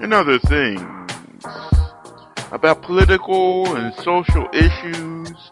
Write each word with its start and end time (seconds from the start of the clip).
and 0.00 0.14
other 0.14 0.38
things 0.38 1.10
about 2.52 2.82
political 2.82 3.76
and 3.76 3.92
social 3.94 4.48
issues 4.52 5.50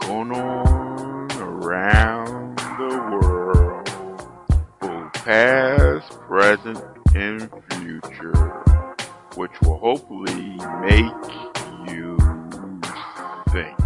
going 0.00 0.32
on 0.32 1.30
around 1.40 2.58
the 2.58 2.96
world, 3.10 3.88
both 4.80 5.12
past, 5.24 6.10
present, 6.20 6.82
and 7.14 7.48
future, 7.72 8.64
which 9.36 9.52
will 9.62 9.78
hopefully 9.78 10.56
make 10.80 11.12
you 11.88 12.16
think. 13.50 13.78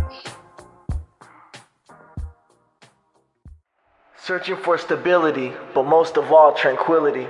Searching 4.17 4.57
for 4.57 4.79
stability, 4.79 5.53
but 5.75 5.85
most 5.85 6.17
of 6.17 6.33
all, 6.33 6.55
tranquility. 6.55 7.27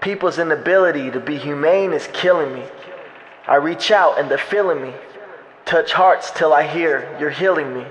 People's 0.00 0.38
inability 0.38 1.10
to 1.10 1.20
be 1.20 1.36
humane 1.36 1.92
is 1.92 2.08
killing 2.12 2.54
me. 2.54 2.64
I 3.46 3.56
reach 3.56 3.90
out 3.90 4.18
and 4.18 4.30
they're 4.30 4.38
feeling 4.38 4.82
me. 4.82 4.94
Touch 5.66 5.92
hearts 5.92 6.30
till 6.30 6.52
I 6.52 6.66
hear 6.66 7.16
you're 7.20 7.30
healing 7.30 7.74
me. 7.74 7.84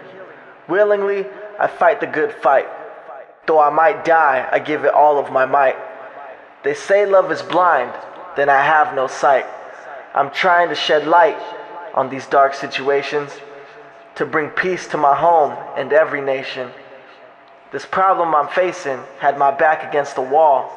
Willingly, 0.68 1.26
I 1.60 1.68
fight 1.68 2.00
the 2.00 2.08
good 2.08 2.34
fight. 2.34 2.68
Though 3.46 3.60
I 3.60 3.70
might 3.70 4.06
die, 4.06 4.48
I 4.52 4.60
give 4.60 4.86
it 4.86 4.94
all 4.94 5.20
of 5.20 5.32
my 5.32 5.46
might. 5.46 5.76
They 6.64 6.74
say 6.74 7.06
love 7.06 7.32
is 7.32 7.42
blind, 7.42 7.94
then 8.36 8.50
I 8.50 8.62
have 8.62 8.96
no 8.96 9.08
sight. 9.08 9.46
I'm 10.14 10.32
trying 10.32 10.70
to 10.70 10.76
shed 10.76 11.08
light 11.08 11.38
on 11.94 12.10
these 12.10 12.26
dark 12.28 12.54
situations 12.54 13.32
to 14.16 14.26
bring 14.26 14.50
peace 14.50 14.88
to 14.88 14.98
my 14.98 15.16
home 15.16 15.56
and 15.78 15.94
every 15.94 16.22
nation. 16.22 16.72
This 17.72 17.86
problem 17.86 18.34
I'm 18.34 18.48
facing 18.48 19.00
had 19.20 19.38
my 19.38 19.52
back 19.52 19.88
against 19.88 20.16
the 20.16 20.22
wall 20.22 20.76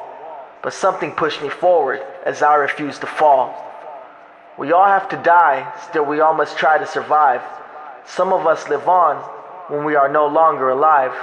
but 0.63 0.73
something 0.73 1.11
pushed 1.11 1.41
me 1.41 1.49
forward 1.49 2.01
as 2.25 2.41
I 2.41 2.55
refused 2.55 3.01
to 3.01 3.07
fall. 3.07 3.53
We 4.57 4.71
all 4.71 4.85
have 4.85 5.09
to 5.09 5.17
die, 5.17 5.71
still 5.89 6.05
we 6.05 6.21
all 6.21 6.33
must 6.33 6.57
try 6.57 6.77
to 6.77 6.87
survive. 6.87 7.41
Some 8.05 8.31
of 8.31 8.47
us 8.47 8.69
live 8.69 8.87
on 8.87 9.17
when 9.67 9.83
we 9.83 9.95
are 9.95 10.09
no 10.09 10.25
longer 10.27 10.69
alive. 10.69 11.13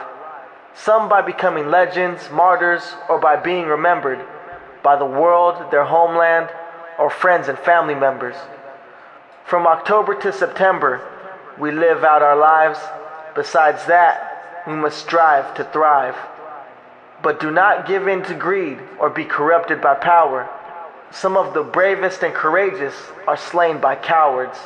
Some 0.74 1.08
by 1.08 1.22
becoming 1.22 1.70
legends, 1.70 2.30
martyrs, 2.30 2.82
or 3.08 3.18
by 3.18 3.36
being 3.36 3.66
remembered 3.66 4.24
by 4.82 4.96
the 4.96 5.04
world, 5.04 5.70
their 5.70 5.84
homeland, 5.84 6.48
or 6.98 7.10
friends 7.10 7.48
and 7.48 7.58
family 7.58 7.94
members. 7.94 8.36
From 9.44 9.66
October 9.66 10.14
to 10.20 10.32
September, 10.32 11.00
we 11.58 11.70
live 11.70 12.04
out 12.04 12.22
our 12.22 12.36
lives. 12.36 12.78
Besides 13.34 13.86
that, 13.86 14.64
we 14.66 14.74
must 14.74 14.98
strive 14.98 15.54
to 15.54 15.64
thrive. 15.64 16.16
But 17.22 17.40
do 17.40 17.50
not 17.50 17.86
give 17.86 18.08
in 18.08 18.22
to 18.24 18.34
greed 18.34 18.78
or 18.98 19.10
be 19.10 19.24
corrupted 19.24 19.80
by 19.80 19.94
power. 19.94 20.48
Some 21.10 21.36
of 21.36 21.54
the 21.54 21.62
bravest 21.62 22.22
and 22.22 22.32
courageous 22.32 22.94
are 23.26 23.36
slain 23.36 23.78
by 23.78 23.96
cowards. 23.96 24.58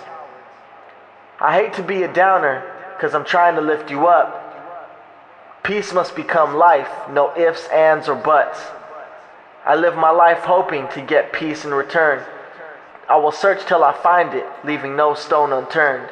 I 1.41 1.55
hate 1.55 1.73
to 1.75 1.83
be 1.83 2.03
a 2.03 2.13
downer 2.13 2.63
because 2.95 3.15
I'm 3.15 3.25
trying 3.25 3.57
to 3.57 3.61
lift 3.61 3.91
you 3.91 4.07
up. 4.07 4.43
Peace 5.65 5.93
must 5.93 6.15
become 6.15 6.57
life, 6.57 6.91
no 7.11 7.37
ifs, 7.37 7.67
ands, 7.69 8.09
or 8.09 8.15
buts. 8.15 8.61
I 9.65 9.75
live 9.75 9.97
my 9.97 10.11
life 10.11 10.41
hoping 10.41 10.89
to 10.89 11.01
get 11.01 11.33
peace 11.33 11.65
in 11.65 11.73
return. 11.73 12.23
I 13.09 13.17
will 13.17 13.33
search 13.33 13.65
till 13.65 13.83
I 13.83 13.95
find 13.95 14.35
it, 14.35 14.47
leaving 14.63 14.95
no 14.95 15.15
stone 15.15 15.53
unturned. 15.53 16.09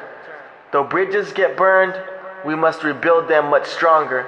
Though 0.71 0.83
bridges 0.83 1.31
get 1.33 1.55
burned, 1.55 1.95
we 2.43 2.55
must 2.55 2.83
rebuild 2.83 3.27
them 3.27 3.51
much 3.51 3.67
stronger. 3.67 4.27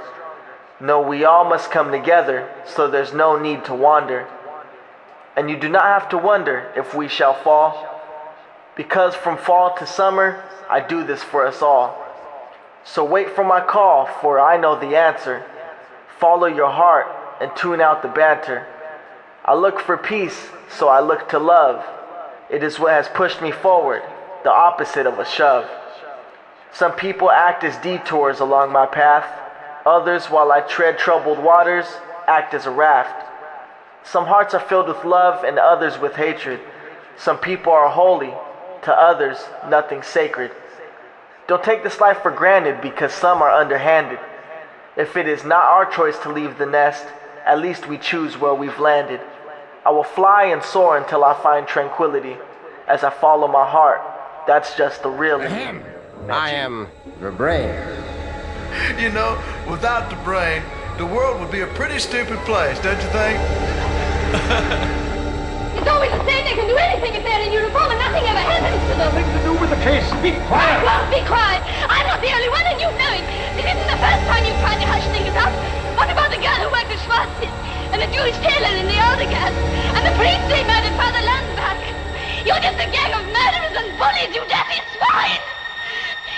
No, 0.80 1.00
we 1.02 1.24
all 1.24 1.46
must 1.46 1.72
come 1.72 1.92
together, 1.92 2.50
so 2.66 2.88
there's 2.88 3.14
no 3.14 3.40
need 3.40 3.64
to 3.66 3.74
wander. 3.74 4.28
And 5.36 5.50
you 5.50 5.58
do 5.58 5.70
not 5.70 5.84
have 5.84 6.10
to 6.10 6.18
wonder 6.18 6.72
if 6.76 6.94
we 6.94 7.08
shall 7.08 7.34
fall, 7.34 8.02
because 8.76 9.16
from 9.16 9.38
fall 9.38 9.76
to 9.78 9.88
summer, 9.88 10.44
I 10.70 10.82
do 10.82 11.06
this 11.06 11.24
for 11.24 11.48
us 11.48 11.62
all. 11.62 12.02
So 12.84 13.06
wait 13.06 13.30
for 13.30 13.44
my 13.44 13.62
call, 13.62 14.06
for 14.06 14.40
I 14.40 14.58
know 14.58 14.78
the 14.78 14.98
answer. 14.98 15.46
Follow 16.20 16.48
your 16.48 16.72
heart 16.72 17.08
and 17.40 17.56
tune 17.56 17.80
out 17.80 18.02
the 18.02 18.10
banter. 18.10 18.68
I 19.46 19.56
look 19.56 19.80
for 19.80 19.98
peace, 19.98 20.50
so 20.70 20.90
I 20.90 21.00
look 21.00 21.30
to 21.30 21.40
love. 21.40 21.86
It 22.50 22.64
is 22.64 22.80
what 22.80 22.92
has 22.92 23.08
pushed 23.08 23.42
me 23.42 23.52
forward, 23.52 24.04
the 24.44 24.52
opposite 24.52 25.08
of 25.08 25.20
a 25.20 25.26
shove. 25.26 25.70
Some 26.74 26.92
people 26.94 27.32
act 27.32 27.64
as 27.64 27.78
detours 27.78 28.42
along 28.42 28.74
my 28.74 28.86
path 28.86 29.45
Others, 29.86 30.26
while 30.26 30.52
I 30.52 30.62
tread 30.62 30.98
troubled 30.98 31.40
waters, 31.40 31.86
act 32.28 32.54
as 32.54 32.66
a 32.66 32.72
raft. 32.72 33.24
Some 34.04 34.26
hearts 34.26 34.54
are 34.54 34.60
filled 34.60 34.88
with 34.88 35.04
love 35.04 35.44
and 35.44 35.60
others 35.60 36.00
with 36.00 36.16
hatred. 36.16 36.60
Some 37.18 37.38
people 37.38 37.72
are 37.72 37.90
holy, 37.90 38.34
to 38.84 38.94
others, 38.94 39.38
nothing 39.70 40.02
sacred. 40.04 40.52
Don't 41.48 41.64
take 41.64 41.84
this 41.84 42.00
life 42.00 42.22
for 42.22 42.32
granted 42.32 42.82
because 42.82 43.14
some 43.14 43.42
are 43.42 43.52
underhanded. 43.52 44.20
If 44.98 45.18
it 45.18 45.28
is 45.28 45.44
not 45.44 45.66
our 45.66 45.86
choice 45.86 46.18
to 46.20 46.32
leave 46.32 46.58
the 46.58 46.66
nest, 46.66 47.06
at 47.46 47.60
least 47.60 47.88
we 47.88 47.98
choose 47.98 48.38
where 48.38 48.54
we've 48.54 48.80
landed. 48.80 49.22
I 49.86 49.92
will 49.92 50.04
fly 50.04 50.46
and 50.46 50.64
soar 50.64 50.98
until 50.98 51.24
I 51.24 51.40
find 51.42 51.68
tranquility. 51.68 52.38
As 52.88 53.04
I 53.04 53.12
follow 53.12 53.48
my 53.48 53.70
heart, 53.70 54.02
that's 54.48 54.76
just 54.76 55.04
the 55.04 55.10
real. 55.10 55.42
I 56.30 56.52
am 56.52 56.88
the 57.20 57.32
brain. 57.32 58.15
you 59.00 59.12
know, 59.12 59.40
without 59.70 60.10
the 60.10 60.16
brain, 60.24 60.62
the 60.98 61.06
world 61.06 61.40
would 61.40 61.52
be 61.52 61.62
a 61.62 61.68
pretty 61.76 62.00
stupid 62.00 62.40
place, 62.48 62.80
don't 62.80 63.00
you 63.00 63.12
think? 63.12 63.38
it's 65.80 65.88
always 65.88 66.12
the 66.12 66.24
same. 66.24 66.44
They 66.46 66.56
can 66.56 66.68
do 66.68 66.78
anything 66.78 67.16
if 67.16 67.24
they're 67.24 67.44
in 67.44 67.52
uniform, 67.52 67.92
and 67.92 68.00
nothing 68.00 68.24
ever 68.28 68.40
happens 68.40 68.80
to 68.92 68.94
them. 69.00 69.12
Nothing 69.12 69.28
to 69.28 69.42
do 69.44 69.54
with 69.60 69.70
the 69.72 69.82
case. 69.84 70.08
Be 70.24 70.36
quiet. 70.48 70.80
I 70.80 70.88
won't 70.88 71.10
be 71.12 71.22
quiet. 71.28 71.62
I'm 71.88 72.08
not 72.08 72.20
the 72.20 72.32
only 72.32 72.50
one, 72.52 72.66
and 72.68 72.80
you 72.80 72.90
know 72.96 73.12
it. 73.16 73.26
This 73.60 73.68
isn't 73.68 73.90
the 73.90 74.00
first 74.00 74.24
time 74.28 74.44
you've 74.48 74.60
tried 74.64 74.80
to 74.80 74.88
hush 74.88 75.08
things 75.12 75.36
up. 75.36 75.52
What 75.96 76.12
about 76.12 76.32
the 76.32 76.40
girl 76.40 76.58
who 76.60 76.68
worked 76.72 76.92
with 76.92 77.02
Schwarzschild, 77.04 77.52
and 77.96 78.00
the 78.04 78.10
Jewish 78.12 78.36
tailor 78.44 78.76
in 78.76 78.88
the 78.88 79.00
older 79.00 79.28
gas, 79.28 79.56
and 79.96 80.04
the 80.04 80.16
priest 80.20 80.44
they 80.52 80.64
murdered 80.68 80.96
Father 81.00 81.24
Landsbach? 81.24 81.80
You're 82.44 82.62
just 82.64 82.80
a 82.80 82.88
gang 82.92 83.12
of 83.16 83.24
murderers 83.32 83.76
and 83.80 83.88
bullies, 84.00 84.32
you 84.36 84.44
dirty 84.48 84.80
swine! 84.96 85.55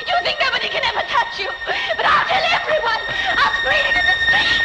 You 0.07 0.15
think 0.23 0.39
nobody 0.39 0.69
can 0.69 0.83
ever 0.85 1.03
touch 1.09 1.37
you, 1.39 1.49
but 1.97 2.05
I'll 2.05 2.25
tell 2.31 2.45
everyone. 2.59 3.01
I'll 3.41 3.53
scream 3.59 3.85
it 3.91 3.95
in 3.99 4.05
the 4.07 4.17
street. 4.23 4.61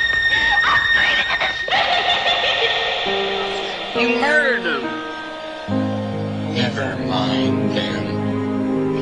I'll 0.69 0.83
scream 0.89 1.17
it 1.19 1.29
in 1.35 1.39
the 1.43 1.51
street. 1.63 1.93
You 4.01 4.09
murdered 4.21 4.65
him. 4.71 4.83
Never 6.55 6.89
mind 7.07 7.77
them. 7.77 8.05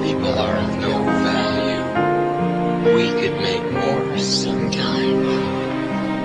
People 0.03 0.33
are 0.39 0.57
of 0.57 0.79
no 0.79 0.93
value. 1.29 1.85
We 2.97 3.07
could 3.21 3.37
make 3.43 3.67
more 3.71 4.19
sometime. 4.19 5.21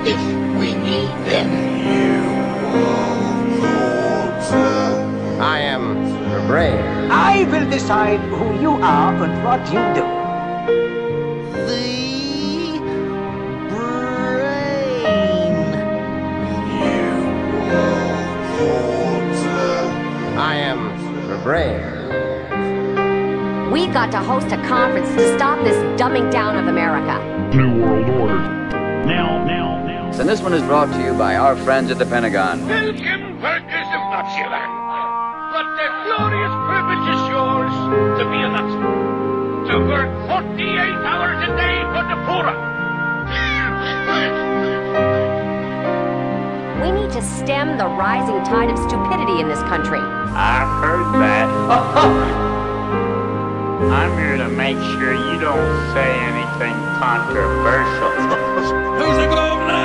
If 0.07 0.21
we 0.59 0.73
need 0.75 1.11
them. 1.27 1.49
You 1.91 2.23
are 3.63 3.85
I 5.41 5.59
am 5.59 5.83
the 6.31 6.39
brain. 6.47 6.94
I 7.11 7.43
will 7.51 7.69
decide 7.69 8.19
who 8.19 8.59
you 8.59 8.71
are 8.71 9.13
and 9.23 9.43
what 9.43 9.59
you 9.67 9.79
do. 9.93 10.01
The 11.67 12.79
brain. 13.69 15.61
You 21.05 21.11
will 21.27 21.37
brain. 21.43 21.81
We've 23.71 23.93
got 23.93 24.11
to 24.11 24.17
host 24.19 24.47
a 24.47 24.57
conference 24.67 25.09
to 25.09 25.35
stop 25.35 25.63
this 25.63 25.75
dumbing 25.99 26.31
down 26.31 26.57
of 26.57 26.67
America. 26.67 27.19
New 27.55 27.81
World 27.81 28.09
Order. 28.09 28.39
Now, 29.05 29.43
now, 29.45 29.85
now. 29.85 30.11
And 30.19 30.27
this 30.27 30.41
one 30.41 30.53
is 30.53 30.61
brought 30.63 30.91
to 30.93 31.03
you 31.03 31.13
by 31.13 31.35
our 31.35 31.55
friends 31.57 31.91
at 31.91 31.99
the 31.99 32.05
Pentagon. 32.05 32.67
Welcome, 32.67 33.41
workers 33.41 33.87
of 33.93 34.01
Naziland. 34.11 34.71
What 35.53 35.65
a 35.65 35.87
glorious 36.05 36.34
work 39.95 40.11
48 40.27 40.67
hours 41.07 41.39
a 41.47 41.51
day 41.55 41.77
for 41.95 42.03
the 42.11 42.17
poor. 42.27 42.47
We 46.83 46.89
need 46.91 47.11
to 47.13 47.21
stem 47.21 47.77
the 47.77 47.85
rising 47.85 48.43
tide 48.43 48.69
of 48.69 48.77
stupidity 48.77 49.39
in 49.39 49.47
this 49.47 49.63
country. 49.71 49.99
I've 50.01 50.67
heard 50.83 51.07
that. 51.23 51.47
I'm 53.95 54.17
here 54.17 54.35
to 54.37 54.49
make 54.49 54.75
sure 54.75 55.13
you 55.13 55.39
don't 55.39 55.93
say 55.95 56.11
anything 56.27 56.75
controversial. 56.99 58.11
Who's 58.99 59.17
the 59.17 59.27
governor? 59.33 59.75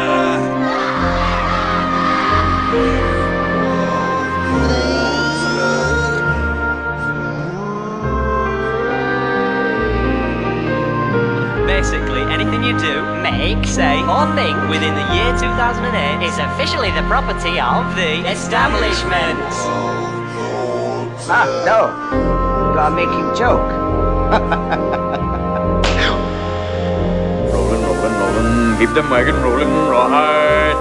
Do, 13.54 13.64
say, 13.64 14.00
or 14.06 14.26
think 14.36 14.56
within 14.70 14.94
the 14.94 15.02
year 15.14 15.32
2008 15.38 16.22
is 16.22 16.38
officially 16.38 16.90
the 16.92 17.02
property 17.08 17.58
of 17.58 17.96
the 17.96 18.22
establishment. 18.30 19.38
Ah, 21.26 21.46
no. 21.66 21.90
You 22.72 22.78
are 22.78 22.90
making 22.90 23.34
joke. 23.34 23.66
rolling, 27.52 27.82
rolling, 27.82 28.14
rolling. 28.20 28.78
Keep 28.78 28.94
them 28.94 29.10
wagon 29.10 29.36
rolling, 29.42 29.68
rawhide. 29.90 30.78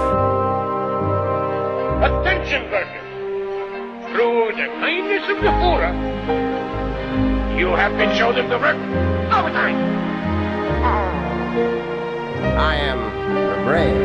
Attention, 2.06 2.70
workers. 2.70 3.06
Through 4.12 4.52
the 4.56 4.66
kindness 4.78 5.24
of 5.28 5.36
the 5.42 5.50
Fuhrer, 5.58 5.92
you 7.58 7.68
have 7.74 7.96
been 7.96 8.12
shown 8.16 8.34
them 8.34 8.48
the 8.48 8.58
work 8.58 8.76
overtime. 9.32 9.78
I 12.42 12.74
am 12.76 12.98
the 13.34 13.62
brain. 13.64 13.96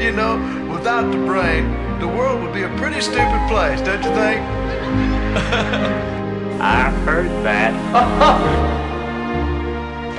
You 0.00 0.12
know, 0.12 0.38
without 0.72 1.10
the 1.10 1.18
brain, 1.18 1.70
the 2.00 2.08
world 2.08 2.40
would 2.42 2.52
be 2.52 2.62
a 2.62 2.68
pretty 2.76 3.00
stupid 3.00 3.48
place, 3.48 3.80
don't 3.80 4.02
you 4.02 4.10
think? 4.14 4.40
I've 6.60 6.94
heard 7.04 7.30
that. 7.44 7.72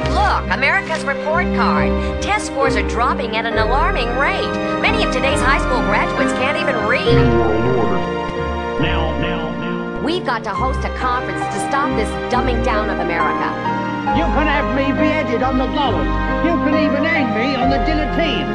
Look, 0.09 0.49
America's 0.53 1.03
report 1.03 1.45
card. 1.55 1.91
Test 2.21 2.47
scores 2.47 2.75
are 2.75 2.87
dropping 2.87 3.35
at 3.35 3.45
an 3.45 3.57
alarming 3.57 4.07
rate. 4.17 4.49
Many 4.81 5.03
of 5.03 5.11
today's 5.13 5.39
high 5.41 5.59
school 5.59 5.81
graduates 5.81 6.31
can't 6.33 6.57
even 6.57 6.75
read. 6.87 7.05
New 7.05 7.39
World 7.39 7.77
Order. 7.77 7.97
Now, 8.81 9.17
now, 9.19 9.51
now. 9.59 10.01
We've 10.01 10.25
got 10.25 10.43
to 10.45 10.51
host 10.51 10.79
a 10.79 10.89
conference 10.97 11.41
to 11.53 11.59
stop 11.67 11.89
this 11.97 12.09
dumbing 12.33 12.63
down 12.63 12.89
of 12.89 12.99
America. 12.99 13.68
You 14.17 14.25
can 14.35 14.47
have 14.47 14.75
me 14.75 14.91
beheaded 14.91 15.43
on 15.43 15.57
the 15.57 15.67
gallows. 15.67 16.07
You 16.45 16.55
can 16.65 16.73
even 16.85 17.03
hang 17.03 17.27
me 17.37 17.55
on 17.55 17.69
the 17.69 17.77
guillotine. 17.85 18.47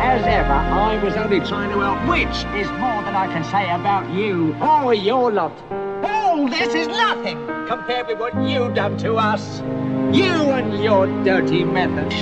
As 0.00 0.22
ever, 0.26 0.52
I 0.52 1.02
was 1.02 1.14
only 1.16 1.40
trying 1.40 1.70
to 1.70 1.80
help, 1.80 2.08
which 2.08 2.36
is 2.60 2.68
more 2.72 3.02
than 3.04 3.14
I 3.14 3.26
can 3.26 3.44
say 3.44 3.70
about 3.70 4.08
you 4.14 4.54
or 4.56 4.94
your 4.94 5.30
lot. 5.30 5.52
All 6.04 6.48
this 6.48 6.74
is 6.74 6.88
nothing 6.88 7.38
compared 7.66 8.06
with 8.06 8.18
what 8.18 8.34
you've 8.48 8.74
done 8.74 8.96
to 8.98 9.16
us. 9.16 9.60
You 10.16 10.32
and 10.52 10.82
your 10.82 11.06
dirty 11.24 11.64
methods. 11.64 12.14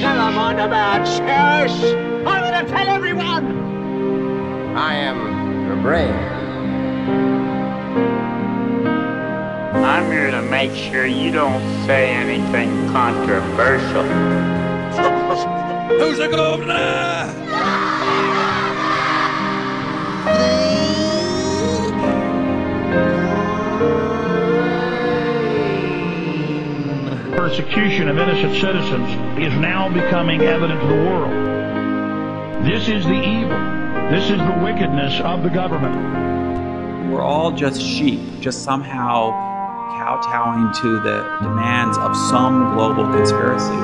Never 0.00 0.30
mind 0.32 0.58
about 0.58 1.06
church. 1.06 1.94
I'm 2.26 2.42
gonna 2.42 2.68
tell 2.68 2.88
everyone. 2.88 4.76
I 4.76 4.94
am 4.94 5.68
the 5.68 5.76
brain. 5.82 6.35
I'm 9.86 10.10
here 10.10 10.32
to 10.32 10.42
make 10.42 10.72
sure 10.74 11.06
you 11.06 11.30
don't 11.30 11.62
say 11.86 12.10
anything 12.10 12.88
controversial. 12.88 14.02
Who's 15.96 16.18
the 16.18 16.26
governor? 16.26 17.32
Persecution 27.36 28.08
of 28.08 28.18
innocent 28.18 28.60
citizens 28.60 29.08
is 29.38 29.54
now 29.54 29.88
becoming 29.88 30.40
evident 30.40 30.80
to 30.80 30.86
the 30.88 30.94
world. 30.94 32.64
This 32.66 32.88
is 32.88 33.04
the 33.04 33.12
evil. 33.12 34.10
This 34.10 34.30
is 34.30 34.38
the 34.38 34.60
wickedness 34.64 35.20
of 35.20 35.44
the 35.44 35.48
government. 35.48 37.12
We're 37.12 37.22
all 37.22 37.52
just 37.52 37.80
sheep, 37.80 38.40
just 38.40 38.64
somehow 38.64 39.45
kowtowing 40.06 40.70
to 40.70 41.00
the 41.00 41.18
demands 41.42 41.98
of 41.98 42.16
some 42.16 42.74
global 42.74 43.10
conspiracy. 43.10 43.74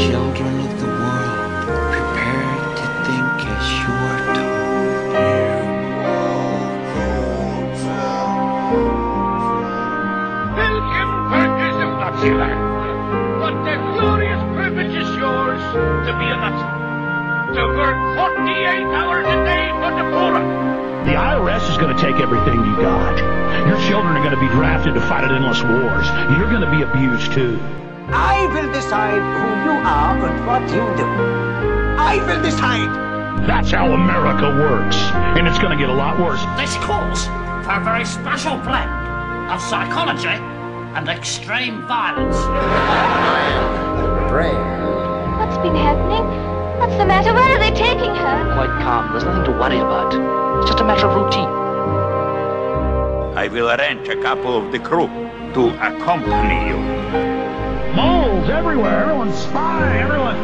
Children 0.00 0.54
of 0.64 0.80
the 0.80 0.88
world, 0.88 1.52
prepare 1.92 2.48
to 2.80 2.86
think 3.04 3.36
as 3.52 3.64
you 3.84 3.92
are 3.92 4.20
Welcome, 10.56 11.12
workers 11.36 11.76
of 11.84 11.90
Naziland. 12.00 12.60
What 13.44 13.60
a 13.68 13.76
glorious 13.92 14.42
privilege 14.56 14.96
is 14.96 15.10
yours 15.20 15.60
to 16.08 16.12
be 16.16 16.26
a 16.32 16.36
Nazi. 16.40 16.68
To 17.60 17.62
work 17.76 17.98
48 18.16 18.88
hours 18.96 19.26
a 19.28 19.36
day 19.44 19.68
for 19.84 19.90
the 20.00 20.04
poor. 20.16 20.53
The 21.14 21.20
IRS 21.20 21.70
is 21.70 21.78
going 21.78 21.94
to 21.94 22.02
take 22.02 22.18
everything 22.18 22.58
you 22.58 22.74
got. 22.82 23.14
Your 23.70 23.78
children 23.86 24.16
are 24.18 24.24
going 24.26 24.34
to 24.34 24.40
be 24.40 24.48
drafted 24.48 24.94
to 24.94 25.00
fight 25.02 25.22
at 25.22 25.30
endless 25.30 25.62
wars. 25.62 26.10
You're 26.34 26.50
going 26.50 26.66
to 26.66 26.72
be 26.74 26.82
abused 26.82 27.30
too. 27.30 27.54
I 28.10 28.50
will 28.50 28.66
decide 28.72 29.22
who 29.22 29.48
you 29.62 29.78
are 29.78 30.18
and 30.18 30.44
what 30.44 30.62
you 30.74 30.82
do. 30.98 31.06
I 32.02 32.18
will 32.26 32.42
decide. 32.42 32.90
That's 33.46 33.70
how 33.70 33.92
America 33.92 34.58
works. 34.58 34.96
And 35.38 35.46
it's 35.46 35.60
going 35.60 35.70
to 35.70 35.78
get 35.78 35.88
a 35.88 35.94
lot 35.94 36.18
worse. 36.18 36.42
This 36.58 36.74
calls 36.82 37.26
for 37.62 37.78
a 37.78 37.84
very 37.84 38.04
special 38.04 38.58
blend 38.66 38.90
of 39.54 39.62
psychology 39.62 40.34
and 40.98 41.08
extreme 41.08 41.86
violence. 41.86 42.42
Brain. 44.34 44.58
What's 45.38 45.62
been 45.62 45.78
happening? 45.78 46.26
What's 46.80 46.96
the 46.98 47.06
matter? 47.06 47.32
Where 47.32 47.54
are 47.54 47.60
they 47.60 47.70
taking 47.70 48.10
her? 48.18 48.54
Quite 48.58 48.82
calm. 48.82 49.12
There's 49.12 49.22
nothing 49.22 49.44
to 49.44 49.52
worry 49.52 49.78
about. 49.78 50.43
It's 50.58 50.70
just 50.70 50.80
a 50.80 50.84
matter 50.84 51.06
of 51.06 51.14
routine. 51.14 51.48
I 53.36 53.48
will 53.48 53.70
arrange 53.70 54.08
a 54.08 54.20
couple 54.22 54.56
of 54.56 54.72
the 54.72 54.78
crew 54.78 55.08
to 55.54 55.68
accompany 55.80 56.68
you. 56.68 56.78
Moles 57.94 58.48
everywhere. 58.48 59.02
Everyone's 59.02 59.36
spying. 59.36 60.02
Everyone. 60.02 60.36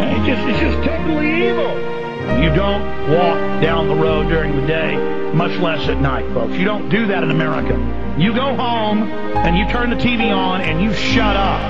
It's 0.00 0.26
just, 0.26 0.48
it's 0.48 0.60
just 0.60 0.88
totally 0.88 1.48
evil. 1.48 1.94
You 2.42 2.54
don't 2.54 2.82
walk 3.10 3.62
down 3.62 3.88
the 3.88 3.94
road 3.94 4.28
during 4.28 4.60
the 4.60 4.66
day, 4.66 4.96
much 5.34 5.58
less 5.60 5.88
at 5.88 6.00
night, 6.00 6.24
folks. 6.32 6.54
You 6.54 6.64
don't 6.64 6.88
do 6.88 7.06
that 7.06 7.22
in 7.22 7.30
America. 7.30 7.74
You 8.18 8.32
go 8.32 8.54
home 8.54 9.02
and 9.02 9.58
you 9.58 9.66
turn 9.68 9.90
the 9.90 9.96
TV 9.96 10.34
on 10.34 10.60
and 10.60 10.80
you 10.82 10.92
shut 10.94 11.36
up. 11.36 11.60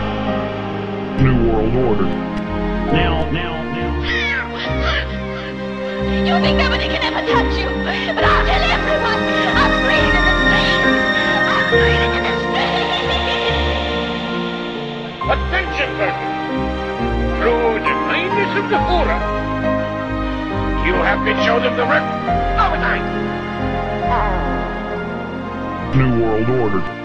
New 1.20 1.52
World 1.52 1.74
Order. 1.74 2.04
Now, 2.04 3.30
now, 3.30 3.62
now. 3.62 3.84
You 6.24 6.40
think 6.42 6.58
nobody 6.58 6.84
can 6.88 7.02
ever 7.02 7.26
touch 7.26 7.58
you, 7.58 7.73
Attention, 15.34 15.90
workers. 15.98 16.34
Through 17.40 17.80
the 17.80 17.94
kindness 18.08 18.52
of 18.58 18.70
the 18.70 18.78
Fuhrer, 18.86 19.20
you 20.86 20.94
have 20.94 21.24
been 21.24 21.38
shown 21.44 21.62
them 21.62 21.76
the 21.76 21.86
work 21.86 22.04
overtime. 22.60 23.04
New 25.98 26.22
World 26.22 26.50
Order. 26.50 27.03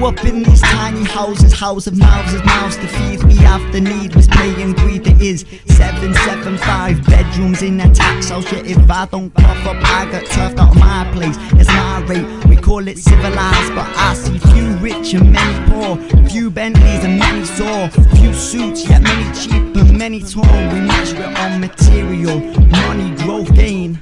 Grew 0.00 0.08
up 0.08 0.24
in 0.24 0.42
these 0.42 0.62
tiny 0.62 1.04
houses, 1.04 1.52
house 1.52 1.86
of 1.86 1.96
mouths 1.96 2.32
of 2.32 2.44
mouths 2.44 2.76
to 2.76 2.86
feed. 2.86 3.20
Have 3.40 3.72
the 3.72 3.80
need, 3.80 4.14
was 4.14 4.28
paying 4.28 4.72
greed. 4.72 5.06
It 5.06 5.20
is 5.20 5.44
775 5.66 7.04
bedrooms 7.04 7.62
in 7.62 7.80
a 7.80 7.92
tax 7.92 8.30
house. 8.30 8.50
Yet 8.52 8.66
if 8.66 8.90
I 8.90 9.06
don't 9.06 9.30
cough 9.34 9.66
up, 9.66 9.76
I 9.82 10.10
get 10.10 10.24
turfed 10.26 10.58
out 10.58 10.70
of 10.70 10.78
my 10.78 11.10
place. 11.12 11.36
It's 11.60 11.68
my 11.68 12.00
rate. 12.06 12.46
We 12.46 12.56
call 12.56 12.86
it 12.86 12.98
civilized, 12.98 13.74
but 13.74 13.88
I 13.96 14.14
see 14.14 14.38
few 14.38 14.68
rich 14.76 15.12
and 15.14 15.32
many 15.32 15.70
poor. 15.70 15.96
Few 16.28 16.50
Bentleys 16.50 17.04
and 17.04 17.18
many 17.18 17.44
saw. 17.44 17.88
Few 18.16 18.32
suits, 18.32 18.88
yet 18.88 19.02
many 19.02 19.26
cheap 19.34 19.76
and 19.76 19.98
many 19.98 20.22
torn. 20.22 20.72
We 20.72 20.80
measure 20.80 21.16
it 21.16 21.38
on 21.38 21.60
material, 21.60 22.40
money, 22.68 23.14
growth, 23.16 23.54
gain. 23.54 23.98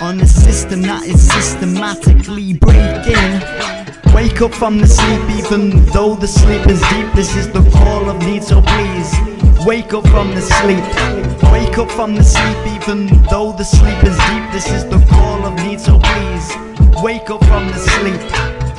On 0.00 0.20
a 0.20 0.26
system 0.26 0.82
that 0.82 1.04
is 1.04 1.20
systematically 1.20 2.54
breaking. 2.54 3.67
Wake 4.14 4.40
up 4.42 4.54
from 4.54 4.78
the 4.78 4.86
sleep, 4.86 5.20
even 5.30 5.84
though 5.86 6.14
the 6.14 6.26
sleep 6.26 6.66
is 6.66 6.80
deep. 6.90 7.12
This 7.14 7.36
is 7.36 7.48
the 7.52 7.62
call 7.70 8.08
of 8.10 8.18
need, 8.20 8.42
so 8.42 8.60
please. 8.62 9.12
Wake 9.66 9.92
up 9.92 10.06
from 10.08 10.34
the 10.34 10.40
sleep. 10.40 10.84
Wake 11.52 11.78
up 11.78 11.90
from 11.90 12.14
the 12.14 12.22
sleep, 12.22 12.58
even 12.74 13.06
though 13.30 13.52
the 13.52 13.64
sleep 13.64 14.02
is 14.04 14.16
deep. 14.28 14.52
This 14.52 14.70
is 14.70 14.84
the 14.84 15.04
call 15.10 15.44
of 15.46 15.54
need, 15.64 15.80
so 15.80 15.98
please. 15.98 16.52
Wake 17.02 17.30
up 17.30 17.44
from 17.44 17.68
the 17.68 17.78
sleep. 17.78 18.20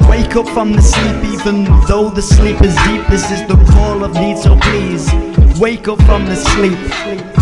Wake 0.09 0.35
up 0.35 0.47
from 0.49 0.73
the 0.73 0.81
sleep, 0.81 1.33
even 1.33 1.65
though 1.87 2.09
the 2.09 2.21
sleep 2.21 2.61
is 2.61 2.75
deep. 2.87 3.05
This 3.07 3.29
is 3.31 3.47
the 3.47 3.57
call 3.71 4.03
of 4.03 4.13
need, 4.13 4.37
so 4.37 4.57
please. 4.57 5.07
Wake 5.59 5.87
up 5.87 6.01
from 6.03 6.25
the 6.25 6.35
sleep. 6.35 6.79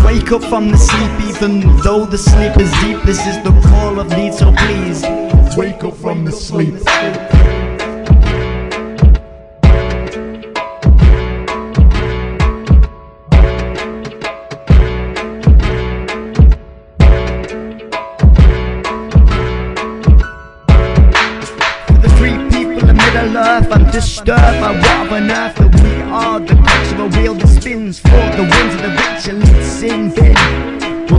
Wake 0.04 0.32
up 0.32 0.42
from 0.44 0.70
the 0.70 0.76
sleep, 0.76 1.28
even 1.28 1.60
though 1.78 2.04
the 2.04 2.18
sleep 2.18 2.56
is 2.58 2.70
deep. 2.82 3.00
This 3.02 3.26
is 3.26 3.42
the 3.44 3.52
call 3.68 3.98
of 3.98 4.08
need, 4.10 4.34
so 4.34 4.52
please. 4.52 5.02
Wake 5.56 5.82
up 5.84 5.94
from 5.94 6.24
the 6.24 6.32
sleep. 6.32 6.74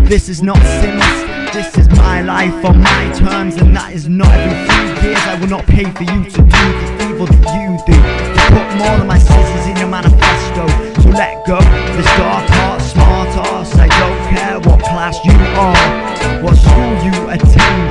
This 0.10 0.28
is 0.28 0.42
not 0.42 0.58
sinners 0.82 1.54
this 1.54 1.78
is 1.78 1.88
my 1.90 2.24
life 2.24 2.66
on 2.66 2.80
my 2.82 3.12
terms 3.14 3.58
and 3.58 3.76
that 3.76 3.94
is 3.94 4.10
not 4.10 4.34
every 4.34 4.58
few 4.66 5.10
years 5.10 5.22
I 5.22 5.40
will 5.40 5.50
not 5.50 5.68
pay 5.68 5.86
for 5.86 6.02
you 6.02 6.24
to 6.26 6.42
do 6.42 6.64
the 6.82 6.88
evil 7.06 7.26
that 7.28 7.46
you 7.54 7.78
do. 7.86 7.94
To 7.94 8.42
put 8.54 8.68
more 8.78 8.98
than 8.98 9.06
my 9.06 9.20
scissors 9.20 9.66
in 9.70 9.78
your 9.78 9.90
manifesto. 9.90 10.66
So 11.02 11.10
let 11.10 11.46
go 11.46 11.60
this 11.98 12.10
dark 12.18 12.50
heart 12.50 12.82
smart 12.82 13.30
ass 13.54 13.76
I 13.76 13.88
don't 14.02 14.22
care 14.34 14.60
what 14.60 14.80
class 14.82 15.18
you 15.26 15.38
are. 15.58 16.44
What 16.44 16.56
school 16.58 16.94
you 17.06 17.30
attended 17.30 17.89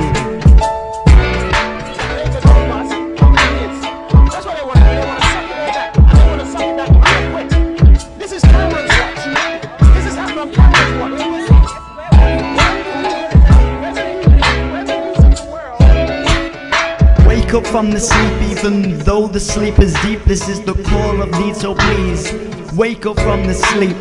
the 19.31 19.39
sleep 19.39 19.79
is 19.79 19.93
deep. 20.01 20.23
This 20.23 20.49
is 20.49 20.59
the 20.61 20.73
call 20.73 21.21
of 21.21 21.29
need, 21.39 21.55
so 21.55 21.75
please. 21.75 22.33
Wake 22.73 23.05
up 23.05 23.17
from 23.17 23.45
the 23.45 23.53
sleep. 23.53 23.95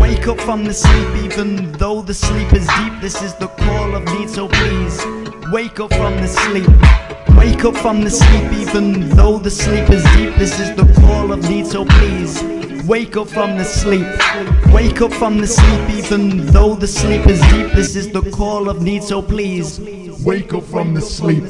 Wake 0.00 0.26
up 0.26 0.40
from 0.40 0.64
the 0.64 0.74
sleep, 0.74 1.24
even 1.24 1.72
though 1.72 2.02
the 2.02 2.14
sleep 2.14 2.52
is 2.52 2.66
deep. 2.78 2.92
This 3.00 3.22
is 3.22 3.34
the 3.34 3.48
call 3.48 3.94
of 3.94 4.04
need, 4.04 4.28
so 4.28 4.48
please. 4.48 5.00
Wake 5.52 5.78
up 5.78 5.92
from 5.94 6.16
the 6.16 6.26
sleep. 6.26 6.68
Wake 7.36 7.64
up 7.64 7.76
from 7.76 8.02
the 8.02 8.10
sleep, 8.10 8.52
even 8.52 9.08
though 9.10 9.38
the 9.38 9.50
sleep 9.50 9.88
is 9.90 10.02
deep. 10.16 10.34
This 10.36 10.58
is 10.58 10.74
the 10.74 10.92
call 11.00 11.32
of 11.32 11.48
need, 11.48 11.66
so 11.66 11.84
please. 11.84 12.42
Wake 12.86 13.16
up 13.16 13.28
from 13.28 13.56
the 13.58 13.64
sleep. 13.64 14.06
Wake 14.72 15.00
up 15.00 15.12
from 15.12 15.38
the 15.38 15.46
sleep, 15.46 15.90
even 15.90 16.46
though 16.46 16.74
the 16.74 16.88
sleep 16.88 17.26
is 17.26 17.40
deep. 17.52 17.72
This 17.72 17.94
is 17.94 18.10
the 18.10 18.22
call 18.30 18.68
of 18.68 18.82
need, 18.82 19.02
so 19.02 19.22
please. 19.22 19.78
Wake 20.26 20.52
up 20.54 20.64
from 20.64 20.92
the 20.92 21.00
sleep. 21.00 21.44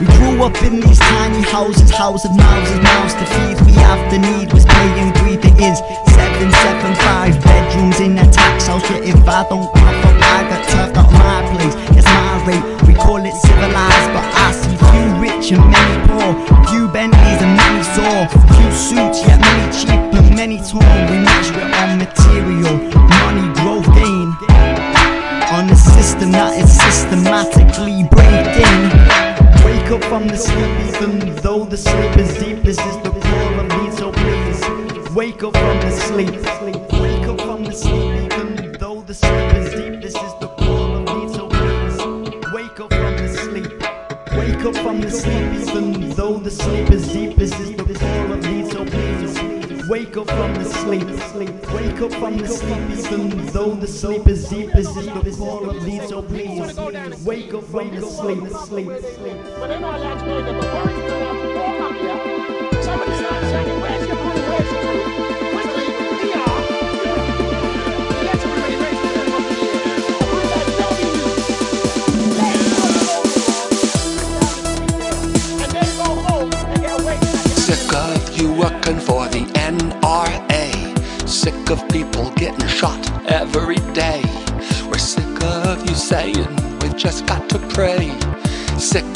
We 0.00 0.06
grew 0.16 0.40
up 0.40 0.56
in 0.64 0.80
these 0.80 0.98
tiny 0.98 1.42
houses, 1.52 1.90
house 1.90 2.24
of 2.24 2.34
mouths 2.34 2.70
and 2.70 2.82
mouths 2.82 3.12
to 3.12 3.26
feed. 3.28 3.60
We 3.68 3.72
have 3.84 4.00
the 4.10 4.24
need, 4.24 4.50
was 4.54 4.64
paying 4.64 5.12
greed. 5.20 5.44
It 5.44 5.52
is 5.60 5.84
775 6.16 7.36
bedrooms 7.44 8.00
in 8.00 8.16
a 8.16 8.24
tax 8.32 8.68
house. 8.68 8.88
Yet 8.88 9.04
if 9.04 9.20
I 9.28 9.44
don't 9.52 9.68
a 9.68 10.12
I 10.32 10.48
got 10.48 10.64
turfed 10.64 10.96
out 10.96 11.12
my 11.12 11.44
place. 11.52 11.76
It's 11.92 12.08
my 12.08 12.40
rate. 12.48 12.64
We 12.88 12.94
call 12.96 13.20
it 13.20 13.36
civilized, 13.36 14.08
but 14.16 14.24
I 14.24 14.48
see 14.56 14.80
few 14.80 15.08
rich 15.20 15.52
and 15.52 15.68
many 15.68 15.96
poor. 16.08 16.32
Few 16.72 16.88
Bentleys 16.88 17.40
and 17.44 17.52
many 17.52 17.84
saw. 17.92 18.32
Few 18.32 18.70
suits, 18.72 19.28
yet 19.28 19.44
many 19.44 19.68
cheap 19.76 20.00
and 20.16 20.32
many 20.32 20.56
torn. 20.64 20.88
We 21.12 21.20
measure 21.20 21.60
it 21.60 21.68
on 21.68 22.00
material, 22.00 22.80
money, 22.96 23.44
growth, 23.60 23.91
system 26.02 26.32
that 26.32 26.58
is 26.58 26.70
systematically 26.82 28.02
breaking. 28.10 28.82
Wake 29.64 29.90
up 29.94 30.02
from 30.10 30.26
the 30.26 30.36
sleep, 30.36 30.72
even 30.88 31.36
though 31.36 31.64
the 31.64 31.76
sleep 31.76 32.16
is 32.16 32.34
deep. 32.42 32.58
This 32.64 32.78
is 32.78 32.96
the 33.04 33.10
call 33.10 33.60
of 33.60 33.68
need, 33.76 33.92
so 33.94 34.10
please. 34.10 34.60
Wake 35.14 35.44
up 35.44 35.54
from 35.56 35.78
the 35.80 35.92
sleep. 35.92 36.34
Wake 37.00 37.28
up 37.32 37.40
from 37.40 37.62
the 37.62 37.72
sleep, 37.72 38.32
even 38.32 38.72
though 38.80 39.00
the 39.02 39.14
sleep 39.14 39.54
is 39.60 39.70
deep. 39.78 40.02
This 40.02 40.16
is 40.26 40.32
the 40.40 40.48
call 40.58 40.96
of 40.96 41.02
need, 41.14 41.30
so 41.36 41.48
please. 41.48 41.96
Wake 42.52 42.80
up 42.80 42.90
from 42.90 43.14
the 43.22 43.28
sleep. 43.44 43.70
Wake 44.36 44.64
up 44.68 44.76
from 44.82 45.00
the 45.00 45.10
sleep, 45.10 45.46
even 45.62 46.10
though 46.16 46.36
the 46.38 46.50
sleep 46.50 46.90
is 46.90 47.12
deep. 47.12 47.36
This 47.36 47.54
is 47.60 47.71
from 50.36 50.54
the 50.54 50.64
sleep. 50.64 51.08
Sleep. 51.32 51.72
Wake 51.72 52.00
up 52.00 52.12
from 52.14 52.38
the 52.38 52.48
sleep, 52.48 52.82
even 52.98 53.46
though 53.46 53.74
the 53.74 53.86
sleep 53.86 54.26
is 54.28 54.48
deep. 54.48 54.74
Is 54.76 54.94
the 54.94 55.34
call 55.38 55.70
of 55.70 55.86
need, 55.86 56.02
so 56.08 56.22
please. 56.22 56.76
Wake 57.24 57.54
up 57.54 57.64
from 57.64 57.94
the 57.94 58.02
sleep. 58.02 58.48
sleep. 58.66 58.86
But 58.86 59.68
then 59.68 59.84
I 59.84 59.96
like 59.98 60.18
to 60.18 60.26
know 60.26 60.42
that 60.42 60.60
before 60.60 60.90
you 60.92 61.02
go 61.08 61.14
out 61.28 61.90
to 61.92 61.98
walk 62.04 62.31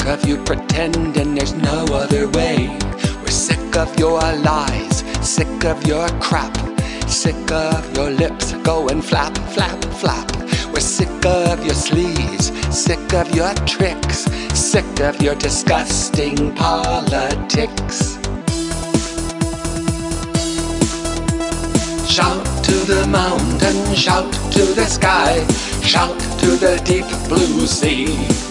of 0.07 0.25
you 0.25 0.37
pretending 0.43 1.35
there's 1.35 1.53
no 1.53 1.85
other 1.91 2.29
way. 2.29 2.69
We're 3.21 3.27
sick 3.27 3.75
of 3.75 3.99
your 3.99 4.19
lies, 4.19 5.03
sick 5.21 5.65
of 5.65 5.85
your 5.85 6.07
crap. 6.19 6.55
Sick 7.07 7.51
of 7.51 7.95
your 7.95 8.11
lips 8.11 8.53
going 8.63 9.01
flap, 9.01 9.37
flap, 9.55 9.83
flap. 9.99 10.29
We're 10.73 10.79
sick 10.79 11.25
of 11.25 11.65
your 11.65 11.75
sleaze, 11.75 12.51
sick 12.71 13.13
of 13.13 13.33
your 13.35 13.53
tricks, 13.65 14.25
sick 14.53 14.99
of 15.01 15.21
your 15.21 15.35
disgusting 15.35 16.55
politics. 16.55 18.17
Shout 22.07 22.45
to 22.63 22.75
the 22.91 23.05
mountain, 23.09 23.95
shout 23.95 24.31
to 24.53 24.63
the 24.73 24.85
sky, 24.85 25.45
shout 25.81 26.19
to 26.39 26.51
the 26.57 26.81
deep 26.85 27.07
blue 27.27 27.67
sea. 27.67 28.46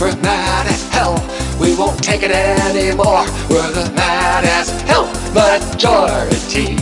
We're 0.00 0.16
mad 0.22 0.66
as 0.66 0.88
hell, 0.88 1.14
we 1.60 1.76
won't 1.76 2.02
take 2.02 2.22
it 2.22 2.30
anymore. 2.30 3.26
We're 3.50 3.70
the 3.70 3.92
mad 3.94 4.46
as 4.46 4.70
hell 4.88 5.04
majority. 5.34 6.76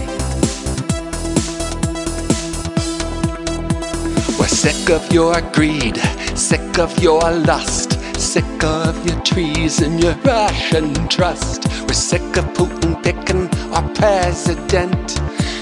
We're 4.38 4.46
sick 4.46 4.90
of 4.90 5.12
your 5.12 5.40
greed, 5.50 5.96
sick 6.36 6.78
of 6.78 6.96
your 7.02 7.20
lust, 7.32 7.98
sick 8.16 8.62
of 8.62 9.04
your 9.04 9.20
treason, 9.22 9.98
your 9.98 10.14
Russian 10.22 10.94
trust. 11.08 11.66
We're 11.88 11.94
sick 11.94 12.36
of 12.36 12.44
Putin 12.54 13.02
picking 13.02 13.48
our 13.72 13.88
president. 13.96 15.17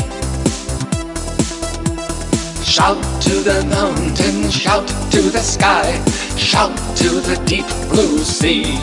Shout 2.64 3.02
to 3.22 3.34
the 3.40 3.64
mountain, 3.68 4.50
shout 4.50 4.88
to 5.12 5.20
the 5.30 5.40
sky, 5.40 6.02
shout 6.36 6.74
to 6.96 7.08
the 7.20 7.36
deep 7.44 7.66
blue 7.90 8.18
sea. 8.18 8.78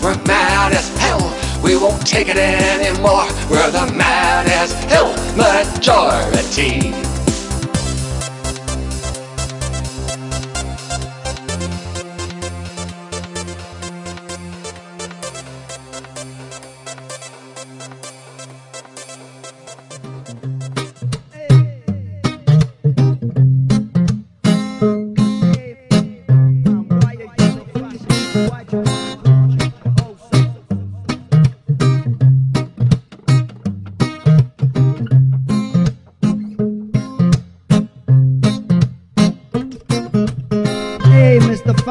We're 0.00 0.16
mad 0.24 0.72
as 0.72 0.96
hell, 0.98 1.36
we 1.64 1.76
won't 1.76 2.06
take 2.06 2.28
it 2.28 2.38
anymore. 2.38 3.26
We're 3.50 3.70
the 3.72 3.92
mad 3.96 4.46
as 4.46 4.72
hell 4.84 5.12
majority. 5.36 7.09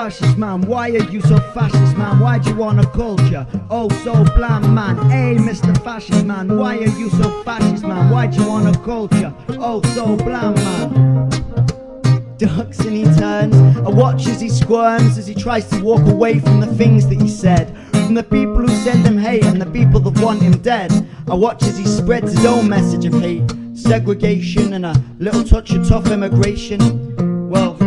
Fascist 0.10 0.40
Man, 0.40 0.62
why 0.62 0.90
are 0.90 1.12
you 1.12 1.22
so 1.22 1.38
fascist, 1.54 1.96
man? 1.96 2.20
Why 2.20 2.40
do 2.40 2.50
you 2.50 2.56
want 2.56 2.80
a 2.80 2.88
culture? 2.88 3.46
Oh, 3.70 3.90
so 4.04 4.26
bland, 4.36 4.74
man. 4.74 4.98
Hey, 5.08 5.36
Mr. 5.36 5.72
Fascist 5.84 6.26
Man, 6.26 6.58
why 6.58 6.78
are 6.78 6.98
you 6.98 7.12
so 7.12 7.44
fascist, 7.44 7.84
man? 7.84 8.10
Why 8.10 8.26
do 8.26 8.42
you 8.42 8.48
want 8.48 8.76
a 8.76 8.80
culture? 8.80 9.32
Oh, 9.50 9.84
so 9.94 10.16
bland, 10.16 10.56
man. 10.56 11.30
Ducks 12.38 12.80
and 12.80 12.98
he 12.98 13.04
turns. 13.20 13.56
I 13.78 13.90
watch 13.90 14.26
as 14.26 14.42
he 14.42 14.50
squirms 14.50 15.20
as 15.20 15.28
he 15.28 15.36
tries 15.36 15.70
to 15.70 15.80
walk 15.84 16.02
away 16.08 16.40
from 16.40 16.60
the 16.60 16.74
things 16.76 17.08
that 17.08 17.22
he 17.22 17.30
said. 17.30 17.78
From 17.92 18.16
the 18.16 18.24
people 18.24 18.56
who 18.56 18.70
send 18.84 19.06
him 19.06 19.16
hate 19.16 19.46
and 19.46 19.62
the 19.62 19.70
people 19.70 20.00
that 20.00 20.20
want 20.24 20.42
him 20.42 20.54
dead. 20.54 20.92
I 21.28 21.36
watch 21.36 21.62
as 21.62 21.78
he 21.78 21.86
spreads 21.86 22.34
his 22.34 22.48
own 22.48 22.68
message 22.68 23.06
of 23.06 23.14
hate, 23.22 23.48
segregation, 23.76 24.74
and 24.74 24.88
a 24.88 25.04
little 25.20 25.44
touch 25.44 25.70
of 25.70 25.88
tough 25.88 26.08
immigration. 26.08 27.48
Well, 27.48 27.78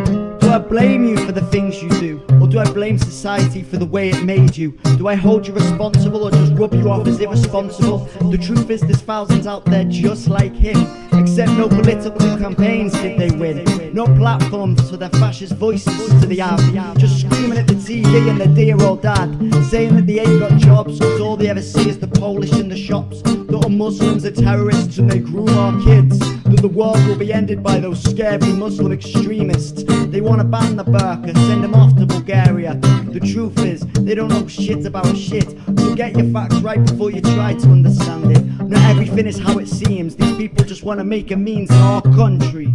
I 0.52 0.58
blame 0.58 1.06
you 1.06 1.16
for 1.24 1.32
the 1.32 1.40
things 1.46 1.82
you 1.82 1.88
do? 1.88 2.20
Or 2.38 2.46
do 2.46 2.58
I 2.58 2.70
blame 2.70 2.98
society 2.98 3.62
for 3.62 3.78
the 3.78 3.86
way 3.86 4.10
it 4.10 4.22
made 4.22 4.54
you? 4.54 4.72
Do 4.98 5.08
I 5.08 5.14
hold 5.14 5.46
you 5.46 5.54
responsible 5.54 6.24
or 6.24 6.30
just 6.30 6.52
rub 6.52 6.74
you 6.74 6.90
off 6.90 7.06
as 7.06 7.20
irresponsible? 7.20 8.00
The 8.30 8.36
truth 8.36 8.68
is 8.68 8.82
there's 8.82 9.00
thousands 9.00 9.46
out 9.46 9.64
there 9.64 9.84
just 9.84 10.28
like 10.28 10.54
him 10.54 10.76
Except 11.22 11.52
no 11.52 11.68
political 11.68 12.36
campaigns 12.36 12.92
did 12.94 13.16
they 13.16 13.30
win. 13.30 13.64
No 13.94 14.06
platforms 14.06 14.90
for 14.90 14.96
their 14.96 15.10
fascist 15.10 15.52
voices 15.54 16.08
to 16.20 16.26
the 16.26 16.42
out 16.42 16.58
Just 16.98 17.20
screaming 17.20 17.58
at 17.58 17.68
the 17.68 17.74
TV 17.74 18.28
and 18.28 18.40
their 18.40 18.48
dear 18.48 18.82
old 18.82 19.02
dad 19.02 19.28
Saying 19.70 19.94
that 19.94 20.06
they 20.08 20.18
ain't 20.18 20.40
got 20.40 20.58
jobs 20.58 20.98
Cause 20.98 21.20
all 21.20 21.36
they 21.36 21.48
ever 21.48 21.62
see 21.62 21.88
is 21.88 21.98
the 21.98 22.08
Polish 22.08 22.52
in 22.52 22.68
the 22.68 22.76
shops. 22.76 23.22
That 23.22 23.68
Muslims 23.70 24.24
are 24.24 24.32
terrorists 24.32 24.98
and 24.98 25.10
they 25.10 25.18
groom 25.20 25.50
our 25.50 25.80
kids. 25.82 26.18
That 26.18 26.62
the 26.62 26.68
world 26.68 27.04
will 27.06 27.16
be 27.16 27.32
ended 27.32 27.62
by 27.62 27.78
those 27.78 28.02
scary 28.02 28.52
Muslim 28.52 28.92
extremists. 28.92 29.84
They 29.84 30.22
wanna 30.22 30.44
ban 30.44 30.76
the 30.76 30.84
burqa, 30.84 31.34
send 31.46 31.62
them 31.62 31.74
off 31.74 31.94
to 31.96 32.06
Bulgaria. 32.06 32.74
The 33.12 33.20
truth 33.20 33.58
is, 33.58 33.80
they 34.06 34.14
don't 34.14 34.28
know 34.28 34.46
shit 34.46 34.86
about 34.86 35.16
shit. 35.16 35.50
So 35.78 35.94
get 35.94 36.16
your 36.16 36.32
facts 36.32 36.56
right 36.60 36.82
before 36.82 37.10
you 37.10 37.20
try 37.20 37.52
to 37.54 37.68
understand 37.68 38.34
it. 38.34 38.42
Not 38.72 38.82
everything 38.88 39.26
is 39.26 39.38
how 39.38 39.58
it 39.58 39.68
seems. 39.68 40.16
These 40.16 40.36
people 40.36 40.64
just 40.64 40.82
wanna 40.82 41.04
make 41.04 41.11
a 41.12 41.36
means 41.36 41.70
our 41.72 42.00
country 42.00 42.74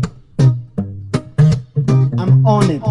I'm 2.20 2.46
on 2.46 2.70
it. 2.70 2.82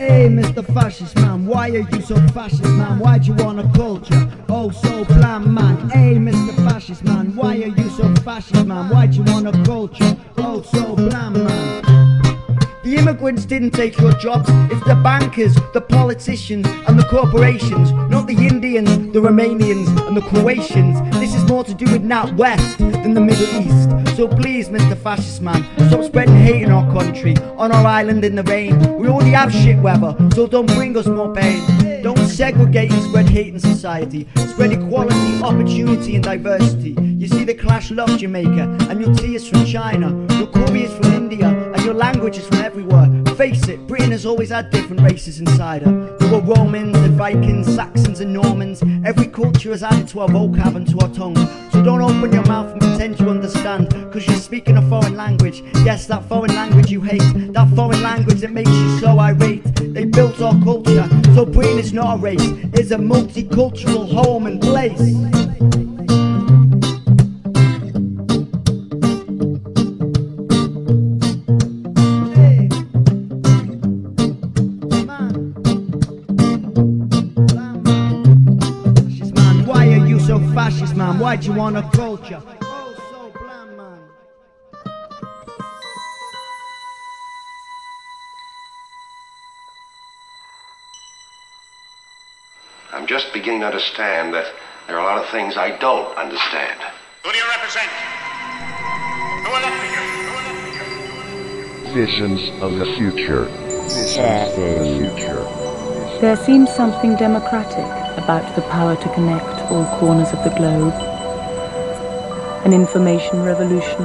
Hey, 0.00 0.30
Mr. 0.30 0.64
Fascist 0.72 1.16
Man, 1.16 1.44
why 1.44 1.68
are 1.68 1.76
you 1.76 2.00
so 2.00 2.16
fascist, 2.28 2.62
man? 2.62 3.00
Why 3.00 3.18
do 3.18 3.26
you 3.26 3.34
want 3.34 3.60
a 3.60 3.70
culture? 3.76 4.32
Oh, 4.48 4.70
so 4.70 5.04
bland, 5.04 5.52
man. 5.52 5.90
Hey, 5.90 6.14
Mr. 6.14 6.56
Fascist 6.66 7.04
Man, 7.04 7.36
why 7.36 7.56
are 7.56 7.66
you 7.66 7.90
so 7.90 8.14
fascist, 8.24 8.64
man? 8.64 8.88
Why 8.88 9.08
do 9.08 9.18
you 9.18 9.24
want 9.24 9.46
a 9.46 9.52
culture? 9.64 10.15
Didn't 13.46 13.70
take 13.70 13.98
your 13.98 14.12
jobs, 14.12 14.48
it's 14.72 14.84
the 14.86 14.98
bankers, 15.02 15.54
the 15.72 15.80
politicians, 15.80 16.66
and 16.88 16.98
the 16.98 17.04
corporations, 17.04 17.92
not 18.10 18.26
the 18.26 18.34
Indians, 18.34 18.90
the 19.12 19.20
Romanians, 19.20 19.88
and 20.06 20.16
the 20.16 20.22
Croatians. 20.22 20.98
This 21.20 21.34
is 21.34 21.44
more 21.44 21.62
to 21.64 21.74
do 21.74 21.84
with 21.92 22.02
NatWest 22.02 22.78
than 22.78 23.14
the 23.14 23.20
Middle 23.20 23.46
East. 23.62 24.16
So 24.16 24.26
please, 24.26 24.68
Mr. 24.68 24.96
Fascist 24.96 25.42
Man, 25.42 25.64
stop 25.88 26.04
spreading 26.04 26.36
hate 26.36 26.62
in 26.62 26.70
our 26.70 26.90
country, 26.92 27.36
on 27.56 27.70
our 27.72 27.86
island 27.86 28.24
in 28.24 28.34
the 28.34 28.42
rain. 28.44 28.78
We 28.98 29.08
already 29.08 29.30
have 29.30 29.52
shit 29.52 29.78
weather, 29.78 30.16
so 30.34 30.46
don't 30.46 30.66
bring 30.66 30.96
us 30.96 31.06
more 31.06 31.32
pain. 31.32 32.02
Don't 32.02 32.18
segregate 32.26 32.92
and 32.92 33.02
spread 33.02 33.28
hate 33.28 33.54
in 33.54 33.60
society. 33.60 34.26
Spread 34.48 34.72
equality, 34.72 35.42
opportunity, 35.42 36.14
and 36.16 36.24
diversity. 36.24 36.94
You 37.18 37.28
see 37.28 37.44
the 37.44 37.54
clash 37.54 37.90
love 37.90 38.18
Jamaica, 38.18 38.76
and 38.90 39.00
your 39.00 39.14
tea 39.14 39.36
is 39.36 39.48
from 39.48 39.64
China. 39.64 40.10
Your 40.36 40.48
curry 40.48 40.82
is 40.82 40.92
from 40.92 41.14
India, 41.14 41.48
and 41.48 41.82
your 41.82 41.94
language 41.94 42.36
is 42.36 42.46
from 42.46 42.58
everywhere. 42.58 43.10
Face 43.36 43.66
it, 43.68 43.86
Britain 43.86 44.10
has 44.10 44.26
always 44.26 44.50
had 44.50 44.68
different 44.68 45.00
races 45.00 45.40
inside 45.40 45.80
her. 45.80 46.16
There 46.18 46.30
were 46.30 46.40
Romans 46.40 46.94
and 46.98 47.14
Vikings, 47.16 47.74
Saxons 47.74 48.20
and 48.20 48.34
Normans. 48.34 48.82
Every 49.02 49.28
culture 49.28 49.70
has 49.70 49.82
added 49.82 50.08
to 50.08 50.20
our 50.20 50.28
vocab 50.28 50.76
and 50.76 50.86
to 50.90 50.98
our 50.98 51.08
tongue. 51.08 51.36
So 51.70 51.82
don't 51.82 52.02
open 52.02 52.34
your 52.34 52.44
mouth 52.44 52.70
and 52.72 52.82
pretend 52.82 53.18
you 53.18 53.30
understand, 53.30 53.90
cause 54.12 54.26
you're 54.26 54.36
speaking 54.36 54.76
a 54.76 54.82
foreign 54.90 55.16
language. 55.16 55.62
Yes, 55.86 56.06
that 56.08 56.28
foreign 56.28 56.54
language 56.54 56.90
you 56.90 57.00
hate, 57.00 57.22
that 57.54 57.68
foreign 57.74 58.02
language 58.02 58.40
that 58.40 58.50
makes 58.50 58.70
you 58.70 58.98
so 58.98 59.18
irate. 59.18 59.64
They 59.94 60.04
built 60.04 60.42
our 60.42 60.54
culture, 60.62 61.08
so 61.34 61.46
Britain 61.46 61.78
is 61.78 61.94
not 61.94 62.18
a 62.18 62.18
race, 62.18 62.46
it's 62.74 62.90
a 62.90 62.98
multicultural 62.98 64.12
home 64.12 64.46
and 64.46 64.60
place. 64.60 65.85
You 81.46 81.52
want 81.52 81.76
a 81.76 81.82
culture? 81.94 82.42
I'm 92.92 93.06
just 93.06 93.32
beginning 93.32 93.60
to 93.60 93.66
understand 93.66 94.34
that 94.34 94.52
there 94.88 94.98
are 94.98 95.00
a 95.00 95.04
lot 95.04 95.22
of 95.22 95.30
things 95.30 95.56
I 95.56 95.78
don't 95.78 96.16
understand. 96.18 96.80
Who 97.22 97.30
do 97.30 97.38
you 97.38 97.44
represent? 97.48 97.90
Who 99.44 99.50
elected 99.54 99.90
you? 99.94 100.02
Visions 101.94 102.50
of 102.60 102.72
the 102.76 102.86
future. 102.96 103.44
Visions 103.44 104.18
of 104.18 104.56
the 104.56 104.84
future. 104.98 106.20
There 106.20 106.36
seems 106.36 106.74
something 106.74 107.14
democratic 107.14 107.86
about 108.18 108.56
the 108.56 108.62
power 108.62 108.96
to 108.96 109.08
connect 109.14 109.70
all 109.70 109.84
corners 110.00 110.32
of 110.32 110.42
the 110.42 110.50
globe. 110.56 111.15
An 112.66 112.72
information 112.72 113.44
revolution 113.44 114.02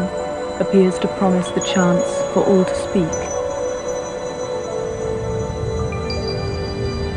appears 0.60 1.00
to 1.00 1.08
promise 1.18 1.50
the 1.50 1.62
chance 1.62 2.06
for 2.32 2.46
all 2.46 2.64
to 2.64 2.76
speak. 2.76 3.10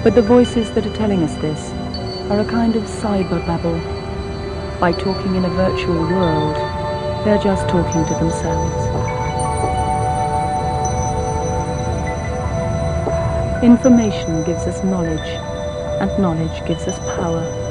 But 0.03 0.15
the 0.15 0.23
voices 0.23 0.73
that 0.73 0.87
are 0.87 0.97
telling 0.97 1.23
us 1.23 1.35
this 1.43 1.71
are 2.31 2.41
a 2.41 2.47
kind 2.47 2.77
of 2.77 2.85
cyber 2.85 3.47
babble. 3.47 3.79
By 4.81 4.93
talking 4.93 5.35
in 5.35 5.45
a 5.45 5.51
virtual 5.51 6.01
world, 6.05 6.57
they're 7.27 7.37
just 7.37 7.69
talking 7.69 8.07
to 8.07 8.15
themselves. 8.15 8.87
Information 13.63 14.45
gives 14.45 14.63
us 14.63 14.83
knowledge, 14.83 15.29
and 16.01 16.11
knowledge 16.19 16.67
gives 16.67 16.85
us 16.89 16.99
power. 17.17 17.64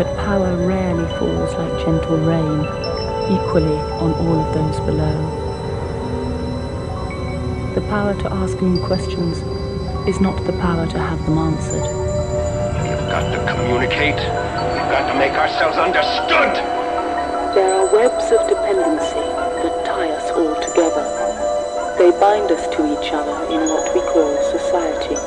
But 0.00 0.16
power 0.16 0.56
rarely 0.56 1.04
falls 1.18 1.52
like 1.60 1.84
gentle 1.84 2.16
rain, 2.16 2.64
equally 3.28 3.76
on 4.00 4.14
all 4.14 4.40
of 4.40 4.54
those 4.54 4.80
below. 4.88 5.12
The 7.74 7.82
power 7.82 8.14
to 8.14 8.32
ask 8.32 8.58
new 8.62 8.82
questions 8.86 9.44
is 10.08 10.18
not 10.18 10.42
the 10.46 10.54
power 10.54 10.86
to 10.86 10.98
have 10.98 11.22
them 11.26 11.36
answered. 11.36 11.84
We've 12.80 13.10
got 13.12 13.28
to 13.28 13.44
communicate. 13.52 14.16
We've 14.16 14.88
got 14.88 15.12
to 15.12 15.18
make 15.18 15.36
ourselves 15.36 15.76
understood. 15.76 16.56
There 17.52 17.68
are 17.68 17.92
webs 17.92 18.32
of 18.32 18.48
dependency 18.48 19.28
that 19.60 19.84
tie 19.84 20.08
us 20.16 20.30
all 20.30 20.56
together. 20.64 21.04
They 21.98 22.10
bind 22.18 22.50
us 22.50 22.66
to 22.74 22.88
each 22.88 23.12
other 23.12 23.36
in 23.52 23.68
what 23.68 23.94
we 23.94 24.00
call 24.08 24.32
society. 24.48 25.20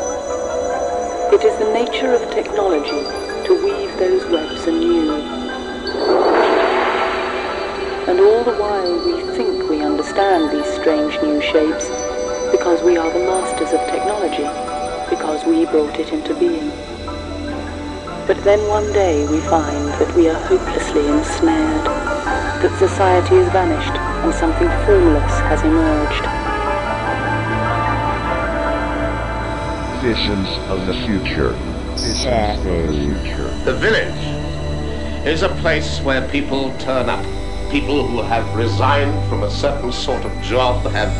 It 1.29 1.43
is 1.45 1.55
the 1.59 1.71
nature 1.71 2.11
of 2.15 2.27
technology 2.31 3.05
to 3.45 3.63
weave 3.63 3.72
those 3.97 4.25
webs 4.25 4.65
anew. 4.67 5.13
And 8.07 8.19
all 8.19 8.43
the 8.43 8.57
while 8.57 9.05
we 9.05 9.21
think 9.35 9.69
we 9.69 9.81
understand 9.81 10.51
these 10.51 10.65
strange 10.73 11.21
new 11.21 11.41
shapes 11.41 11.87
because 12.51 12.81
we 12.83 12.97
are 12.97 13.11
the 13.11 13.19
masters 13.19 13.73
of 13.73 13.79
technology, 13.89 14.47
because 15.09 15.43
we 15.45 15.65
brought 15.65 15.99
it 15.99 16.11
into 16.13 16.33
being. 16.35 16.69
But 18.27 18.43
then 18.43 18.59
one 18.67 18.91
day 18.93 19.27
we 19.27 19.39
find 19.41 19.87
that 19.99 20.15
we 20.15 20.29
are 20.29 20.39
hopelessly 20.47 21.07
ensnared, 21.07 21.85
that 21.85 22.75
society 22.79 23.35
has 23.35 23.51
vanished 23.51 23.97
and 24.23 24.33
something 24.33 24.69
formless 24.85 25.39
has 25.49 25.61
emerged. 25.63 26.23
Visions 30.01 30.49
of 30.69 30.85
the 30.87 30.93
future. 31.05 31.72
Visions 31.95 32.57
of 32.59 32.63
the. 33.65 33.71
The 33.71 33.77
village 33.77 35.27
is 35.27 35.43
a 35.43 35.49
place 35.61 35.99
where 36.01 36.27
people 36.29 36.75
turn 36.79 37.09
up. 37.09 37.23
People 37.71 38.07
who 38.07 38.21
have 38.21 38.55
resigned 38.55 39.27
from 39.29 39.43
a 39.43 39.49
certain 39.49 39.91
sort 39.91 40.25
of 40.25 40.31
job, 40.41 40.85
have 40.91 41.13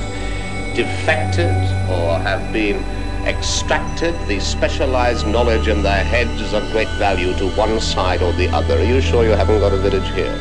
defected, 0.76 1.52
or 1.90 2.18
have 2.20 2.52
been 2.52 2.78
extracted. 3.26 4.16
The 4.28 4.40
specialized 4.40 5.28
knowledge 5.28 5.68
in 5.68 5.84
their 5.84 6.04
heads 6.04 6.42
is 6.42 6.54
of 6.54 6.70
great 6.72 6.90
value 7.00 7.34
to 7.38 7.50
one 7.52 7.80
side 7.80 8.22
or 8.22 8.34
the 8.34 8.50
other. 8.50 8.78
Are 8.78 8.84
you 8.84 9.00
sure 9.00 9.24
you 9.24 9.32
haven't 9.32 9.60
got 9.60 9.74
a 9.74 9.78
village 9.78 10.10
here? 10.14 10.36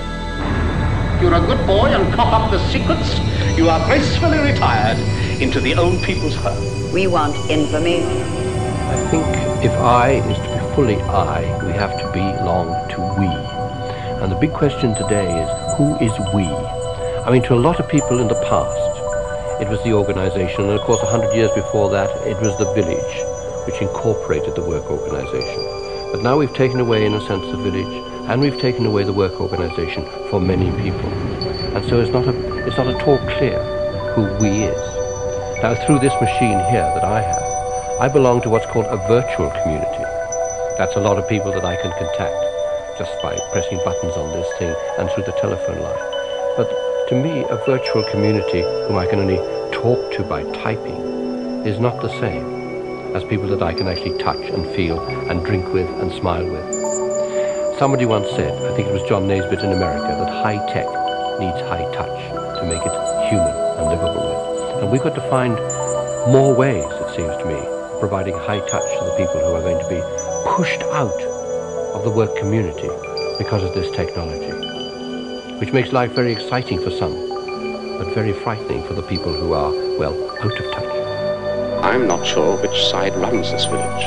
You're 1.21 1.35
a 1.35 1.41
good 1.41 1.65
boy 1.67 1.87
and 1.87 2.13
cock 2.15 2.33
up 2.33 2.51
the 2.51 2.59
secrets. 2.71 3.21
You 3.57 3.69
are 3.69 3.85
gracefully 3.87 4.39
retired 4.39 4.99
into 5.41 5.61
the 5.61 5.75
old 5.77 6.03
people's 6.03 6.35
home. 6.35 6.93
We 6.93 7.07
want 7.07 7.37
information. 7.49 8.23
I 8.93 8.97
think 9.11 9.42
if 9.63 9.71
I 9.79 10.15
is 10.27 10.37
to 10.39 10.43
be 10.43 10.75
fully 10.75 11.01
I, 11.03 11.41
we 11.65 11.71
have 11.73 11.97
to 12.01 12.11
belong 12.13 12.67
to 12.91 12.99
we. 13.17 13.31
And 14.21 14.33
the 14.33 14.37
big 14.37 14.53
question 14.53 14.93
today 14.93 15.31
is 15.41 15.49
who 15.77 15.95
is 16.03 16.11
we? 16.35 16.47
I 17.23 17.31
mean, 17.31 17.43
to 17.45 17.55
a 17.55 17.63
lot 17.63 17.79
of 17.79 17.89
people 17.89 18.19
in 18.19 18.27
the 18.27 18.41
past, 18.51 19.63
it 19.63 19.69
was 19.69 19.81
the 19.85 19.93
organization, 19.93 20.65
and 20.65 20.73
of 20.73 20.81
course, 20.81 21.01
a 21.03 21.07
hundred 21.07 21.33
years 21.37 21.53
before 21.53 21.91
that, 21.91 22.11
it 22.27 22.37
was 22.39 22.59
the 22.59 22.73
village, 22.75 23.15
which 23.65 23.81
incorporated 23.81 24.57
the 24.57 24.65
work 24.65 24.91
organization. 24.91 25.63
But 26.11 26.25
now 26.25 26.39
we've 26.39 26.55
taken 26.55 26.81
away, 26.81 27.07
in 27.07 27.15
a 27.15 27.21
sense, 27.21 27.47
the 27.47 27.57
village, 27.57 27.95
and 28.29 28.41
we've 28.41 28.61
taken 28.61 28.85
away 28.85 29.05
the 29.05 29.13
work 29.13 29.41
organization 29.41 30.05
for 30.29 30.41
many 30.41 30.73
people. 30.83 31.09
And 31.79 31.85
so 31.89 32.01
it's 32.01 32.11
not, 32.11 32.27
a, 32.27 32.67
it's 32.67 32.77
not 32.77 32.89
at 32.89 33.07
all 33.07 33.19
clear 33.39 33.63
who 34.15 34.23
we 34.43 34.65
is. 34.65 35.63
Now, 35.63 35.77
through 35.87 36.01
this 36.01 36.15
machine 36.21 36.59
here 36.75 36.91
that 36.99 37.05
I 37.05 37.23
have, 37.23 37.42
I 38.01 38.09
belong 38.09 38.41
to 38.43 38.51
what's 38.51 38.67
called 38.67 38.87
a 38.87 38.97
virtual 39.07 39.51
community. 39.63 40.05
That's 40.79 40.97
a 40.97 41.01
lot 41.01 41.19
of 41.19 41.29
people 41.29 41.53
that 41.53 41.65
I 41.65 41.77
can 41.77 41.93
contact 41.93 42.99
just 42.99 43.13
by 43.23 43.37
pressing 43.53 43.79
buttons 43.85 44.17
on 44.17 44.33
this 44.33 44.49
thing 44.59 44.75
and 44.99 45.11
through 45.11 45.25
the 45.25 45.33
telephone 45.33 45.79
line. 45.79 46.07
But 46.57 46.69
to 47.11 47.15
me, 47.15 47.45
a 47.51 47.57
virtual 47.65 48.03
community 48.11 48.63
whom 48.89 48.97
I 48.97 49.07
can 49.07 49.21
only 49.21 49.37
talk 49.71 50.13
to 50.15 50.25
by 50.25 50.43
typing 50.63 51.67
is 51.69 51.79
not 51.79 52.01
the 52.01 52.09
same 52.19 53.15
as 53.15 53.25
people 53.25 53.47
that 53.49 53.63
I 53.63 53.75
can 53.75 53.87
actually 53.87 54.19
touch 54.19 54.41
and 54.51 54.67
feel 54.75 54.99
and 55.29 55.45
drink 55.45 55.69
with 55.73 55.89
and 56.01 56.11
smile 56.13 56.49
with. 56.49 57.79
Somebody 57.79 58.07
once 58.07 58.29
said, 58.31 58.51
I 58.51 58.75
think 58.75 58.89
it 58.89 58.93
was 58.93 59.07
John 59.09 59.29
Naisbitt 59.29 59.63
in 59.63 59.73
America, 59.73 60.09
that 60.09 60.43
high 60.43 60.59
tech 60.73 60.89
needs 61.39 61.61
high 61.69 61.85
touch 61.93 62.19
to 62.59 62.65
make 62.65 62.83
it 62.83 62.97
human 63.29 63.55
and 63.79 63.87
livable. 63.87 64.81
And 64.81 64.91
we've 64.91 65.03
got 65.03 65.15
to 65.15 65.31
find 65.31 65.55
more 66.33 66.55
ways, 66.55 66.85
it 66.85 67.17
seems 67.17 67.37
to 67.37 67.45
me, 67.45 67.82
providing 68.03 68.35
high 68.35 68.59
touch 68.67 68.83
to 68.99 69.05
the 69.05 69.15
people 69.17 69.39
who 69.39 69.55
are 69.55 69.63
going 69.63 69.79
to 69.79 69.89
be 69.89 70.03
pushed 70.57 70.83
out 70.91 71.23
of 71.95 72.03
the 72.03 72.11
work 72.11 72.35
community 72.37 72.89
because 73.39 73.63
of 73.63 73.73
this 73.75 73.89
technology, 73.95 74.51
which 75.61 75.73
makes 75.73 75.93
life 75.93 76.11
very 76.11 76.33
exciting 76.33 76.83
for 76.83 76.91
some, 76.91 77.13
but 77.99 78.13
very 78.13 78.33
frightening 78.33 78.85
for 78.89 78.95
the 78.95 79.05
people 79.05 79.33
who 79.33 79.53
are, 79.53 79.71
well, 80.01 80.17
out 80.41 80.51
of 80.51 80.73
touch. 80.73 81.85
I'm 81.85 82.09
not 82.09 82.27
sure 82.27 82.61
which 82.61 82.77
side 82.87 83.15
runs 83.15 83.53
this 83.53 83.67
village. 83.67 84.05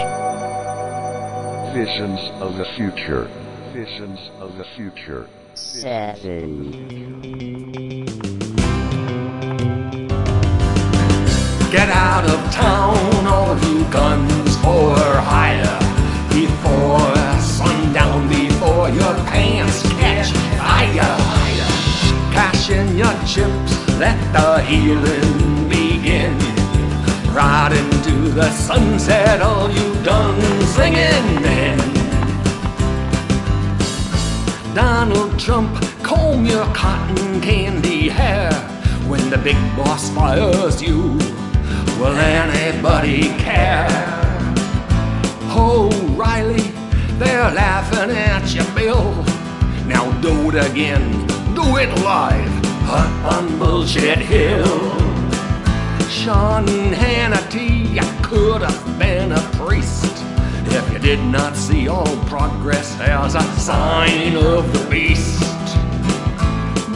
Visions 1.73 2.19
of 2.41 2.58
the 2.58 2.65
future. 2.75 3.29
Visions 3.71 4.29
of 4.41 4.58
the 4.58 4.65
future. 4.75 5.29
Get 11.76 11.90
out 11.90 12.24
of 12.24 12.40
town, 12.54 13.28
all 13.28 13.60
you 13.68 13.84
guns 13.92 14.56
for 14.64 14.96
hire. 14.96 15.78
Before 16.30 17.14
sundown, 17.42 18.30
before 18.30 18.88
your 18.88 19.14
pants 19.26 19.82
catch 20.00 20.32
fire. 20.58 21.18
Cash 22.32 22.70
in 22.70 22.96
your 22.96 23.12
chips, 23.28 23.74
let 24.00 24.18
the 24.32 24.62
healing 24.62 25.68
begin. 25.68 26.38
Right 27.36 27.74
into 27.74 28.30
the 28.30 28.50
sunset, 28.52 29.42
all 29.42 29.70
you 29.70 30.02
done 30.02 30.42
singing 30.78 31.42
men. 31.42 31.78
Donald 34.74 35.38
Trump, 35.38 35.76
comb 36.04 36.46
your 36.46 36.68
cotton 36.74 37.42
candy 37.42 38.08
hair. 38.08 38.54
When 39.10 39.30
the 39.30 39.38
big 39.38 39.58
boss 39.76 40.10
fires 40.12 40.82
you, 40.82 41.20
will 41.99 42.17
anybody 42.17 43.29
care? 43.38 43.88
Oh, 45.58 45.89
Riley, 46.17 46.71
they're 47.17 47.51
laughing 47.51 48.12
at 48.12 48.53
you, 48.53 48.63
Bill. 48.75 49.13
Now 49.88 50.12
do 50.21 50.49
it 50.49 50.71
again, 50.71 51.12
do 51.55 51.77
it 51.77 51.89
live, 52.03 52.51
up 52.89 53.34
on 53.34 53.58
Bullshit 53.58 54.17
Hill. 54.17 54.99
Sean 56.10 56.65
Hannity, 56.65 57.93
you 57.93 58.23
could 58.23 58.62
have 58.62 58.99
been 58.99 59.31
a 59.31 59.41
priest 59.53 60.23
if 60.67 60.91
you 60.91 60.99
did 60.99 61.19
not 61.25 61.55
see 61.55 61.88
all 61.88 62.17
progress 62.25 62.99
as 62.99 63.36
a 63.36 63.43
sign 63.60 64.36
of 64.36 64.71
the 64.73 64.89
beast. 64.89 65.41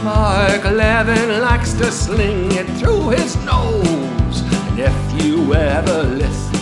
Mark 0.04 0.64
Levin 0.64 1.40
likes 1.40 1.72
to 1.74 1.90
sling 1.90 2.50
it 2.52 2.66
through 2.78 3.10
his 3.10 3.36
nose, 3.44 4.19
if 4.82 5.22
you 5.22 5.54
ever 5.54 6.04
listen, 6.04 6.58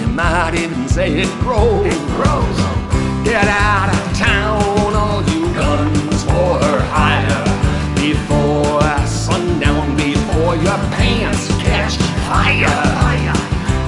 you 0.00 0.08
might 0.08 0.54
even 0.54 0.86
say 0.86 1.08
it 1.22 1.30
grows. 1.40 1.86
It 1.86 2.02
grows. 2.16 2.58
Get 3.24 3.48
out 3.48 3.88
of 3.88 4.18
town, 4.18 4.94
all 4.94 5.22
you 5.32 5.46
guns 5.54 6.24
for 6.24 6.60
hire, 6.92 7.44
before 7.96 8.82
sundown, 9.06 9.96
before 9.96 10.56
your 10.56 10.78
pants 10.96 11.48
catch 11.64 11.96
fire. 12.28 12.82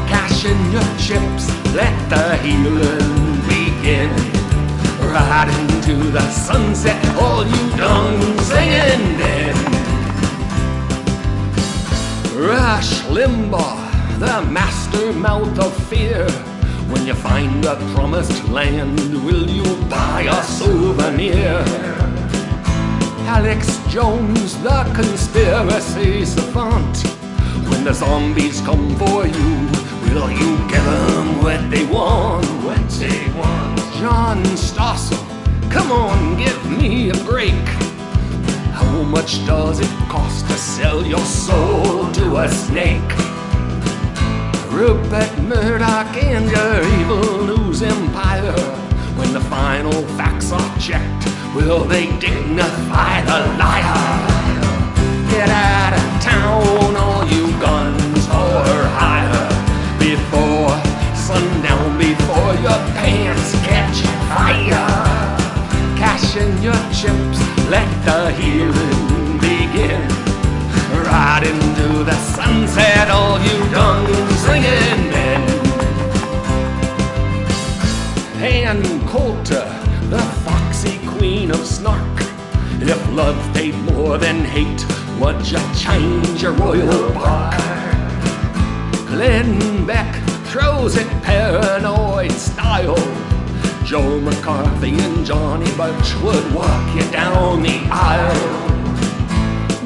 Cash 0.09 0.47
in 0.47 0.61
your 0.73 0.89
chips, 0.97 1.45
let 1.75 1.95
the 2.09 2.37
healing 2.39 3.37
begin. 3.47 4.11
Right 5.13 5.49
into 5.61 6.11
the 6.11 6.27
sunset, 6.31 7.01
all 7.17 7.45
you 7.45 7.77
done 7.77 8.39
singing 8.39 9.19
then. 9.19 9.80
Rush 12.41 13.03
Limbaugh, 13.03 14.19
the 14.19 14.41
master 14.51 15.13
mouth 15.13 15.59
of 15.59 15.77
fear. 15.91 16.27
When 16.89 17.07
you 17.07 17.13
find 17.13 17.63
the 17.63 17.77
promised 17.95 18.49
land, 18.49 18.99
will 19.27 19.47
you 19.47 19.63
buy 19.91 20.23
a 20.23 20.43
souvenir? 20.45 21.63
Alex 23.29 23.79
Jones, 23.89 24.57
the 24.63 24.91
conspiracy 24.95 26.25
savant. 26.25 27.03
When 27.69 27.85
the 27.85 27.93
zombies 27.93 28.63
come 28.63 28.97
for 28.97 29.27
you, 29.27 29.53
will 30.09 30.31
you 30.31 30.57
give 30.67 30.85
them 30.85 31.43
what 31.43 31.71
they 31.71 31.85
want? 31.85 32.47
What 32.65 32.89
they 32.89 33.21
want. 33.39 33.79
John 34.01 34.43
Stossel, 34.57 35.21
come 35.71 35.93
on, 35.93 36.39
give 36.39 36.71
me 36.71 37.11
a 37.11 37.17
break. 37.25 37.90
How 38.81 39.03
much 39.03 39.45
does 39.45 39.79
it 39.79 39.93
cost 40.09 40.47
to 40.47 40.57
sell 40.57 41.05
your 41.05 41.21
soul 41.21 42.11
to 42.13 42.37
a 42.39 42.49
snake? 42.49 43.13
Rupert 44.73 45.33
Murdoch 45.43 46.17
and 46.17 46.51
your 46.51 46.77
evil 46.99 47.45
news 47.45 47.83
empire. 47.83 48.59
When 49.19 49.35
the 49.35 49.41
final 49.43 49.93
facts 50.17 50.51
are 50.51 50.79
checked, 50.79 51.27
will 51.55 51.85
they 51.85 52.07
dignify 52.19 53.21
the 53.31 53.39
liar? 53.61 54.01
Get 55.31 55.51
out 55.51 55.93
of 56.01 56.23
town, 56.23 56.97
all 56.97 57.27
you 57.29 57.49
guns 57.61 58.00
you 85.47 85.59
change 85.75 86.43
your 86.43 86.53
royal 86.53 87.13
bark? 87.13 87.57
Glenn 89.07 89.87
Beck 89.87 90.15
throws 90.47 90.97
it 90.97 91.09
paranoid 91.23 92.33
style. 92.33 92.97
Joe 93.85 94.21
McCarthy 94.21 94.93
and 94.93 95.25
Johnny 95.25 95.71
Birch 95.77 96.15
would 96.23 96.55
walk 96.55 96.95
you 96.95 97.11
down 97.11 97.63
the 97.63 97.81
aisle. 97.91 98.69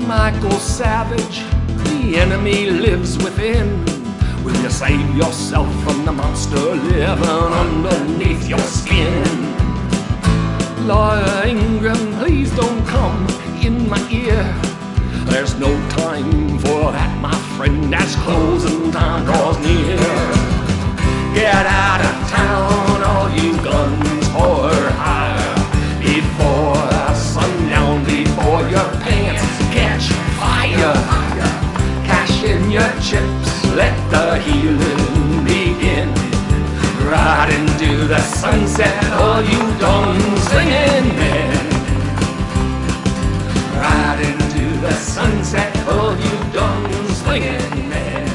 Michael 0.06 0.58
Savage, 0.58 1.40
the 1.88 2.16
enemy 2.16 2.70
lives 2.70 3.16
within. 3.18 3.84
Will 4.44 4.56
you 4.60 4.70
save 4.70 5.16
yourself 5.16 5.68
from 5.84 6.04
the 6.04 6.12
monster 6.12 6.58
living 6.58 7.52
underneath 7.64 8.48
your 8.48 8.58
skin? 8.58 9.24
Laura 10.86 11.46
Ingraham, 11.46 12.12
please 12.18 12.50
don't 12.56 12.84
come 12.86 13.26
in 13.62 13.88
my 13.88 14.00
ear. 14.10 14.73
There's 15.34 15.58
no 15.58 15.74
time 15.90 16.60
for 16.60 16.92
that, 16.92 17.18
my 17.20 17.34
friend, 17.56 17.92
as 17.92 18.14
closing 18.22 18.92
time 18.92 19.24
draws 19.24 19.58
near. 19.66 19.98
Get 21.34 21.66
out 21.66 22.00
of 22.06 22.14
town, 22.30 23.02
all 23.02 23.28
you 23.34 23.50
guns 23.58 24.28
for 24.30 24.70
hire. 24.94 25.58
Before 25.98 26.78
sundown, 27.18 28.04
before 28.04 28.62
your 28.70 28.86
pants 29.02 29.42
catch 29.74 30.06
fire. 30.38 30.94
Cash 32.06 32.44
in 32.44 32.70
your 32.70 32.92
chips, 33.02 33.50
let 33.74 33.94
the 34.14 34.38
healing 34.38 35.42
begin. 35.42 36.14
Right 37.10 37.50
into 37.58 38.06
the 38.06 38.22
sunset, 38.22 38.94
all 39.18 39.42
you 39.42 39.58
gun-slinging 39.82 41.10
men. 41.18 41.58
Right 43.82 44.20
into 44.30 44.53
the 44.84 44.92
sunset, 44.92 45.74
all 45.88 46.14
you 46.14 46.52
gun-slinging 46.52 47.88
men. 47.88 48.26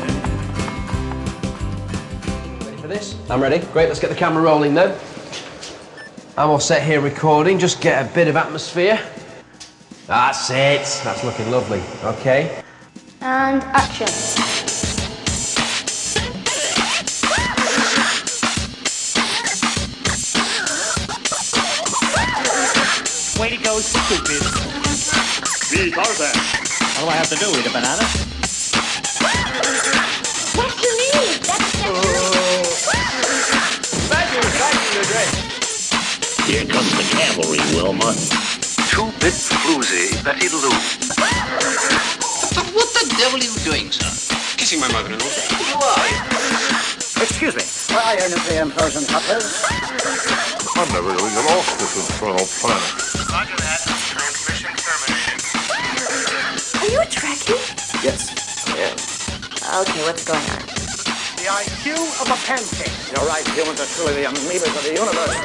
Ready 2.65 2.77
for 2.81 2.87
this? 2.87 3.15
I'm 3.29 3.39
ready. 3.39 3.59
Great, 3.71 3.87
let's 3.87 3.99
get 3.99 4.09
the 4.09 4.15
camera 4.15 4.41
rolling 4.41 4.73
then. 4.73 4.97
I'm 6.35 6.49
all 6.49 6.59
set 6.59 6.81
here 6.81 7.01
recording, 7.01 7.59
just 7.59 7.81
get 7.81 8.03
a 8.03 8.11
bit 8.15 8.27
of 8.27 8.35
atmosphere. 8.35 8.99
That's 10.07 10.49
it. 10.49 10.81
That's 11.03 11.23
looking 11.23 11.51
lovely. 11.51 11.83
Okay. 12.03 12.63
And 13.21 13.61
action. 13.65 14.07
Way 23.39 23.49
to 23.55 23.63
go, 23.63 23.77
stupid. 23.81 24.68
Me, 25.71 25.91
Tarzan. 25.91 26.33
What 26.33 26.97
do 26.97 27.05
I 27.09 27.13
have 27.13 27.29
to 27.29 27.35
do? 27.37 27.45
Eat 27.53 27.67
a 27.67 27.69
banana? 27.69 28.01
What 30.57 30.65
do 30.73 30.81
you 30.81 30.93
need? 30.97 31.45
That's 31.45 31.85
oh. 31.85 32.65
Here 36.49 36.65
comes 36.65 36.89
the 36.97 37.05
cavalry, 37.13 37.61
Wilma. 37.77 38.17
Two-bit 38.89 39.37
floozy 39.37 40.09
Betty 40.25 40.49
Lou. 40.49 40.73
What 42.73 42.89
the 42.97 43.05
devil 43.19 43.37
are 43.37 43.45
you 43.45 43.53
doing, 43.61 43.91
sir? 43.91 44.09
Kissing 44.57 44.79
my 44.81 44.91
mother-in-law. 44.91 45.21
Who 45.21 45.77
are? 45.85 46.01
Excuse 47.21 47.53
me. 47.53 47.61
I 47.95 48.17
own 48.25 48.33
a 48.33 48.41
PM 48.49 48.71
frozen 48.71 49.05
cutlers. 49.05 49.61
I'm 50.75 50.89
never 50.93 51.13
going 51.13 51.29
to 51.29 51.35
get 51.35 51.45
off 51.53 51.77
this 51.77 51.93
infernal 52.09 52.47
planet. 52.57 53.29
Roger 53.29 53.55
that. 53.57 53.98
Yes, 57.99 58.31
I 58.63 58.79
am. 58.79 58.95
Okay, 59.83 59.99
what's 60.07 60.23
going 60.23 60.39
on? 60.39 60.63
The 61.35 61.51
IQ 61.51 61.99
of 62.23 62.31
a 62.31 62.39
pancake. 62.47 62.95
You're 63.11 63.27
right, 63.27 63.43
humans 63.51 63.83
are 63.83 63.91
truly 63.91 64.23
the 64.23 64.31
amoebas 64.31 64.71
of 64.71 64.83
the 64.87 64.95
universe. 64.95 65.35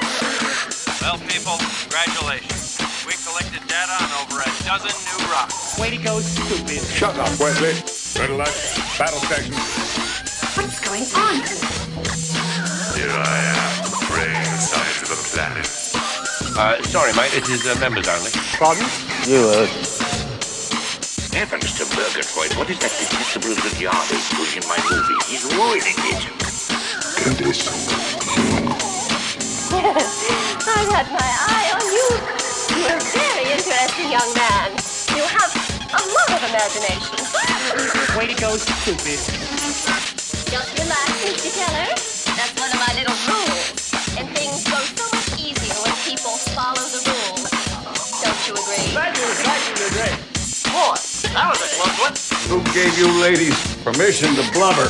Well, 1.03 1.19
people, 1.27 1.59
congratulations. 1.59 2.79
We 3.03 3.19
collected 3.27 3.59
data 3.67 3.91
on 3.99 4.07
over 4.23 4.39
a 4.39 4.47
dozen 4.63 4.95
new 4.95 5.19
rocks. 5.35 5.75
Way 5.83 5.99
to 5.99 5.99
go, 5.99 6.23
stupid. 6.23 6.79
Shut 6.95 7.19
up, 7.19 7.35
Wesley. 7.43 7.75
Red 8.23 8.31
alert. 8.31 8.55
Battle 9.03 9.19
station. 9.27 9.59
What's 10.55 10.79
going 10.79 11.11
on? 11.11 11.43
Here 12.95 13.11
I 13.11 13.39
am, 13.51 13.91
brain 14.15 14.47
science 14.63 15.03
of 15.03 15.11
the 15.11 15.19
planet. 15.35 15.67
Uh, 16.55 16.79
sorry, 16.87 17.11
mate, 17.19 17.35
it 17.35 17.49
is 17.51 17.67
uh, 17.67 17.75
members 17.83 18.07
only. 18.07 18.31
Pardon? 18.63 18.87
You, 19.27 19.43
uh... 19.43 19.94
Heavens 21.35 21.75
to 21.75 21.85
Murgatroyd, 21.99 22.55
what 22.55 22.71
is 22.71 22.79
that 22.79 22.95
detestable 22.95 23.51
little 23.51 23.75
yardie 23.75 24.23
doing 24.39 24.55
in 24.55 24.63
my 24.71 24.79
movie? 24.87 25.19
He's 25.27 25.43
ruining 25.51 25.99
it. 26.15 26.23
I've 29.75 30.91
had 30.95 31.11
my 31.11 31.31
eye 31.51 31.75
on 31.75 31.83
you. 31.91 32.07
You're 32.79 33.03
a 33.03 33.11
very 33.11 33.51
interesting 33.51 34.15
young 34.15 34.31
man. 34.39 34.79
You 35.11 35.27
have 35.27 35.51
a 35.91 36.03
lot 36.07 36.39
of 36.39 36.43
imagination. 36.55 37.19
Way 38.15 38.31
to 38.31 38.39
go, 38.39 38.55
stupid. 38.55 39.19
Just 40.55 40.71
relax, 40.79 41.11
Mr. 41.19 41.51
Keller. 41.51 41.99
That's 42.39 42.55
one 42.63 42.71
of 42.71 42.79
my 42.79 42.95
little 42.95 43.19
rules. 43.27 43.91
And 44.23 44.31
things 44.39 44.63
go 44.71 44.79
so 44.79 45.03
much 45.11 45.35
easier 45.43 45.83
when 45.83 45.99
people 46.07 46.39
follow 46.55 46.79
the 46.95 47.03
rules. 47.11 47.14
That 51.35 51.51
was 51.51 51.59
a 51.59 51.71
close 51.75 51.99
one. 51.99 52.15
Who 52.47 52.63
gave 52.71 52.95
you 52.95 53.11
ladies 53.19 53.59
permission 53.83 54.31
to 54.39 54.45
blubber? 54.55 54.87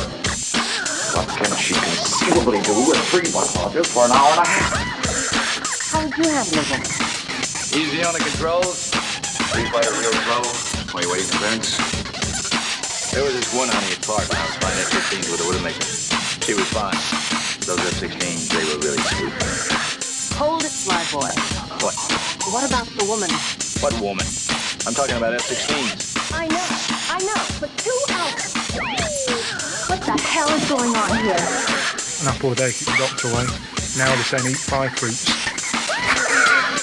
What 1.17 1.25
can 1.33 1.49
she 1.57 1.73
conceivably 1.73 2.61
do 2.61 2.75
with 2.85 3.01
three 3.09 3.25
buttholders 3.33 3.89
for 3.89 4.05
an 4.05 4.13
hour 4.13 4.29
and 4.37 4.45
a 4.45 4.47
half? 4.47 4.85
How 5.89 6.05
would 6.05 6.13
you 6.13 6.29
handle 6.29 6.61
it? 6.61 6.85
Easy 7.73 8.05
on 8.05 8.13
the 8.13 8.21
controls. 8.21 8.93
Three 9.49 9.65
by 9.73 9.81
a 9.81 9.89
real 9.89 10.13
slow. 10.23 10.45
While 10.93 11.01
you're 11.01 11.11
waiting 11.11 11.27
for 11.33 11.41
clearance. 11.41 11.81
There 13.09 13.23
was 13.23 13.33
this 13.33 13.49
one 13.55 13.69
honey 13.71 13.95
at 13.95 14.01
Clark 14.05 14.29
when 14.29 14.37
I 14.37 14.45
was 14.45 14.55
flying 14.61 14.79
F-16s 14.85 15.31
with 15.31 15.41
a 15.41 15.47
Widowmaker. 15.49 15.87
She 16.45 16.53
was 16.53 16.67
fine. 16.69 16.99
Those 17.65 17.81
F-16s, 17.97 18.53
they 18.53 18.63
were 18.69 18.79
really 18.85 19.01
sweet. 19.09 19.33
Hold 20.37 20.63
it, 20.63 20.71
fly 20.71 21.01
boy. 21.09 21.31
What? 21.81 21.95
What 22.53 22.67
about 22.69 22.85
the 22.93 23.05
woman? 23.09 23.31
What 23.81 23.97
woman? 23.99 24.27
I'm 24.85 24.93
talking 24.93 25.15
about 25.17 25.33
F-16s. 25.33 26.14
I 26.35 26.47
know, 26.47 26.67
I 27.09 27.17
know, 27.23 27.41
but 27.59 27.71
two 27.79 27.95
hours. 28.11 28.51
What 29.87 30.01
the 30.03 30.19
hell 30.21 30.49
is 30.49 30.67
going 30.67 30.93
on 30.93 31.09
here? 31.23 31.39
An 32.21 32.27
apple 32.27 32.51
a 32.51 32.55
day 32.55 32.71
keeps 32.71 32.91
the 32.91 32.97
doctor 32.99 33.29
away. 33.31 33.45
Now 33.97 34.11
they're 34.13 34.27
saying 34.27 34.51
eat 34.51 34.59
five 34.59 34.91
fruits. 34.99 35.31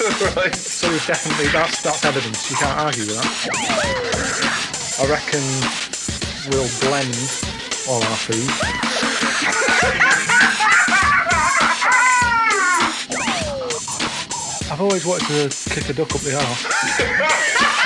right. 0.36 0.54
So 0.54 0.90
it's 0.90 1.06
definitely, 1.06 1.48
that's 1.52 1.82
that's 1.82 2.04
evidence. 2.04 2.50
You 2.50 2.56
can't 2.56 2.80
argue 2.80 3.04
with 3.04 3.20
that. 3.20 3.28
I 4.98 5.06
reckon 5.12 5.44
we'll 6.50 6.70
blend 6.80 7.12
all 7.86 8.02
our 8.02 8.16
food. 8.16 8.48
I've 14.72 14.80
always 14.80 15.04
wanted 15.04 15.50
to 15.50 15.70
kick 15.70 15.90
a 15.90 15.92
duck 15.92 16.14
up 16.14 16.22
the 16.22 16.34
arse. 16.34 17.78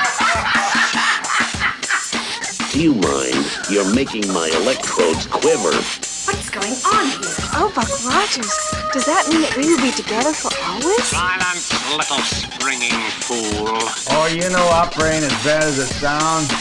Do 2.77 2.83
you 2.83 2.93
mind? 2.93 3.49
You're 3.71 3.89
making 3.95 4.29
my 4.35 4.51
electrodes 4.61 5.27
quiver. 5.29 5.73
What's 5.73 6.51
going 6.53 6.77
on 6.85 7.09
here? 7.09 7.33
Oh, 7.57 7.73
Buck 7.75 7.89
Rogers. 8.05 8.53
Does 8.93 9.09
that 9.09 9.25
mean 9.33 9.49
that 9.49 9.57
we 9.57 9.65
will 9.65 9.81
be 9.81 9.97
together 9.97 10.37
for 10.37 10.53
always? 10.61 11.01
Silence, 11.09 11.73
little 11.89 12.21
springing 12.21 12.93
fool. 13.25 13.81
Oh, 14.13 14.29
you 14.29 14.45
know 14.53 14.61
operating 14.69 15.25
as 15.25 15.33
bad 15.41 15.65
as 15.65 15.79
it 15.79 15.89
sounds. 15.89 16.53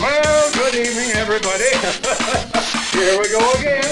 Well, 0.00 0.48
good 0.56 0.80
evening, 0.80 1.12
everybody. 1.20 1.68
Here 2.96 3.20
we 3.20 3.28
go 3.28 3.44
again. 3.60 3.84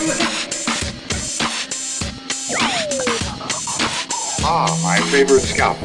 Ah, 4.41 4.73
my 4.81 5.05
favorite 5.13 5.45
scalpel. 5.45 5.85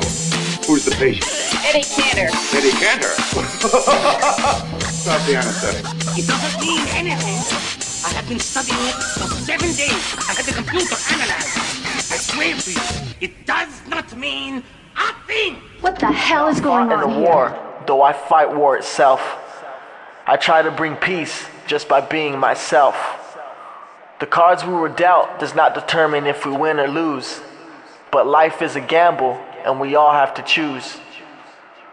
Who's 0.64 0.86
the 0.86 0.96
patient? 0.96 1.28
Eddie 1.68 1.84
Cantor. 1.84 2.32
Eddie 2.56 2.72
Cantor. 2.80 3.12
Start 5.04 5.22
the 5.28 5.36
anesthetic. 5.36 5.86
It 6.18 6.28
doesn't 6.28 6.62
mean 6.62 6.80
anything. 6.92 7.36
I 8.06 8.16
have 8.16 8.30
been 8.30 8.40
studying 8.40 8.88
it 8.88 8.96
for 8.96 9.28
seven 9.36 9.68
days. 9.76 9.92
I 9.92 10.32
had 10.32 10.46
the 10.46 10.54
computer 10.54 10.96
analyzed. 11.12 11.58
I 12.10 12.16
swear 12.16 12.56
to 12.56 12.72
you, 12.72 13.14
it 13.20 13.46
does 13.46 13.86
not 13.90 14.16
mean 14.16 14.64
a 14.96 15.14
thing. 15.28 15.56
What 15.82 16.00
the 16.00 16.06
hell 16.06 16.48
is 16.48 16.62
going 16.62 16.86
in 16.86 16.94
on 16.94 17.02
the 17.02 17.16
here? 17.16 17.22
war, 17.22 17.84
though 17.86 18.02
I 18.02 18.14
fight 18.14 18.56
war 18.56 18.78
itself. 18.78 19.20
I 20.26 20.38
try 20.38 20.62
to 20.62 20.72
bring 20.72 20.96
peace 20.96 21.48
just 21.68 21.90
by 21.90 22.00
being 22.00 22.40
myself. 22.40 22.96
The 24.22 24.26
cards 24.26 24.64
we 24.64 24.72
were 24.72 24.88
dealt 24.88 25.38
does 25.38 25.54
not 25.54 25.74
determine 25.74 26.28
if 26.28 26.46
we 26.46 26.54
win 26.54 26.80
or 26.80 26.88
lose. 26.88 27.42
But 28.10 28.26
life 28.26 28.62
is 28.62 28.78
a 28.78 28.82
gamble, 28.82 29.34
and 29.66 29.82
we 29.82 29.96
all 29.96 30.14
have 30.14 30.34
to 30.36 30.42
choose 30.44 30.98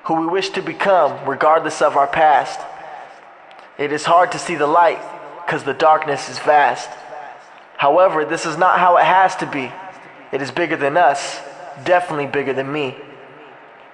who 0.05 0.15
we 0.15 0.29
wish 0.29 0.51
to 0.51 0.63
become, 0.63 1.29
regardless 1.29 1.83
of 1.83 1.97
our 1.97 2.07
past. 2.07 2.61
It 3.81 3.93
is 3.93 4.05
hard 4.05 4.33
to 4.33 4.39
see 4.39 4.57
the 4.57 4.67
light, 4.67 5.01
because 5.47 5.65
the 5.65 5.73
darkness 5.73 6.29
is 6.29 6.39
vast. 6.39 6.91
However, 7.79 8.27
this 8.27 8.45
is 8.45 8.59
not 8.59 8.79
how 8.79 8.99
it 8.99 9.05
has 9.05 9.35
to 9.37 9.47
be. 9.47 9.73
It 10.33 10.43
is 10.43 10.51
bigger 10.51 10.77
than 10.77 10.99
us, 10.99 11.41
definitely 11.83 12.27
bigger 12.27 12.53
than 12.53 12.71
me. 12.71 12.95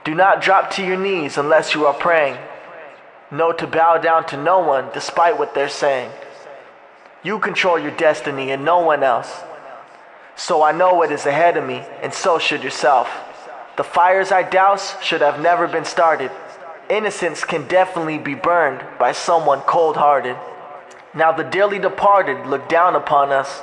Do 0.02 0.12
not 0.12 0.42
drop 0.42 0.72
to 0.72 0.84
your 0.84 0.96
knees 0.96 1.38
unless 1.38 1.72
you 1.72 1.86
are 1.86 1.94
praying. 1.94 2.36
Know 3.30 3.52
to 3.52 3.66
bow 3.68 3.98
down 3.98 4.26
to 4.26 4.36
no 4.36 4.58
one 4.58 4.88
despite 4.92 5.38
what 5.38 5.54
they're 5.54 5.68
saying. 5.68 6.10
You 7.22 7.38
control 7.38 7.78
your 7.78 7.92
destiny 7.92 8.50
and 8.50 8.64
no 8.64 8.80
one 8.80 9.04
else. 9.04 9.32
So 10.34 10.64
I 10.64 10.72
know 10.72 10.94
what 10.94 11.12
is 11.12 11.26
ahead 11.26 11.56
of 11.56 11.64
me, 11.64 11.84
and 12.02 12.12
so 12.12 12.40
should 12.40 12.64
yourself. 12.64 13.08
The 13.76 13.84
fires 13.84 14.32
I 14.32 14.42
douse 14.42 15.00
should 15.00 15.20
have 15.20 15.40
never 15.40 15.68
been 15.68 15.84
started. 15.84 16.32
Innocence 16.88 17.44
can 17.44 17.66
definitely 17.66 18.18
be 18.18 18.34
burned 18.34 18.84
by 18.98 19.12
someone 19.12 19.60
cold 19.62 19.96
hearted. 19.96 20.36
Now 21.14 21.32
the 21.32 21.42
dearly 21.42 21.78
departed 21.78 22.46
look 22.46 22.68
down 22.68 22.94
upon 22.94 23.32
us. 23.32 23.62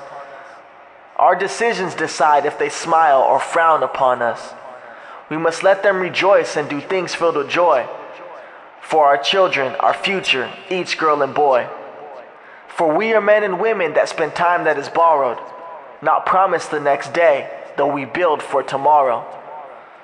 Our 1.15 1.35
decisions 1.35 1.95
decide 1.95 2.45
if 2.45 2.59
they 2.59 2.69
smile 2.69 3.21
or 3.21 3.39
frown 3.39 3.83
upon 3.83 4.21
us. 4.21 4.53
We 5.29 5.37
must 5.37 5.63
let 5.63 5.83
them 5.83 6.01
rejoice 6.01 6.57
and 6.57 6.69
do 6.69 6.81
things 6.81 7.15
filled 7.15 7.37
with 7.37 7.49
joy. 7.49 7.87
For 8.81 9.05
our 9.05 9.17
children, 9.17 9.75
our 9.75 9.93
future, 9.93 10.51
each 10.69 10.97
girl 10.97 11.21
and 11.21 11.33
boy. 11.33 11.69
For 12.67 12.93
we 12.93 13.13
are 13.13 13.21
men 13.21 13.43
and 13.43 13.59
women 13.59 13.93
that 13.93 14.09
spend 14.09 14.35
time 14.35 14.65
that 14.65 14.77
is 14.77 14.89
borrowed, 14.89 15.37
not 16.01 16.25
promised 16.25 16.71
the 16.71 16.79
next 16.79 17.13
day, 17.13 17.49
though 17.77 17.87
we 17.87 18.03
build 18.05 18.43
for 18.43 18.63
tomorrow. 18.63 19.23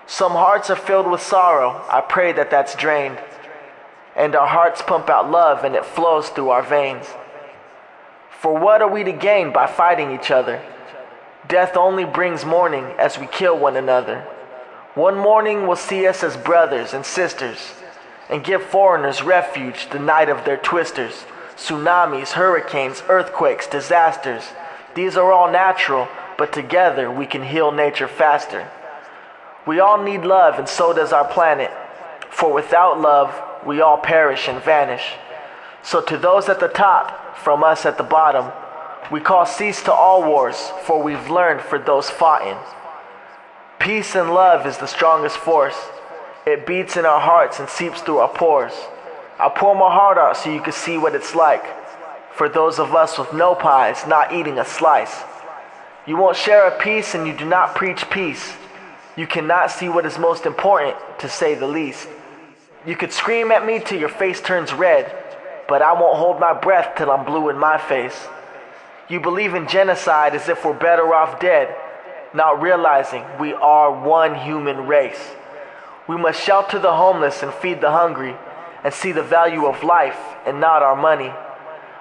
Some 0.09 0.31
hearts 0.31 0.71
are 0.71 0.75
filled 0.75 1.05
with 1.05 1.21
sorrow, 1.21 1.85
I 1.87 2.01
pray 2.01 2.31
that 2.31 2.49
that's 2.49 2.73
drained. 2.73 3.19
And 4.15 4.35
our 4.35 4.47
hearts 4.47 4.81
pump 4.81 5.07
out 5.07 5.29
love 5.29 5.63
and 5.63 5.75
it 5.75 5.85
flows 5.85 6.29
through 6.29 6.49
our 6.49 6.63
veins. 6.63 7.05
For 8.31 8.57
what 8.57 8.81
are 8.81 8.89
we 8.89 9.03
to 9.03 9.11
gain 9.11 9.53
by 9.53 9.67
fighting 9.67 10.11
each 10.11 10.31
other? 10.31 10.63
Death 11.47 11.77
only 11.77 12.05
brings 12.05 12.43
mourning 12.43 12.85
as 12.97 13.19
we 13.19 13.27
kill 13.27 13.55
one 13.55 13.77
another. 13.77 14.21
One 14.95 15.15
morning 15.15 15.67
will 15.67 15.75
see 15.75 16.07
us 16.07 16.23
as 16.23 16.35
brothers 16.35 16.91
and 16.91 17.05
sisters 17.05 17.59
and 18.31 18.43
give 18.43 18.63
foreigners 18.63 19.21
refuge 19.21 19.91
the 19.91 19.99
night 19.99 20.27
of 20.27 20.43
their 20.43 20.57
twisters. 20.57 21.23
Tsunamis, 21.55 22.31
hurricanes, 22.31 23.03
earthquakes, 23.09 23.67
disasters. 23.67 24.41
These 24.95 25.17
are 25.17 25.31
all 25.31 25.51
natural, 25.51 26.07
but 26.35 26.51
together 26.51 27.11
we 27.11 27.27
can 27.27 27.43
heal 27.43 27.71
nature 27.71 28.07
faster. 28.07 28.71
We 29.69 29.79
all 29.79 30.01
need 30.01 30.25
love, 30.25 30.57
and 30.57 30.67
so 30.67 30.93
does 30.93 31.13
our 31.13 31.25
planet. 31.25 31.69
For 32.31 32.51
without 32.51 32.99
love, 32.99 33.39
we 33.63 33.81
all 33.81 33.99
perish 33.99 34.47
and 34.47 34.59
vanish. 34.63 35.03
So, 35.83 36.01
to 36.01 36.17
those 36.17 36.49
at 36.49 36.59
the 36.59 36.69
top, 36.69 37.37
from 37.37 37.63
us 37.63 37.85
at 37.85 37.95
the 37.99 38.03
bottom, 38.03 38.51
we 39.11 39.19
call 39.19 39.45
cease 39.45 39.83
to 39.83 39.93
all 39.93 40.23
wars, 40.23 40.71
for 40.85 41.03
we've 41.03 41.29
learned 41.29 41.61
for 41.61 41.77
those 41.77 42.09
fought 42.09 42.47
in. 42.47 42.57
Peace 43.77 44.15
and 44.15 44.33
love 44.33 44.65
is 44.65 44.79
the 44.79 44.87
strongest 44.87 45.37
force. 45.37 45.77
It 46.47 46.65
beats 46.65 46.97
in 46.97 47.05
our 47.05 47.21
hearts 47.21 47.59
and 47.59 47.69
seeps 47.69 48.01
through 48.01 48.17
our 48.17 48.33
pores. 48.33 48.73
I'll 49.37 49.51
pour 49.51 49.75
my 49.75 49.93
heart 49.93 50.17
out 50.17 50.35
so 50.35 50.51
you 50.51 50.61
can 50.61 50.73
see 50.73 50.97
what 50.97 51.13
it's 51.13 51.35
like. 51.35 51.63
For 52.33 52.49
those 52.49 52.79
of 52.79 52.95
us 52.95 53.19
with 53.19 53.33
no 53.33 53.53
pies, 53.53 54.07
not 54.07 54.33
eating 54.33 54.57
a 54.57 54.65
slice. 54.65 55.15
You 56.07 56.17
won't 56.17 56.37
share 56.37 56.67
a 56.67 56.79
piece 56.79 57.13
and 57.13 57.27
you 57.27 57.37
do 57.37 57.45
not 57.45 57.75
preach 57.75 58.09
peace. 58.09 58.55
You 59.19 59.27
cannot 59.27 59.69
see 59.69 59.89
what 59.89 60.05
is 60.05 60.17
most 60.17 60.45
important, 60.45 60.95
to 61.19 61.27
say 61.27 61.53
the 61.53 61.67
least. 61.67 62.07
You 62.85 62.95
could 62.95 63.11
scream 63.11 63.51
at 63.51 63.65
me 63.65 63.81
till 63.81 63.99
your 63.99 64.07
face 64.07 64.39
turns 64.39 64.71
red, 64.71 65.13
but 65.67 65.81
I 65.81 65.91
won't 65.91 66.15
hold 66.15 66.39
my 66.39 66.53
breath 66.53 66.95
till 66.95 67.11
I'm 67.11 67.25
blue 67.25 67.49
in 67.49 67.57
my 67.57 67.77
face. 67.77 68.17
You 69.09 69.19
believe 69.19 69.55
in 69.55 69.67
genocide 69.67 70.35
as 70.35 70.47
if 70.47 70.63
we're 70.63 70.71
better 70.71 71.13
off 71.13 71.37
dead, 71.41 71.75
not 72.33 72.61
realizing 72.61 73.25
we 73.41 73.51
are 73.51 73.91
one 73.91 74.35
human 74.35 74.87
race. 74.87 75.35
We 76.07 76.15
must 76.15 76.41
shelter 76.41 76.79
the 76.79 76.95
homeless 76.95 77.43
and 77.43 77.53
feed 77.53 77.81
the 77.81 77.91
hungry 77.91 78.37
and 78.85 78.93
see 78.93 79.11
the 79.11 79.21
value 79.21 79.65
of 79.65 79.83
life 79.83 80.19
and 80.45 80.61
not 80.61 80.81
our 80.81 80.95
money. 80.95 81.33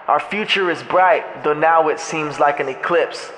Our 0.07 0.21
future 0.21 0.71
is 0.71 0.85
bright, 0.85 1.43
though 1.43 1.53
now 1.53 1.89
it 1.89 1.99
seems 1.99 2.39
like 2.39 2.61
an 2.61 2.69
eclipse. 2.69 3.33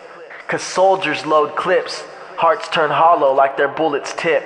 Cause 0.48 0.62
soldiers 0.62 1.24
load 1.24 1.56
clips, 1.56 2.04
hearts 2.40 2.70
turn 2.70 2.90
hollow 2.90 3.34
like 3.34 3.58
their 3.58 3.68
bullets 3.68 4.14
tip. 4.16 4.42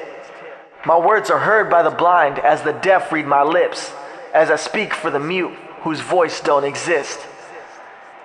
My 0.84 0.98
words 0.98 1.30
are 1.30 1.38
heard 1.38 1.70
by 1.70 1.84
the 1.84 1.94
blind 1.94 2.40
as 2.40 2.60
the 2.62 2.72
deaf 2.72 3.12
read 3.12 3.24
my 3.24 3.44
lips, 3.44 3.92
as 4.34 4.50
I 4.50 4.56
speak 4.56 4.92
for 4.92 5.12
the 5.12 5.20
mute 5.20 5.54
whose 5.82 6.00
voice 6.00 6.40
don't 6.40 6.64
exist. 6.64 7.20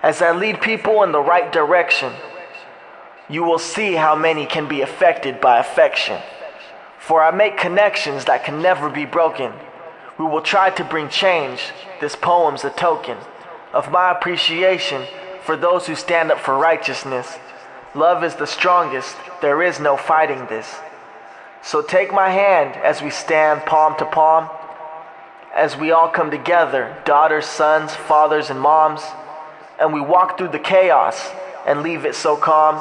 As 0.02 0.24
I 0.24 0.32
lead 0.32 0.60
people 0.60 1.04
in 1.04 1.12
the 1.12 1.22
right 1.22 1.52
direction, 1.52 2.12
you 3.30 3.44
will 3.44 3.60
see 3.60 3.94
how 3.94 4.16
many 4.16 4.48
can 4.48 4.68
be 4.68 4.82
affected 4.82 5.40
by 5.40 5.60
affection. 5.60 6.20
For 6.98 7.22
I 7.22 7.30
make 7.30 7.56
connections 7.56 8.26
that 8.26 8.44
can 8.44 8.64
never 8.64 8.90
be 8.90 9.06
broken. 9.06 9.54
We 10.18 10.26
will 10.26 10.42
try 10.42 10.72
to 10.72 10.84
bring 10.84 11.10
change. 11.10 11.62
This 12.02 12.16
poem's 12.16 12.64
a 12.64 12.72
token 12.72 13.20
of 13.72 13.92
my 13.92 14.14
appreciation 14.14 15.06
for 15.44 15.56
those 15.56 15.86
who 15.86 15.94
stand 15.94 16.32
up 16.32 16.40
for 16.40 16.58
righteousness. 16.58 17.38
Love 17.96 18.24
is 18.24 18.36
the 18.36 18.46
strongest, 18.46 19.16
there 19.42 19.64
is 19.64 19.80
no 19.80 19.98
fighting 19.98 20.46
this. 20.48 20.80
So 21.62 21.82
take 21.82 22.12
my 22.14 22.30
hand 22.30 22.76
as 22.76 23.02
we 23.02 23.10
stand 23.10 23.66
palm 23.66 23.98
to 23.98 24.06
palm, 24.06 24.50
as 25.54 25.76
we 25.76 25.92
all 25.92 26.08
come 26.08 26.30
together, 26.30 26.96
daughters, 27.06 27.46
sons, 27.46 27.94
fathers, 27.96 28.50
and 28.50 28.60
moms, 28.60 29.02
and 29.80 29.92
we 29.94 30.02
walk 30.02 30.38
through 30.38 30.50
the 30.50 30.60
chaos 30.60 31.32
and 31.66 31.82
leave 31.82 32.06
it 32.06 32.16
so 32.16 32.38
calm 32.38 32.80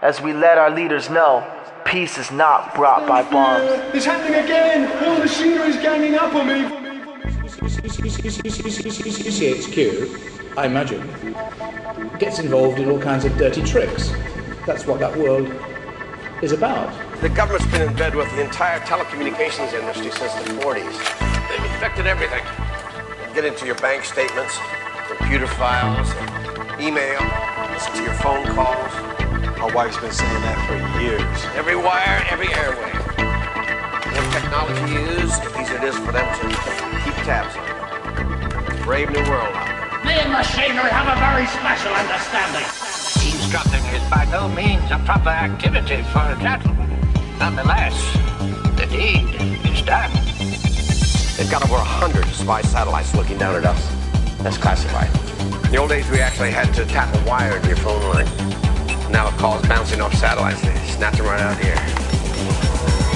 as 0.00 0.20
we 0.20 0.32
let 0.32 0.56
our 0.58 0.70
leaders 0.70 1.10
know 1.10 1.44
peace 1.84 2.16
is 2.16 2.30
not 2.30 2.74
brought 2.74 3.06
by 3.06 3.22
bombs. 3.22 3.68
It's 3.94 4.04
happening 4.04 4.42
again! 4.42 4.90
All 5.04 5.14
the 5.16 5.20
machinery's 5.20 5.76
ganging 5.76 6.14
up 6.14 6.34
on 6.34 6.46
me! 6.46 6.64
GCHQ, 9.02 10.41
I 10.54 10.66
imagine, 10.66 11.00
gets 12.18 12.38
involved 12.38 12.78
in 12.78 12.90
all 12.90 13.00
kinds 13.00 13.24
of 13.24 13.34
dirty 13.38 13.62
tricks. 13.62 14.12
That's 14.66 14.86
what 14.86 15.00
that 15.00 15.16
world 15.16 15.50
is 16.42 16.52
about. 16.52 16.92
The 17.22 17.30
government's 17.30 17.66
been 17.72 17.88
in 17.88 17.96
bed 17.96 18.14
with 18.14 18.30
the 18.32 18.44
entire 18.44 18.78
telecommunications 18.80 19.72
industry 19.72 20.10
since 20.10 20.34
the 20.34 20.52
40s. 20.60 20.92
They've 21.48 21.72
infected 21.72 22.06
everything. 22.06 22.44
Get 23.34 23.46
into 23.46 23.64
your 23.64 23.76
bank 23.76 24.04
statements, 24.04 24.58
computer 25.16 25.46
files, 25.46 26.08
email, 26.78 27.22
listen 27.72 27.94
to 27.94 28.02
your 28.02 28.14
phone 28.20 28.44
calls. 28.52 28.92
My 29.58 29.72
wife's 29.74 29.96
been 29.96 30.12
saying 30.12 30.42
that 30.42 30.58
for 30.68 30.76
years. 31.00 31.44
Every 31.56 31.76
wire, 31.76 32.26
every 32.28 32.52
airway. 32.52 32.92
The 34.04 34.20
technology 34.36 34.92
you 34.92 35.00
use, 35.16 35.32
the 35.40 35.48
easier 35.62 35.78
it 35.78 35.84
is 35.84 35.96
for 35.96 36.12
them 36.12 36.28
to 36.28 36.48
keep 37.04 37.14
tabs 37.24 37.56
on 37.56 38.76
you. 38.76 38.84
Brave 38.84 39.08
new 39.10 39.22
world 39.30 39.54
out 39.54 39.66
there. 39.66 39.91
Me 40.04 40.14
and 40.18 40.32
machinery 40.32 40.90
have 40.90 41.06
a 41.06 41.18
very 41.20 41.46
special 41.46 41.92
understanding. 41.94 42.66
Eavesdropping 43.22 43.84
is 43.94 44.02
by 44.10 44.24
no 44.32 44.48
means 44.48 44.82
a 44.90 44.98
proper 45.04 45.28
activity 45.28 46.02
for 46.10 46.18
a 46.18 46.36
gentleman. 46.40 46.90
Nonetheless, 47.38 47.94
the 48.76 48.86
deed 48.86 49.30
is 49.70 49.82
done. 49.82 50.10
They've 51.36 51.50
got 51.50 51.62
over 51.62 51.76
a 51.76 51.84
hundred 51.84 52.26
spy 52.34 52.62
satellites 52.62 53.14
looking 53.14 53.38
down 53.38 53.54
at 53.54 53.64
us. 53.64 53.80
That's 54.42 54.58
classified. 54.58 55.10
In 55.66 55.70
the 55.70 55.76
old 55.76 55.90
days, 55.90 56.10
we 56.10 56.20
actually 56.20 56.50
had 56.50 56.74
to 56.74 56.84
tap 56.86 57.14
a 57.14 57.28
wire 57.28 57.56
into 57.56 57.68
your 57.68 57.76
phone 57.76 58.02
line. 58.10 58.26
Now 59.10 59.30
the 59.30 59.36
calls 59.38 59.66
bouncing 59.68 60.00
off 60.00 60.14
satellites. 60.14 60.62
They 60.62 60.74
snatch 60.86 61.16
them 61.16 61.26
right 61.26 61.40
out 61.40 61.58
here. 61.58 61.78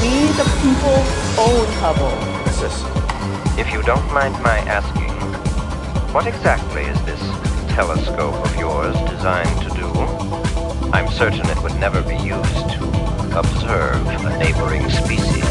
We, 0.00 0.30
the 0.38 0.46
people, 0.62 1.02
own 1.42 1.66
Hubble. 1.82 2.14
What's 2.44 2.60
this? 2.60 3.58
If 3.58 3.72
you 3.72 3.82
don't 3.82 4.06
mind 4.12 4.34
my 4.42 4.58
asking, 4.58 5.05
what 6.16 6.26
exactly 6.26 6.80
is 6.80 6.98
this 7.04 7.20
telescope 7.74 8.34
of 8.36 8.56
yours 8.56 8.96
designed 9.10 9.60
to 9.60 9.68
do? 9.76 9.86
I'm 10.90 11.10
certain 11.10 11.46
it 11.50 11.62
would 11.62 11.78
never 11.78 12.00
be 12.00 12.16
used 12.16 12.70
to 12.70 13.38
observe 13.38 14.00
a 14.24 14.38
neighboring 14.38 14.88
species. 14.88 15.44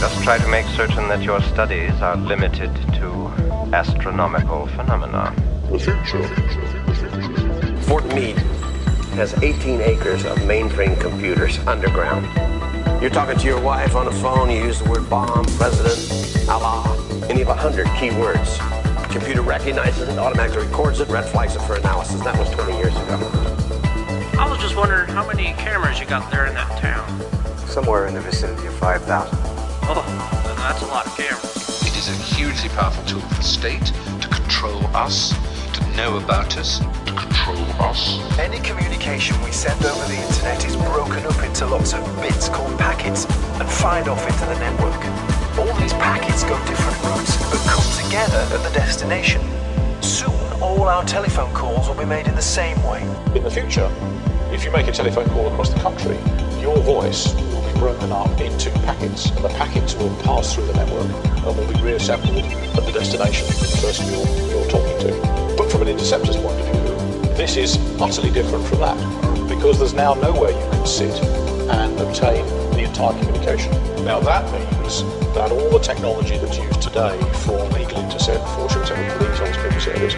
Just 0.00 0.22
try 0.22 0.36
to 0.36 0.46
make 0.48 0.66
certain 0.66 1.08
that 1.08 1.22
your 1.22 1.40
studies 1.40 1.94
are 2.02 2.14
limited 2.18 2.70
to 2.92 3.28
astronomical 3.72 4.66
phenomena. 4.66 5.32
Fort 7.86 8.04
Meade 8.14 8.36
has 9.16 9.32
18 9.42 9.80
acres 9.80 10.26
of 10.26 10.36
mainframe 10.40 11.00
computers 11.00 11.58
underground. 11.60 12.26
You're 13.00 13.08
talking 13.08 13.38
to 13.38 13.46
your 13.46 13.62
wife 13.62 13.96
on 13.96 14.04
the 14.04 14.12
phone, 14.12 14.50
you 14.50 14.58
use 14.58 14.78
the 14.78 14.90
word 14.90 15.08
bomb, 15.08 15.46
president, 15.56 16.50
Allah, 16.50 16.84
any 17.30 17.40
of 17.40 17.48
a 17.48 17.54
hundred 17.54 17.86
keywords. 17.96 18.81
Computer 19.12 19.42
recognizes 19.42 20.08
it, 20.08 20.18
automatically 20.18 20.66
records 20.66 20.98
it, 21.00 21.08
red 21.08 21.26
flags 21.26 21.54
it 21.54 21.60
for 21.60 21.74
analysis. 21.74 22.18
That 22.22 22.38
was 22.38 22.48
20 22.50 22.78
years 22.78 22.96
ago. 22.96 23.18
I 24.40 24.48
was 24.48 24.58
just 24.58 24.74
wondering 24.74 25.06
how 25.08 25.26
many 25.26 25.52
cameras 25.52 26.00
you 26.00 26.06
got 26.06 26.30
there 26.30 26.46
in 26.46 26.54
that 26.54 26.80
town. 26.80 27.06
Somewhere 27.66 28.06
in 28.06 28.14
the 28.14 28.22
vicinity 28.22 28.66
of 28.66 28.74
5,000. 28.74 29.38
Oh, 29.84 30.42
then 30.46 30.56
that's 30.56 30.80
a 30.80 30.86
lot 30.86 31.06
of 31.06 31.14
cameras. 31.14 31.82
It 31.82 31.94
is 31.94 32.08
a 32.08 32.14
hugely 32.34 32.70
powerful 32.70 33.04
tool 33.04 33.20
for 33.20 33.34
the 33.34 33.42
state 33.42 33.84
to 34.22 34.28
control 34.28 34.84
us, 34.96 35.34
to 35.74 35.86
know 35.94 36.16
about 36.16 36.56
us, 36.56 36.78
to 36.78 37.12
control 37.12 37.58
us. 37.80 38.18
Any 38.38 38.60
communication 38.60 39.38
we 39.42 39.52
send 39.52 39.84
over 39.84 40.06
the 40.08 40.16
internet 40.16 40.64
is 40.64 40.74
broken 40.76 41.26
up 41.26 41.38
into 41.44 41.66
lots 41.66 41.92
of 41.92 42.02
bits 42.22 42.48
called 42.48 42.78
packets 42.78 43.26
and 43.60 43.68
fired 43.68 44.08
off 44.08 44.26
into 44.26 44.46
the 44.46 44.58
network. 44.58 45.31
All 45.62 45.72
these 45.74 45.92
packets 45.92 46.42
go 46.42 46.58
different 46.66 47.00
routes 47.04 47.36
but 47.48 47.60
come 47.70 48.04
together 48.04 48.38
at 48.52 48.64
the 48.64 48.70
destination. 48.74 49.40
Soon, 50.02 50.34
all 50.60 50.88
our 50.88 51.04
telephone 51.04 51.54
calls 51.54 51.86
will 51.86 51.94
be 51.94 52.04
made 52.04 52.26
in 52.26 52.34
the 52.34 52.42
same 52.42 52.82
way. 52.82 53.00
In 53.36 53.44
the 53.44 53.50
future, 53.50 53.88
if 54.50 54.64
you 54.64 54.72
make 54.72 54.88
a 54.88 54.92
telephone 54.92 55.28
call 55.30 55.46
across 55.52 55.72
the 55.72 55.78
country, 55.78 56.18
your 56.60 56.76
voice 56.78 57.32
will 57.34 57.62
be 57.72 57.78
broken 57.78 58.10
up 58.10 58.40
into 58.40 58.70
packets, 58.80 59.30
and 59.30 59.44
the 59.44 59.50
packets 59.50 59.94
will 59.94 60.12
pass 60.24 60.52
through 60.52 60.66
the 60.66 60.72
network 60.72 61.06
and 61.26 61.56
will 61.56 61.72
be 61.72 61.80
reassembled 61.80 62.38
at 62.38 62.84
the 62.84 62.92
destination 62.92 63.46
the 63.46 63.78
person 63.86 64.10
you're, 64.10 64.26
you're 64.50 64.68
talking 64.68 64.98
to. 64.98 65.54
But 65.56 65.70
from 65.70 65.82
an 65.82 65.88
interceptor's 65.88 66.38
point 66.38 66.58
of 66.58 66.66
view, 66.72 67.34
this 67.36 67.56
is 67.56 67.78
utterly 68.00 68.32
different 68.32 68.66
from 68.66 68.80
that, 68.80 69.48
because 69.48 69.78
there's 69.78 69.94
now 69.94 70.14
nowhere 70.14 70.50
you 70.50 70.70
can 70.72 70.86
sit 70.86 71.22
and 71.70 72.00
obtain 72.00 72.44
the 72.72 72.80
entire 72.80 73.16
communication. 73.20 73.70
Now 74.04 74.18
that 74.18 74.50
means 74.50 74.81
that 74.82 75.52
all 75.52 75.70
the 75.70 75.78
technology 75.78 76.38
that's 76.38 76.58
used 76.58 76.82
today 76.82 77.18
for 77.46 77.56
legal 77.70 78.02
intercept, 78.02 78.42
for 78.50 78.68
short 78.68 78.90
police 78.90 79.38
on 79.38 79.54
civil 79.54 79.80
service, 79.80 80.14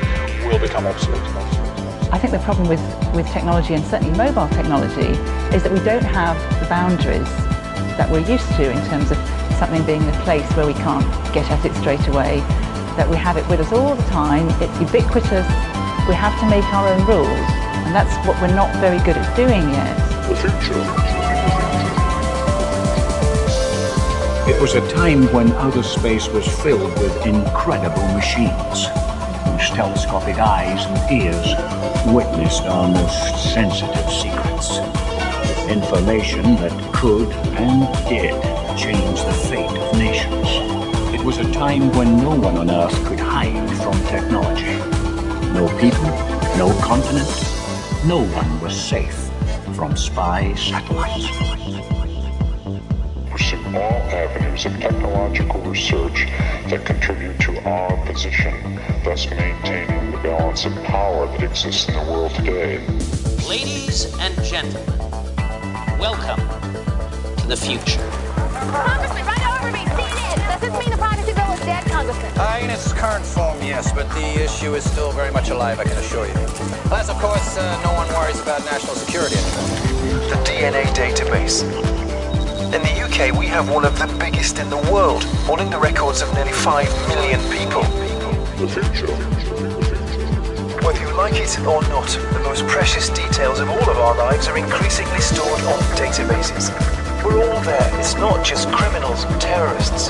will 0.47 0.59
become 0.59 0.87
obsolete. 0.87 1.21
I 2.09 2.19
think 2.19 2.33
the 2.33 2.39
problem 2.41 2.69
with, 2.69 2.81
with 3.15 3.29
technology, 3.29 3.75
and 3.75 3.85
certainly 3.85 4.17
mobile 4.17 4.49
technology, 4.49 5.13
is 5.55 5.63
that 5.65 5.73
we 5.73 5.81
don't 5.81 6.05
have 6.05 6.41
the 6.61 6.67
boundaries 6.69 7.29
that 8.01 8.11
we're 8.11 8.25
used 8.25 8.49
to 8.57 8.71
in 8.71 8.81
terms 8.89 9.11
of 9.11 9.19
something 9.61 9.85
being 9.85 10.03
a 10.03 10.13
place 10.25 10.49
where 10.57 10.67
we 10.67 10.75
can't 10.75 11.05
get 11.35 11.45
at 11.51 11.63
it 11.65 11.75
straight 11.77 12.09
away, 12.09 12.41
that 12.97 13.09
we 13.11 13.17
have 13.17 13.37
it 13.37 13.47
with 13.49 13.61
us 13.61 13.71
all 13.71 13.95
the 13.95 14.09
time, 14.09 14.49
it's 14.63 14.81
ubiquitous, 14.81 15.47
we 16.09 16.15
have 16.17 16.33
to 16.41 16.49
make 16.49 16.65
our 16.73 16.89
own 16.89 17.05
rules, 17.05 17.29
and 17.85 17.95
that's 17.95 18.17
what 18.27 18.41
we're 18.41 18.55
not 18.57 18.73
very 18.81 18.99
good 19.05 19.17
at 19.17 19.37
doing 19.37 19.69
yet. 19.77 19.93
The 20.29 20.37
future. 20.41 21.64
It 24.47 24.61
was 24.61 24.75
a 24.75 24.87
time 24.93 25.33
when 25.33 25.53
outer 25.53 25.83
space 25.83 26.29
was 26.29 26.47
filled 26.63 26.93
with 26.99 27.27
incredible 27.27 28.07
machines 28.09 28.89
whose 29.47 29.71
telescopic 29.71 30.37
eyes 30.37 30.85
and 30.85 31.23
ears 31.23 32.15
witnessed 32.15 32.65
our 32.65 32.87
most 32.87 33.55
sensitive 33.55 34.11
secrets. 34.13 34.77
Information 35.71 36.57
that 36.57 36.93
could 36.93 37.33
and 37.57 37.89
did 38.07 38.35
change 38.77 39.25
the 39.25 39.33
fate 39.49 39.79
of 39.79 39.97
nations. 39.97 40.47
It 41.15 41.25
was 41.25 41.39
a 41.39 41.51
time 41.51 41.91
when 41.97 42.19
no 42.19 42.35
one 42.35 42.59
on 42.59 42.71
Earth 42.71 43.03
could 43.07 43.21
hide 43.21 43.71
from 43.79 43.95
technology. 44.09 44.77
No 45.55 45.69
people, 45.81 46.11
no 46.59 46.71
continent, 46.83 47.31
no 48.05 48.19
one 48.37 48.61
was 48.61 48.79
safe 48.79 49.31
from 49.75 49.97
spy 49.97 50.53
satellites. 50.53 51.94
Pursue 53.75 53.83
all 53.83 54.03
avenues 54.11 54.67
of 54.67 54.73
technological 54.79 55.61
research 55.63 56.27
that 56.69 56.85
contribute 56.85 57.39
to 57.41 57.61
our 57.69 57.97
position, 58.07 58.81
thus 59.03 59.29
maintaining 59.31 60.13
the 60.13 60.19
balance 60.19 60.65
of 60.65 60.73
power 60.85 61.27
that 61.27 61.43
exists 61.43 61.89
in 61.89 61.95
the 61.95 62.13
world 62.13 62.33
today. 62.35 62.79
Ladies 63.49 64.17
and 64.19 64.35
gentlemen, 64.45 64.87
welcome 65.99 66.39
to 67.37 67.47
the 67.49 67.57
future. 67.57 68.09
Congressman, 68.71 69.27
right 69.27 69.61
over 69.61 69.73
me. 69.73 69.85
See. 69.85 70.41
Does 70.47 70.61
this 70.61 70.79
mean 70.79 70.91
the 70.91 70.97
privacy 70.97 71.33
bill 71.33 71.51
is 71.51 71.61
dead, 71.61 71.85
Congressman? 71.87 72.33
Uh, 72.37 72.61
in 72.63 72.71
its 72.71 72.93
current 72.93 73.25
form, 73.25 73.59
yes, 73.61 73.93
but 73.93 74.09
the 74.11 74.45
issue 74.45 74.75
is 74.75 74.89
still 74.89 75.11
very 75.11 75.33
much 75.33 75.51
alive, 75.51 75.81
I 75.81 75.85
can 75.85 75.99
assure 75.99 76.27
you. 76.27 76.35
Plus, 76.87 77.09
of 77.09 77.17
course, 77.19 77.57
uh, 77.57 77.83
no 77.83 77.93
one 77.95 78.09
worries 78.15 78.41
about 78.41 78.65
national 78.67 78.95
security 78.95 79.37
anymore. 79.37 80.29
The 80.31 80.37
DNA 80.45 80.85
database. 80.95 81.94
UK, 83.15 83.33
we 83.39 83.47
have 83.47 83.71
one 83.71 83.85
of 83.85 83.97
the 83.97 84.07
biggest 84.19 84.59
in 84.59 84.69
the 84.71 84.91
world, 84.91 85.23
holding 85.47 85.71
the 85.71 85.79
records 85.79 86.21
of 86.21 86.33
nearly 86.35 86.53
5 86.53 87.09
million 87.09 87.39
people. 87.51 87.85
Whether 90.83 91.01
you 91.01 91.15
like 91.15 91.35
it 91.35 91.59
or 91.61 91.81
not, 91.83 92.09
the 92.33 92.41
most 92.43 92.67
precious 92.67 93.09
details 93.11 93.61
of 93.61 93.71
all 93.71 93.89
of 93.89 93.97
our 93.99 94.17
lives 94.19 94.49
are 94.49 94.59
increasingly 94.59 95.21
stored 95.21 95.61
on 95.63 95.79
databases. 95.95 96.75
We're 97.25 97.39
all 97.39 97.61
there. 97.63 98.01
It's 98.01 98.15
not 98.17 98.45
just 98.45 98.69
criminals 98.73 99.23
and 99.25 99.41
terrorists. 99.41 100.09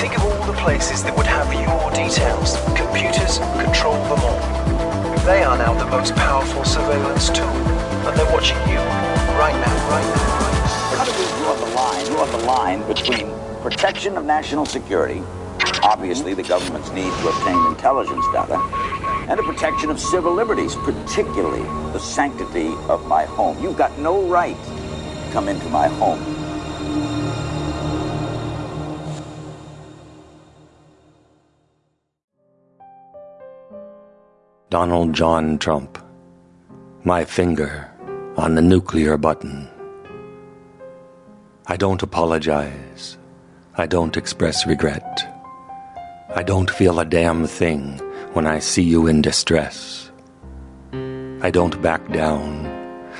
Think 0.00 0.18
of 0.18 0.24
all 0.24 0.44
the 0.44 0.58
places 0.58 1.02
that 1.04 1.16
would 1.16 1.26
have 1.26 1.50
your 1.54 1.90
details. 1.92 2.56
Computers 2.76 3.38
control 3.64 3.96
them 4.12 4.20
all. 4.20 5.24
They 5.24 5.42
are 5.42 5.56
now 5.56 5.72
the 5.72 5.86
most 5.86 6.14
powerful 6.16 6.64
surveillance 6.64 7.30
tool, 7.30 7.46
and 7.46 8.18
they're 8.18 8.32
watching 8.32 8.58
you 8.68 8.78
right 9.40 9.56
now, 9.56 9.88
right 9.88 10.16
now. 10.16 10.41
Draw 12.06 12.26
the 12.26 12.44
line 12.46 12.86
between 12.88 13.30
protection 13.62 14.16
of 14.16 14.24
national 14.24 14.66
security, 14.66 15.22
obviously 15.82 16.34
the 16.34 16.42
government's 16.42 16.90
need 16.90 17.12
to 17.12 17.28
obtain 17.28 17.66
intelligence 17.66 18.24
data, 18.32 18.58
and 19.28 19.38
the 19.38 19.42
protection 19.44 19.88
of 19.88 20.00
civil 20.00 20.34
liberties, 20.34 20.74
particularly 20.76 21.62
the 21.92 21.98
sanctity 21.98 22.74
of 22.88 23.06
my 23.06 23.24
home? 23.24 23.62
You've 23.62 23.78
got 23.78 23.96
no 23.98 24.22
right 24.26 24.56
to 24.64 25.30
come 25.32 25.48
into 25.48 25.68
my 25.68 25.86
home. 25.88 26.20
Donald 34.70 35.12
John 35.12 35.58
Trump. 35.58 35.98
My 37.04 37.24
finger 37.24 37.90
on 38.36 38.54
the 38.54 38.62
nuclear 38.62 39.16
button. 39.16 39.71
I 41.66 41.76
don't 41.76 42.02
apologize. 42.02 43.16
I 43.76 43.86
don't 43.86 44.16
express 44.16 44.66
regret. 44.66 45.28
I 46.34 46.42
don't 46.42 46.70
feel 46.70 46.98
a 46.98 47.04
damn 47.04 47.46
thing 47.46 47.98
when 48.32 48.46
I 48.46 48.58
see 48.58 48.82
you 48.82 49.06
in 49.06 49.22
distress. 49.22 50.10
I 50.92 51.50
don't 51.50 51.80
back 51.80 52.10
down. 52.10 52.66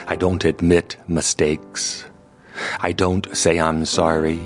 I 0.09 0.17
don't 0.17 0.45
admit 0.45 0.97
mistakes. 1.07 2.05
I 2.81 2.93
don't 2.93 3.35
say 3.37 3.61
I'm 3.61 3.85
sorry. 3.85 4.41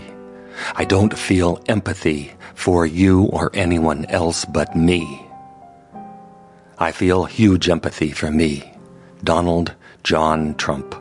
I 0.75 0.85
don't 0.85 1.17
feel 1.17 1.63
empathy 1.67 2.33
for 2.55 2.85
you 2.85 3.25
or 3.25 3.51
anyone 3.55 4.05
else 4.07 4.45
but 4.45 4.77
me. 4.77 5.27
I 6.79 6.93
feel 6.93 7.25
huge 7.25 7.71
empathy 7.71 8.11
for 8.11 8.31
me, 8.31 8.63
Donald 9.25 9.75
John 10.03 10.55
Trump. 10.57 10.95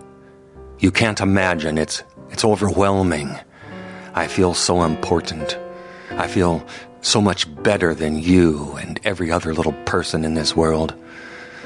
You 0.79 0.91
can't 0.91 1.19
imagine, 1.19 1.77
it's, 1.77 2.03
it's 2.31 2.45
overwhelming. 2.45 3.35
I 4.13 4.27
feel 4.27 4.53
so 4.53 4.83
important. 4.83 5.57
I 6.11 6.27
feel 6.27 6.65
so 7.01 7.21
much 7.21 7.53
better 7.63 7.93
than 7.93 8.17
you 8.17 8.73
and 8.77 8.99
every 9.03 9.31
other 9.31 9.53
little 9.53 9.73
person 9.85 10.25
in 10.25 10.33
this 10.33 10.55
world. 10.55 10.95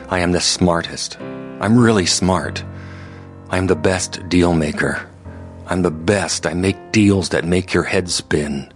I 0.10 0.20
am 0.20 0.32
the 0.32 0.42
smartest. 0.42 1.20
I'm 1.20 1.78
really 1.78 2.06
smart. 2.06 2.64
I'm 3.50 3.68
the 3.68 3.76
best 3.76 4.28
deal 4.30 4.54
maker. 4.54 5.08
I'm 5.68 5.84
the 5.84 5.92
best. 5.92 6.46
I 6.46 6.54
make 6.54 6.92
deals 6.92 7.30
that 7.30 7.46
make 7.46 7.74
your 7.74 7.84
head 7.84 8.10
spin. 8.10 8.74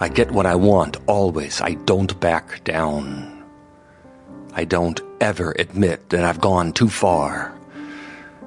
I 0.00 0.08
get 0.08 0.30
what 0.30 0.46
I 0.46 0.54
want 0.54 0.96
always. 1.06 1.60
I 1.60 1.74
don't 1.74 2.18
back 2.20 2.64
down. 2.64 3.44
I 4.54 4.64
don't 4.64 5.00
ever 5.20 5.54
admit 5.58 6.08
that 6.10 6.24
I've 6.24 6.40
gone 6.40 6.72
too 6.72 6.88
far. 6.88 7.54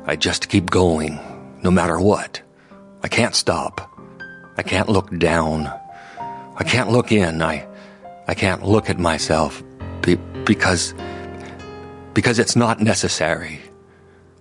I 0.05 0.15
just 0.15 0.49
keep 0.49 0.71
going, 0.71 1.19
no 1.63 1.69
matter 1.69 1.99
what. 1.99 2.41
I 3.01 3.07
can't 3.07 3.35
stop. 3.35 3.89
I 4.57 4.63
can't 4.63 4.89
look 4.89 5.17
down. 5.17 5.71
I 6.57 6.63
can't 6.65 6.91
look 6.91 7.11
in. 7.11 7.41
I, 7.41 7.65
I 8.27 8.33
can't 8.33 8.65
look 8.65 8.89
at 8.89 8.99
myself 8.99 9.63
be, 10.01 10.15
because, 10.45 10.93
because 12.13 12.39
it's 12.39 12.55
not 12.55 12.81
necessary. 12.81 13.59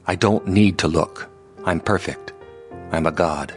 I 0.07 0.17
don't 0.17 0.47
need 0.49 0.79
to 0.79 0.89
look. 0.89 1.29
I'm 1.65 1.81
perfect. 1.81 2.33
I'm 2.91 3.07
a 3.07 3.13
God. 3.13 3.55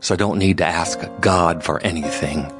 So 0.00 0.14
I 0.14 0.16
don't 0.16 0.38
need 0.38 0.58
to 0.58 0.66
ask 0.66 1.00
God 1.20 1.62
for 1.62 1.80
anything. 1.80 2.50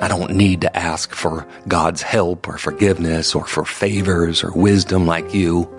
I 0.00 0.08
don't 0.08 0.32
need 0.32 0.60
to 0.62 0.76
ask 0.76 1.14
for 1.14 1.46
God's 1.68 2.02
help 2.02 2.48
or 2.48 2.58
forgiveness 2.58 3.34
or 3.34 3.46
for 3.46 3.64
favors 3.64 4.42
or 4.42 4.52
wisdom 4.52 5.06
like 5.06 5.32
you. 5.32 5.72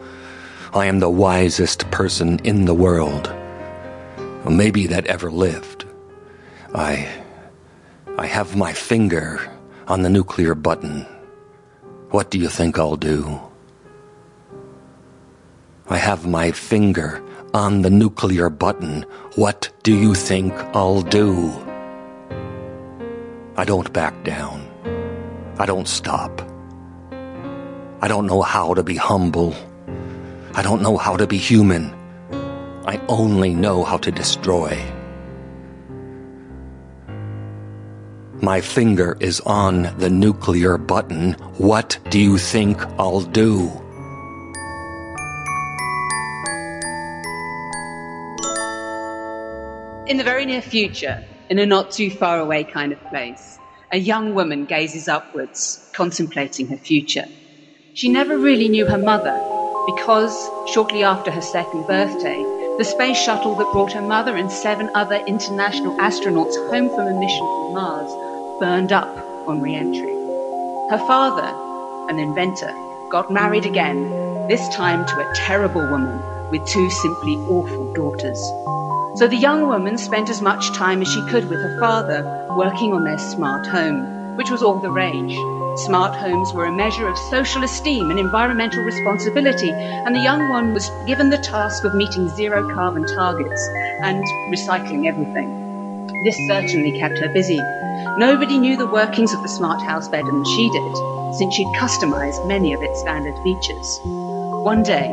I 0.74 0.88
am 0.88 1.00
the 1.00 1.10
wisest 1.10 1.92
person 1.92 2.40
in 2.40 2.66
the 2.66 2.74
world. 2.74 3.32
Maybe 4.50 4.88
that 4.88 5.06
ever 5.08 5.32
lived. 5.32 5.86
I, 6.74 7.08
I 8.18 8.26
have 8.28 8.56
my 8.56 8.74
finger 8.74 9.52
on 9.88 10.02
the 10.02 10.10
nuclear 10.10 10.56
button. 10.56 11.06
What 12.12 12.32
do 12.32 12.40
you 12.40 12.50
think 12.50 12.80
I'll 12.80 12.96
do? 12.96 13.40
I 15.90 15.98
have 15.98 16.26
my 16.26 16.52
finger 16.52 17.22
on 17.56 17.84
the 17.84 17.90
nuclear 17.90 18.50
button, 18.50 19.06
what 19.36 19.72
do 19.84 19.96
you 19.96 20.14
think 20.14 20.54
I'll 20.76 21.02
do? 21.02 21.54
I 23.56 23.64
don't 23.64 23.94
back 23.94 24.26
down. 24.26 24.68
I 25.58 25.66
don't 25.66 25.88
stop. 25.88 26.42
I 28.02 28.10
don't 28.10 28.28
know 28.28 28.42
how 28.42 28.74
to 28.74 28.84
be 28.84 28.98
humble. 28.98 29.56
I 30.54 30.62
don't 30.62 30.82
know 30.82 30.98
how 30.98 31.16
to 31.16 31.26
be 31.26 31.38
human. 31.38 31.96
I 32.88 33.02
only 33.08 33.56
know 33.56 33.84
how 33.84 33.98
to 33.98 34.12
destroy. 34.12 34.80
My 38.42 38.62
finger 38.62 39.18
is 39.20 39.40
on 39.42 39.98
the 39.98 40.10
nuclear 40.12 40.78
button. 40.78 41.34
What 41.58 41.98
do 42.12 42.20
you 42.20 42.38
think 42.38 42.80
I'll 43.00 43.22
do? 43.22 43.72
In 50.08 50.18
the 50.18 50.24
very 50.24 50.46
near 50.46 50.62
future, 50.62 51.26
in 51.50 51.58
a 51.58 51.66
not 51.66 51.90
too 51.90 52.12
far 52.12 52.40
away 52.40 52.64
kind 52.64 52.92
of 52.92 53.04
place, 53.06 53.58
a 53.92 53.98
young 53.98 54.36
woman 54.36 54.66
gazes 54.66 55.08
upwards, 55.08 55.90
contemplating 55.94 56.68
her 56.68 56.78
future. 56.78 57.26
She 57.96 58.10
never 58.10 58.38
really 58.38 58.70
knew 58.70 58.86
her 58.86 59.00
mother 59.00 59.42
because, 59.88 60.52
shortly 60.72 61.04
after 61.04 61.32
her 61.32 61.42
second 61.42 61.88
birthday, 61.88 62.55
the 62.78 62.84
space 62.84 63.18
shuttle 63.18 63.56
that 63.56 63.72
brought 63.72 63.94
her 63.94 64.02
mother 64.02 64.36
and 64.36 64.52
seven 64.52 64.90
other 64.96 65.16
international 65.28 65.96
astronauts 65.96 66.56
home 66.70 66.90
from 66.90 67.08
a 67.08 67.20
mission 67.20 67.40
to 67.40 67.72
Mars 67.74 68.12
burned 68.60 68.92
up 68.92 69.08
on 69.48 69.62
re 69.62 69.74
entry. 69.74 70.12
Her 70.90 71.02
father, 71.08 71.48
an 72.10 72.20
inventor, 72.20 72.74
got 73.10 73.32
married 73.32 73.66
again, 73.66 74.10
this 74.50 74.68
time 74.76 75.06
to 75.06 75.20
a 75.20 75.34
terrible 75.36 75.90
woman 75.90 76.22
with 76.52 76.68
two 76.68 76.90
simply 76.90 77.36
awful 77.48 77.94
daughters. 77.94 78.40
So 79.20 79.28
the 79.30 79.38
young 79.38 79.68
woman 79.70 79.98
spent 79.98 80.30
as 80.30 80.42
much 80.42 80.74
time 80.74 81.02
as 81.02 81.08
she 81.08 81.26
could 81.30 81.50
with 81.50 81.62
her 81.62 81.80
father, 81.80 82.24
working 82.58 82.92
on 82.92 83.06
their 83.06 83.18
smart 83.18 83.66
home, 83.68 84.36
which 84.36 84.52
was 84.52 84.62
all 84.62 84.80
the 84.80 84.92
rage. 84.92 85.38
Smart 85.78 86.16
homes 86.16 86.54
were 86.54 86.68
a 86.68 86.72
measure 86.72 87.06
of 87.06 87.18
social 87.18 87.62
esteem 87.66 88.10
and 88.10 88.18
environmental 88.18 88.82
responsibility, 88.82 89.72
and 89.72 90.16
the 90.16 90.22
young 90.22 90.48
one 90.48 90.74
was 90.74 90.90
given 91.06 91.30
the 91.30 91.38
task 91.38 91.84
of 91.84 91.94
meeting 91.94 92.30
zero 92.30 92.74
carbon 92.74 93.06
targets 93.14 93.68
and 94.02 94.24
recycling 94.50 95.06
everything. 95.06 96.08
This 96.24 96.38
certainly 96.48 96.98
kept 96.98 97.18
her 97.18 97.28
busy. 97.28 97.60
Nobody 98.18 98.58
knew 98.58 98.78
the 98.78 98.88
workings 98.88 99.34
of 99.34 99.44
the 99.44 99.50
smart 99.50 99.82
house 99.82 100.08
better 100.08 100.32
than 100.32 100.46
she 100.46 100.70
did, 100.70 100.96
since 101.36 101.54
she'd 101.54 101.76
customized 101.76 102.48
many 102.48 102.72
of 102.72 102.82
its 102.82 103.02
standard 103.02 103.38
features. 103.44 104.00
One 104.64 104.82
day, 104.82 105.10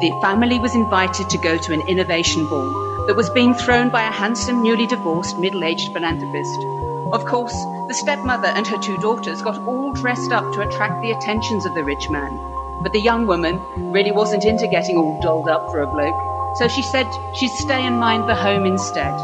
the 0.00 0.16
family 0.22 0.60
was 0.60 0.76
invited 0.76 1.28
to 1.28 1.38
go 1.38 1.58
to 1.58 1.72
an 1.72 1.88
innovation 1.88 2.46
ball 2.48 2.70
that 3.08 3.16
was 3.16 3.30
being 3.30 3.52
thrown 3.52 3.90
by 3.90 4.04
a 4.04 4.12
handsome, 4.12 4.62
newly 4.62 4.86
divorced, 4.86 5.38
middle 5.38 5.64
aged 5.64 5.92
philanthropist. 5.92 6.83
Of 7.14 7.26
course, 7.26 7.54
the 7.86 7.94
stepmother 7.94 8.48
and 8.48 8.66
her 8.66 8.76
two 8.76 8.96
daughters 8.96 9.40
got 9.40 9.64
all 9.68 9.92
dressed 9.92 10.32
up 10.32 10.52
to 10.52 10.62
attract 10.62 11.00
the 11.00 11.12
attentions 11.12 11.64
of 11.64 11.72
the 11.72 11.84
rich 11.84 12.10
man. 12.10 12.40
But 12.82 12.90
the 12.90 13.00
young 13.00 13.24
woman 13.28 13.60
really 13.92 14.10
wasn't 14.10 14.44
into 14.44 14.66
getting 14.66 14.98
all 14.98 15.20
dolled 15.22 15.48
up 15.48 15.70
for 15.70 15.80
a 15.80 15.86
bloke, 15.86 16.56
so 16.56 16.66
she 16.66 16.82
said 16.82 17.06
she'd 17.32 17.52
stay 17.52 17.86
and 17.86 18.00
mind 18.00 18.28
the 18.28 18.34
home 18.34 18.66
instead. 18.66 19.14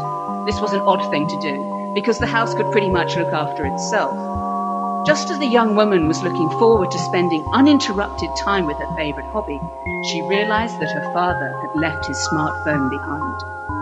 This 0.45 0.61
was 0.61 0.71
an 0.71 0.79
odd 0.87 1.11
thing 1.11 1.27
to 1.27 1.41
do, 1.41 1.91
because 1.93 2.17
the 2.17 2.27
house 2.27 2.53
could 2.53 2.71
pretty 2.71 2.87
much 2.87 3.17
look 3.17 3.33
after 3.33 3.65
itself. 3.65 4.15
Just 5.05 5.29
as 5.29 5.39
the 5.39 5.45
young 5.45 5.75
woman 5.75 6.07
was 6.07 6.23
looking 6.23 6.49
forward 6.51 6.91
to 6.91 6.97
spending 6.97 7.45
uninterrupted 7.51 8.29
time 8.39 8.67
with 8.67 8.77
her 8.77 8.95
favorite 8.95 9.29
hobby, 9.33 9.59
she 10.07 10.21
realized 10.21 10.79
that 10.79 10.93
her 10.93 11.11
father 11.11 11.59
had 11.59 11.75
left 11.75 12.07
his 12.07 12.29
smartphone 12.31 12.89
behind. 12.89 13.80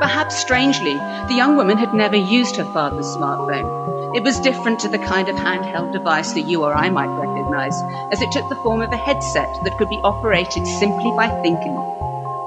Perhaps 0.00 0.36
strangely, 0.36 0.94
the 1.28 1.34
young 1.36 1.56
woman 1.56 1.76
had 1.76 1.94
never 1.94 2.16
used 2.16 2.56
her 2.56 2.72
father's 2.72 3.06
smartphone. 3.06 4.16
It 4.16 4.24
was 4.24 4.40
different 4.40 4.80
to 4.80 4.88
the 4.88 4.98
kind 4.98 5.28
of 5.28 5.36
handheld 5.36 5.92
device 5.92 6.32
that 6.32 6.48
you 6.48 6.64
or 6.64 6.74
I 6.74 6.90
might 6.90 7.06
recognize, 7.06 7.80
as 8.10 8.20
it 8.20 8.32
took 8.32 8.48
the 8.48 8.60
form 8.62 8.82
of 8.82 8.92
a 8.92 8.96
headset 8.96 9.48
that 9.64 9.78
could 9.78 9.88
be 9.88 10.00
operated 10.02 10.66
simply 10.66 11.12
by 11.12 11.28
thinking. 11.42 11.76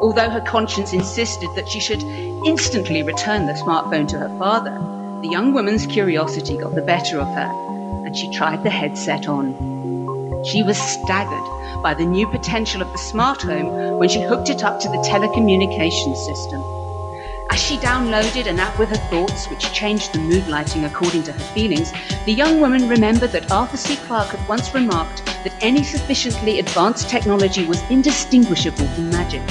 Although 0.01 0.29
her 0.29 0.41
conscience 0.41 0.91
insisted 0.91 1.49
that 1.55 1.69
she 1.69 1.79
should 1.79 2.03
instantly 2.45 3.03
return 3.03 3.45
the 3.45 3.53
smartphone 3.53 4.07
to 4.09 4.19
her 4.19 4.37
father, 4.37 4.77
the 5.21 5.29
young 5.29 5.53
woman's 5.53 5.85
curiosity 5.85 6.57
got 6.57 6.75
the 6.75 6.81
better 6.81 7.19
of 7.21 7.27
her, 7.29 7.49
and 8.05 8.17
she 8.17 8.29
tried 8.33 8.63
the 8.63 8.69
headset 8.69 9.29
on. 9.29 9.53
She 10.43 10.63
was 10.63 10.77
staggered 10.77 11.81
by 11.81 11.93
the 11.93 12.05
new 12.05 12.27
potential 12.27 12.81
of 12.81 12.91
the 12.91 12.97
smart 12.97 13.41
home 13.41 13.97
when 13.97 14.09
she 14.09 14.21
hooked 14.21 14.49
it 14.49 14.65
up 14.65 14.81
to 14.81 14.89
the 14.89 14.97
telecommunications 14.97 16.17
system. 16.17 16.82
As 17.53 17.61
she 17.61 17.77
downloaded 17.77 18.47
an 18.47 18.59
app 18.59 18.79
with 18.79 18.89
her 18.89 18.95
thoughts, 19.11 19.47
which 19.47 19.71
changed 19.71 20.11
the 20.11 20.17
mood 20.17 20.47
lighting 20.47 20.85
according 20.85 21.21
to 21.25 21.33
her 21.33 21.53
feelings, 21.53 21.93
the 22.25 22.33
young 22.33 22.59
woman 22.59 22.89
remembered 22.89 23.31
that 23.33 23.51
Arthur 23.51 23.77
C. 23.77 23.95
Clarke 23.95 24.29
had 24.29 24.47
once 24.49 24.73
remarked 24.73 25.23
that 25.43 25.53
any 25.61 25.83
sufficiently 25.83 26.57
advanced 26.57 27.11
technology 27.11 27.67
was 27.67 27.87
indistinguishable 27.91 28.87
from 28.87 29.11
magic. 29.11 29.43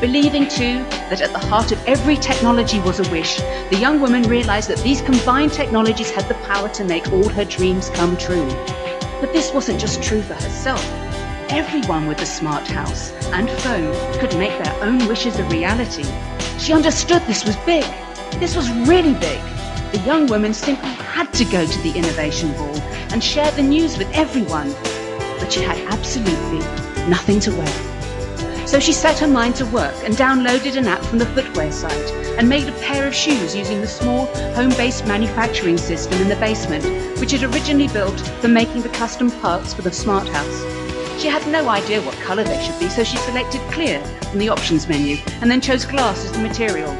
Believing, 0.00 0.48
too, 0.48 0.82
that 1.10 1.20
at 1.20 1.30
the 1.30 1.38
heart 1.38 1.70
of 1.70 1.80
every 1.86 2.16
technology 2.16 2.80
was 2.80 2.98
a 2.98 3.08
wish, 3.12 3.36
the 3.36 3.78
young 3.78 4.00
woman 4.00 4.24
realized 4.24 4.68
that 4.68 4.82
these 4.82 5.00
combined 5.00 5.52
technologies 5.52 6.10
had 6.10 6.26
the 6.28 6.34
power 6.46 6.68
to 6.70 6.82
make 6.82 7.12
all 7.12 7.28
her 7.28 7.44
dreams 7.44 7.88
come 7.90 8.16
true. 8.16 8.48
But 9.20 9.32
this 9.32 9.52
wasn't 9.52 9.78
just 9.78 10.02
true 10.02 10.22
for 10.22 10.34
herself. 10.34 11.03
Everyone 11.50 12.06
with 12.06 12.20
a 12.20 12.26
smart 12.26 12.66
house 12.66 13.12
and 13.32 13.50
phone 13.50 13.92
could 14.18 14.36
make 14.38 14.56
their 14.62 14.82
own 14.82 15.06
wishes 15.06 15.38
a 15.38 15.44
reality. 15.44 16.04
She 16.58 16.72
understood 16.72 17.22
this 17.22 17.44
was 17.44 17.56
big. 17.58 17.84
This 18.40 18.56
was 18.56 18.70
really 18.88 19.14
big. 19.14 19.40
The 19.92 20.02
young 20.04 20.26
woman 20.26 20.54
simply 20.54 20.88
had 20.88 21.32
to 21.34 21.44
go 21.44 21.66
to 21.66 21.78
the 21.82 21.92
innovation 21.96 22.52
ball 22.52 22.76
and 23.12 23.22
share 23.22 23.50
the 23.52 23.62
news 23.62 23.98
with 23.98 24.10
everyone. 24.12 24.72
But 25.38 25.52
she 25.52 25.60
had 25.60 25.78
absolutely 25.92 26.60
nothing 27.08 27.40
to 27.40 27.50
wear. 27.50 28.66
So 28.66 28.80
she 28.80 28.92
set 28.92 29.18
her 29.18 29.28
mind 29.28 29.54
to 29.56 29.66
work 29.66 29.94
and 30.02 30.14
downloaded 30.14 30.76
an 30.76 30.86
app 30.86 31.02
from 31.04 31.18
the 31.18 31.26
footwear 31.26 31.70
site 31.70 32.10
and 32.38 32.48
made 32.48 32.66
a 32.66 32.72
pair 32.80 33.06
of 33.06 33.14
shoes 33.14 33.54
using 33.54 33.80
the 33.80 33.86
small 33.86 34.26
home-based 34.54 35.06
manufacturing 35.06 35.76
system 35.76 36.20
in 36.22 36.28
the 36.28 36.36
basement, 36.36 36.84
which 37.20 37.32
had 37.32 37.44
originally 37.44 37.88
built 37.88 38.18
for 38.40 38.48
making 38.48 38.82
the 38.82 38.88
custom 38.88 39.30
parts 39.30 39.74
for 39.74 39.82
the 39.82 39.92
smart 39.92 40.26
house. 40.28 40.83
She 41.18 41.28
had 41.28 41.46
no 41.46 41.68
idea 41.68 42.02
what 42.02 42.14
colour 42.16 42.44
they 42.44 42.62
should 42.62 42.78
be, 42.78 42.88
so 42.88 43.04
she 43.04 43.16
selected 43.18 43.60
clear 43.72 44.00
from 44.30 44.38
the 44.38 44.48
options 44.48 44.88
menu 44.88 45.16
and 45.40 45.50
then 45.50 45.60
chose 45.60 45.84
glass 45.84 46.24
as 46.24 46.32
the 46.32 46.38
material. 46.38 46.94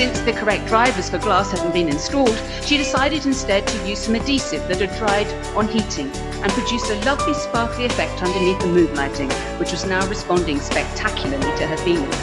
Since 0.00 0.20
the 0.20 0.32
correct 0.32 0.66
drivers 0.66 1.10
for 1.10 1.18
glass 1.18 1.50
hadn't 1.50 1.74
been 1.74 1.88
installed, 1.88 2.40
she 2.64 2.78
decided 2.78 3.26
instead 3.26 3.66
to 3.66 3.86
use 3.88 3.98
some 3.98 4.14
adhesive 4.14 4.66
that 4.68 4.80
had 4.80 4.96
dried 4.96 5.26
on 5.54 5.68
heating 5.68 6.10
and 6.42 6.50
produced 6.52 6.90
a 6.90 7.04
lovely 7.04 7.34
sparkly 7.34 7.84
effect 7.84 8.22
underneath 8.22 8.58
the 8.60 8.66
mood 8.66 8.94
lighting, 8.94 9.30
which 9.58 9.72
was 9.72 9.84
now 9.84 10.04
responding 10.08 10.58
spectacularly 10.58 11.54
to 11.58 11.66
her 11.66 11.76
feelings. 11.76 12.16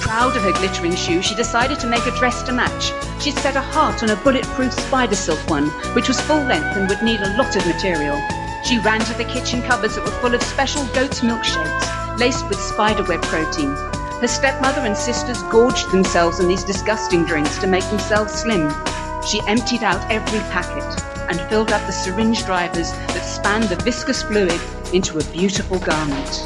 Proud 0.00 0.36
of 0.36 0.44
her 0.44 0.52
glittering 0.52 0.94
shoe, 0.94 1.22
she 1.22 1.34
decided 1.34 1.80
to 1.80 1.88
make 1.88 2.06
a 2.06 2.16
dress 2.18 2.44
to 2.44 2.52
match. 2.52 2.92
She'd 3.20 3.34
set 3.38 3.56
a 3.56 3.60
heart 3.60 4.04
on 4.04 4.10
a 4.10 4.16
bulletproof 4.16 4.72
spider 4.72 5.16
silk 5.16 5.40
one, 5.50 5.68
which 5.94 6.06
was 6.06 6.20
full 6.20 6.42
length 6.44 6.76
and 6.76 6.88
would 6.88 7.02
need 7.02 7.20
a 7.20 7.36
lot 7.36 7.56
of 7.56 7.66
material. 7.66 8.16
She 8.64 8.78
ran 8.78 9.00
to 9.00 9.14
the 9.14 9.24
kitchen 9.24 9.60
cupboards 9.62 9.96
that 9.96 10.04
were 10.04 10.20
full 10.20 10.34
of 10.34 10.42
special 10.42 10.86
goat's 10.94 11.22
milk 11.22 11.42
shakes, 11.42 11.86
laced 12.18 12.48
with 12.48 12.60
spiderweb 12.60 13.20
protein. 13.22 13.74
Her 14.20 14.28
stepmother 14.28 14.82
and 14.82 14.96
sisters 14.96 15.42
gorged 15.50 15.90
themselves 15.90 16.38
on 16.38 16.46
these 16.46 16.62
disgusting 16.62 17.24
drinks 17.24 17.58
to 17.58 17.66
make 17.66 17.84
themselves 17.90 18.32
slim. 18.32 18.72
She 19.26 19.40
emptied 19.48 19.82
out 19.82 20.08
every 20.10 20.38
packet 20.50 20.84
and 21.28 21.40
filled 21.48 21.72
up 21.72 21.84
the 21.86 21.92
syringe 21.92 22.44
drivers 22.44 22.92
that 22.92 23.24
spanned 23.24 23.64
the 23.64 23.82
viscous 23.82 24.22
fluid 24.22 24.60
into 24.92 25.18
a 25.18 25.24
beautiful 25.32 25.80
garment. 25.80 26.42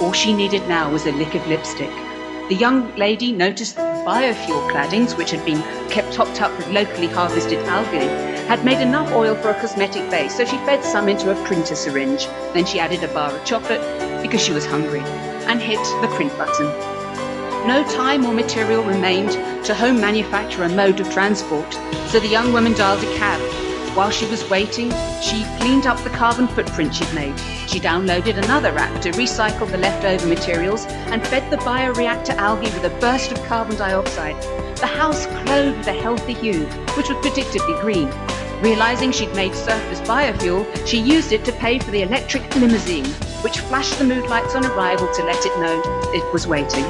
All 0.00 0.12
she 0.12 0.34
needed 0.34 0.68
now 0.68 0.92
was 0.92 1.06
a 1.06 1.12
lick 1.12 1.34
of 1.34 1.46
lipstick. 1.46 1.90
The 2.50 2.54
young 2.54 2.94
lady 2.96 3.32
noticed 3.32 3.76
that 3.76 3.96
the 3.96 4.10
biofuel 4.10 4.70
claddings, 4.70 5.16
which 5.16 5.30
had 5.30 5.44
been 5.46 5.62
kept 5.88 6.12
topped 6.12 6.42
up 6.42 6.54
with 6.58 6.68
locally 6.68 7.06
harvested 7.06 7.58
algae, 7.66 8.35
had 8.46 8.64
made 8.64 8.80
enough 8.80 9.12
oil 9.12 9.34
for 9.34 9.50
a 9.50 9.60
cosmetic 9.60 10.08
base, 10.10 10.36
so 10.36 10.44
she 10.44 10.56
fed 10.58 10.84
some 10.84 11.08
into 11.08 11.30
a 11.30 11.44
printer 11.46 11.74
syringe. 11.74 12.26
Then 12.54 12.64
she 12.64 12.78
added 12.78 13.02
a 13.02 13.08
bar 13.08 13.32
of 13.32 13.44
chocolate 13.44 13.80
because 14.22 14.40
she 14.40 14.52
was 14.52 14.64
hungry 14.64 15.00
and 15.00 15.60
hit 15.60 15.80
the 16.00 16.08
print 16.14 16.36
button. 16.38 16.66
No 17.66 17.84
time 17.94 18.24
or 18.24 18.32
material 18.32 18.84
remained 18.84 19.32
to 19.64 19.74
home 19.74 20.00
manufacture 20.00 20.62
a 20.62 20.68
mode 20.68 21.00
of 21.00 21.12
transport, 21.12 21.72
so 22.06 22.20
the 22.20 22.28
young 22.28 22.52
woman 22.52 22.72
dialed 22.74 23.02
a 23.02 23.16
cab. 23.16 23.40
While 23.96 24.10
she 24.10 24.26
was 24.26 24.48
waiting, 24.48 24.92
she 25.22 25.44
cleaned 25.58 25.86
up 25.86 25.98
the 26.04 26.10
carbon 26.10 26.46
footprint 26.46 26.94
she'd 26.94 27.12
made. 27.14 27.36
She 27.66 27.80
downloaded 27.80 28.36
another 28.36 28.68
app 28.76 29.00
to 29.02 29.10
recycle 29.12 29.68
the 29.68 29.78
leftover 29.78 30.26
materials 30.26 30.84
and 30.86 31.26
fed 31.26 31.50
the 31.50 31.56
bioreactor 31.56 32.36
algae 32.36 32.66
with 32.66 32.84
a 32.84 33.00
burst 33.00 33.32
of 33.32 33.42
carbon 33.44 33.76
dioxide. 33.76 34.40
The 34.76 34.86
house 34.86 35.26
glowed 35.26 35.78
with 35.78 35.86
a 35.88 35.92
healthy 35.94 36.34
hue, 36.34 36.66
which 36.94 37.08
was 37.08 37.16
predictably 37.24 37.80
green. 37.80 38.35
Realizing 38.62 39.12
she'd 39.12 39.34
made 39.34 39.54
surplus 39.54 40.00
biofuel, 40.00 40.64
she 40.86 40.98
used 40.98 41.32
it 41.32 41.44
to 41.44 41.52
pay 41.52 41.78
for 41.78 41.90
the 41.90 42.02
electric 42.02 42.42
limousine, 42.56 43.04
which 43.42 43.60
flashed 43.60 43.98
the 43.98 44.04
mood 44.04 44.26
lights 44.28 44.54
on 44.54 44.64
arrival 44.64 45.12
to 45.12 45.22
let 45.24 45.44
it 45.44 45.58
know 45.58 45.82
it 46.14 46.32
was 46.32 46.46
waiting. 46.46 46.84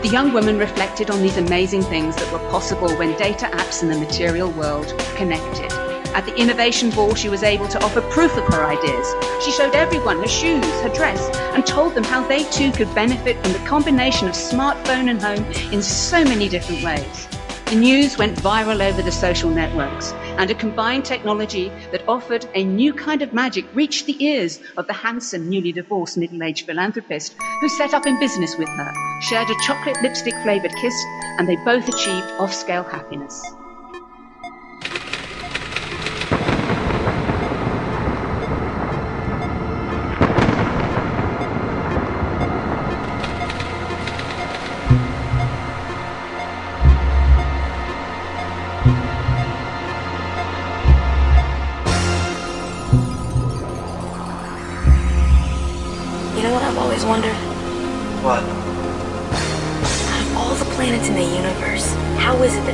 The 0.00 0.10
young 0.12 0.32
woman 0.32 0.58
reflected 0.58 1.10
on 1.10 1.20
these 1.20 1.36
amazing 1.36 1.82
things 1.82 2.14
that 2.16 2.32
were 2.32 2.50
possible 2.50 2.88
when 2.96 3.18
data 3.18 3.46
apps 3.46 3.82
and 3.82 3.90
the 3.90 3.98
material 3.98 4.50
world 4.52 4.96
connected. 5.16 5.72
At 6.14 6.24
the 6.24 6.36
Innovation 6.36 6.90
Ball, 6.90 7.14
she 7.14 7.28
was 7.28 7.42
able 7.42 7.68
to 7.68 7.82
offer 7.84 8.00
proof 8.00 8.36
of 8.36 8.44
her 8.54 8.64
ideas. 8.64 9.14
She 9.44 9.50
showed 9.50 9.74
everyone 9.74 10.18
her 10.18 10.28
shoes, 10.28 10.64
her 10.82 10.88
dress, 10.88 11.28
and 11.54 11.66
told 11.66 11.94
them 11.94 12.04
how 12.04 12.26
they 12.26 12.44
too 12.44 12.70
could 12.72 12.92
benefit 12.94 13.42
from 13.42 13.52
the 13.52 13.68
combination 13.68 14.28
of 14.28 14.34
smartphone 14.34 15.10
and 15.10 15.20
home 15.20 15.44
in 15.72 15.82
so 15.82 16.22
many 16.24 16.48
different 16.48 16.82
ways. 16.84 17.27
The 17.68 17.76
news 17.76 18.16
went 18.16 18.38
viral 18.38 18.80
over 18.80 19.02
the 19.02 19.12
social 19.12 19.50
networks, 19.50 20.12
and 20.38 20.50
a 20.50 20.54
combined 20.54 21.04
technology 21.04 21.68
that 21.92 22.00
offered 22.08 22.46
a 22.54 22.64
new 22.64 22.94
kind 22.94 23.20
of 23.20 23.34
magic 23.34 23.66
reached 23.74 24.06
the 24.06 24.16
ears 24.24 24.58
of 24.78 24.86
the 24.86 24.94
handsome, 24.94 25.50
newly 25.50 25.72
divorced 25.72 26.16
middle 26.16 26.42
aged 26.42 26.64
philanthropist 26.64 27.36
who 27.60 27.68
set 27.68 27.92
up 27.92 28.06
in 28.06 28.18
business 28.18 28.56
with 28.56 28.70
her, 28.70 28.92
shared 29.20 29.50
a 29.50 29.54
chocolate 29.66 30.00
lipstick 30.02 30.32
flavored 30.42 30.72
kiss, 30.80 30.94
and 31.38 31.46
they 31.46 31.56
both 31.56 31.86
achieved 31.86 32.32
off 32.38 32.54
scale 32.54 32.84
happiness. 32.84 33.38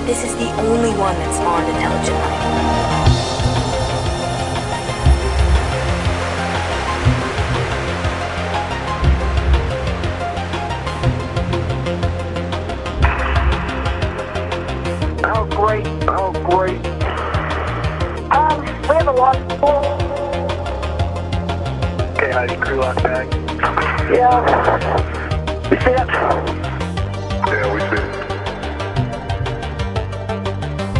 This 0.07 0.23
is 0.23 0.35
the 0.37 0.51
only 0.61 0.91
one 0.91 1.17
that 1.17 1.35
spawned 1.35 1.67
intelligent 1.67 2.19
life? 2.19 2.45
Oh, 15.25 15.47
great. 15.57 15.87
Oh, 16.07 16.33
great. 16.51 16.85
Um, 18.31 18.61
we 18.61 18.95
have 18.95 19.09
a 19.09 19.13
lot 19.13 19.37
of 19.39 19.49
people. 19.49 19.69
Okay, 22.13 22.31
Heidi, 22.31 22.57
crew 22.57 22.77
lock 22.77 22.97
back. 23.03 23.33
Yeah. 24.13 25.71
You 25.71 25.81
see 25.81 25.93
it? 25.93 26.54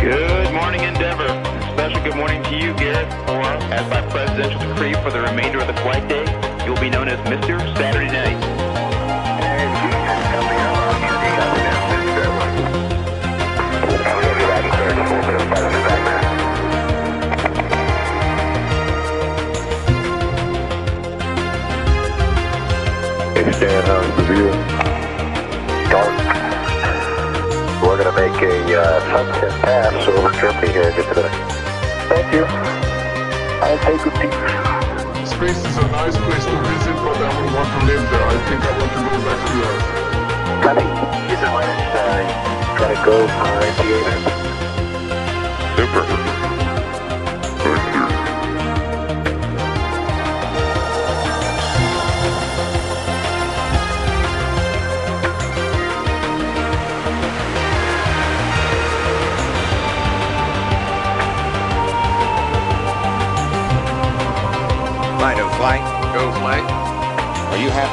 Good 0.05 0.53
morning, 0.53 0.83
Endeavor. 0.83 1.27
Special 1.73 2.03
good 2.03 2.15
morning 2.15 2.43
to 2.43 2.55
you, 2.55 2.75
Garrett. 2.75 3.11
Or, 3.27 3.41
as 3.73 3.89
by 3.89 4.07
presidential 4.11 4.61
decree 4.61 4.93
for 5.03 5.11
the 5.11 5.23
remainder 5.23 5.61
of 5.61 5.67
the 5.67 5.73
flight 5.81 6.07
day, 6.07 6.27
you'll 6.67 6.77
be 6.77 6.91
known 6.91 7.09
as 7.09 7.19
Mr. 7.21 7.59
Saturday 7.75 8.13
Night. 8.13 8.37
Stand 23.55 24.19
the 24.19 24.23
view. 24.35 24.74
To 28.15 28.21
make 28.21 28.43
a 28.43 28.81
uh, 28.81 29.01
sunset 29.11 29.63
pass 29.63 30.09
over 30.09 30.31
Germany 30.39 30.73
here 30.73 30.83
and 30.83 30.97
get 30.97 31.09
to 31.09 31.15
the. 31.15 31.29
Thank 32.09 32.33
you. 32.35 32.45
I'll 33.63 33.79
take 33.79 34.07
a 34.07 34.11
peek. 34.19 34.35
Space 35.27 35.59
is 35.59 35.77
a 35.79 35.89
nice 35.89 36.17
place 36.17 36.45
to 36.45 36.57
visit, 36.63 36.97
but 37.03 37.17
I 37.17 37.29
wouldn't 37.35 37.55
want 37.55 37.69
to 37.69 37.87
live 37.87 38.03
there. 38.11 38.23
I 38.23 38.39
think 38.49 38.63
I 38.63 38.73
want 38.79 38.93
to 38.93 39.01
go 39.03 39.19
back 39.27 39.41
to 39.47 39.55
Earth. 39.67 39.87
Copy. 40.63 40.87
Use 41.31 41.41
the 41.41 41.51
line 41.51 41.75
side. 41.95 42.29
Try 42.77 42.95
to 42.95 43.01
go 43.05 43.27
behind 43.27 43.75
the 43.79 43.85
Amen. 43.97 44.23
Super. 45.77 46.34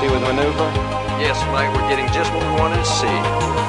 Happy 0.01 0.17
with 0.17 0.25
maneuver? 0.25 0.65
Yes, 1.21 1.37
Mike, 1.53 1.69
We're 1.77 1.85
getting 1.85 2.09
just 2.09 2.33
what 2.33 2.41
we 2.41 2.53
wanted 2.57 2.81
to 2.81 2.89
see. 2.89 3.17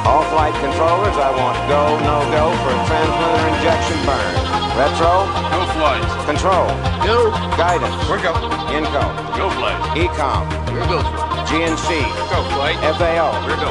All 0.09 0.25
flight 0.33 0.57
controllers, 0.65 1.13
I 1.21 1.29
want 1.37 1.61
go, 1.69 2.01
no 2.09 2.25
go 2.33 2.49
for 2.65 2.73
translunar 2.89 3.45
injection 3.53 4.01
burn. 4.09 4.33
Retro? 4.73 5.29
Go, 5.29 5.61
flight. 5.77 6.01
Control? 6.25 6.73
Go. 7.05 7.29
Guidance? 7.61 7.93
We're 8.09 8.25
go. 8.25 8.33
INCO? 8.73 9.05
Go, 9.37 9.53
flight. 9.61 9.77
EECOM? 9.93 10.49
We're 10.73 10.89
go, 10.89 11.05
flight. 11.05 11.53
GNC? 11.53 12.01
Go, 12.33 12.41
flight. 12.57 12.81
FAO? 12.97 13.29
We're 13.45 13.61
go. 13.61 13.69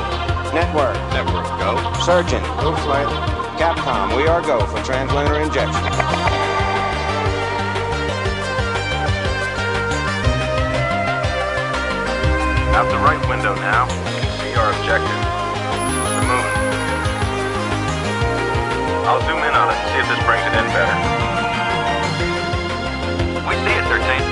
Network? 0.54 0.94
Network. 1.18 1.50
Go. 1.58 1.82
Surgeon? 2.06 2.46
Go, 2.62 2.78
flight. 2.86 3.10
Capcom, 3.58 4.16
we 4.16 4.30
are 4.30 4.46
go 4.46 4.62
for 4.70 4.78
translunar 4.86 5.42
injection. 5.42 6.11
Out 12.72 12.88
the 12.88 12.98
right 13.04 13.20
window 13.28 13.54
now. 13.56 13.84
See 14.40 14.56
our 14.56 14.72
objective. 14.72 15.22
The 16.16 16.24
moon. 16.24 16.48
I'll 19.04 19.20
zoom 19.28 19.44
in 19.44 19.52
on 19.52 19.68
it 19.68 19.76
and 19.76 19.88
see 19.92 20.00
if 20.00 20.08
this 20.08 20.22
brings 20.24 20.40
it 20.48 20.56
in 20.56 20.66
better. 20.72 20.96
We 23.44 23.60
see 23.68 23.76
it, 23.76 23.84
13. 23.92 24.24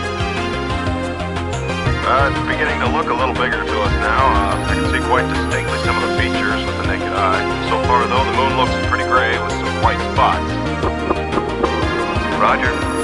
Uh, 2.08 2.32
it's 2.32 2.40
beginning 2.48 2.80
to 2.80 2.88
look 2.96 3.12
a 3.12 3.14
little 3.14 3.36
bigger 3.36 3.60
to 3.60 3.76
us 3.84 3.94
now. 4.00 4.24
Uh, 4.32 4.72
I 4.72 4.74
can 4.74 4.88
see 4.88 5.04
quite 5.04 5.28
distinctly 5.28 5.78
some 5.84 6.00
of 6.00 6.08
the 6.08 6.16
features 6.16 6.64
with 6.64 6.78
the 6.80 6.88
naked 6.88 7.12
eye. 7.12 7.44
So 7.68 7.76
far, 7.92 8.08
though, 8.08 8.24
the 8.24 8.36
moon 8.40 8.56
looks 8.56 8.72
pretty 8.88 9.04
gray 9.04 9.36
with 9.36 9.52
some 9.52 9.68
white 9.84 10.00
spots. 10.16 10.48
Roger. 12.40 12.99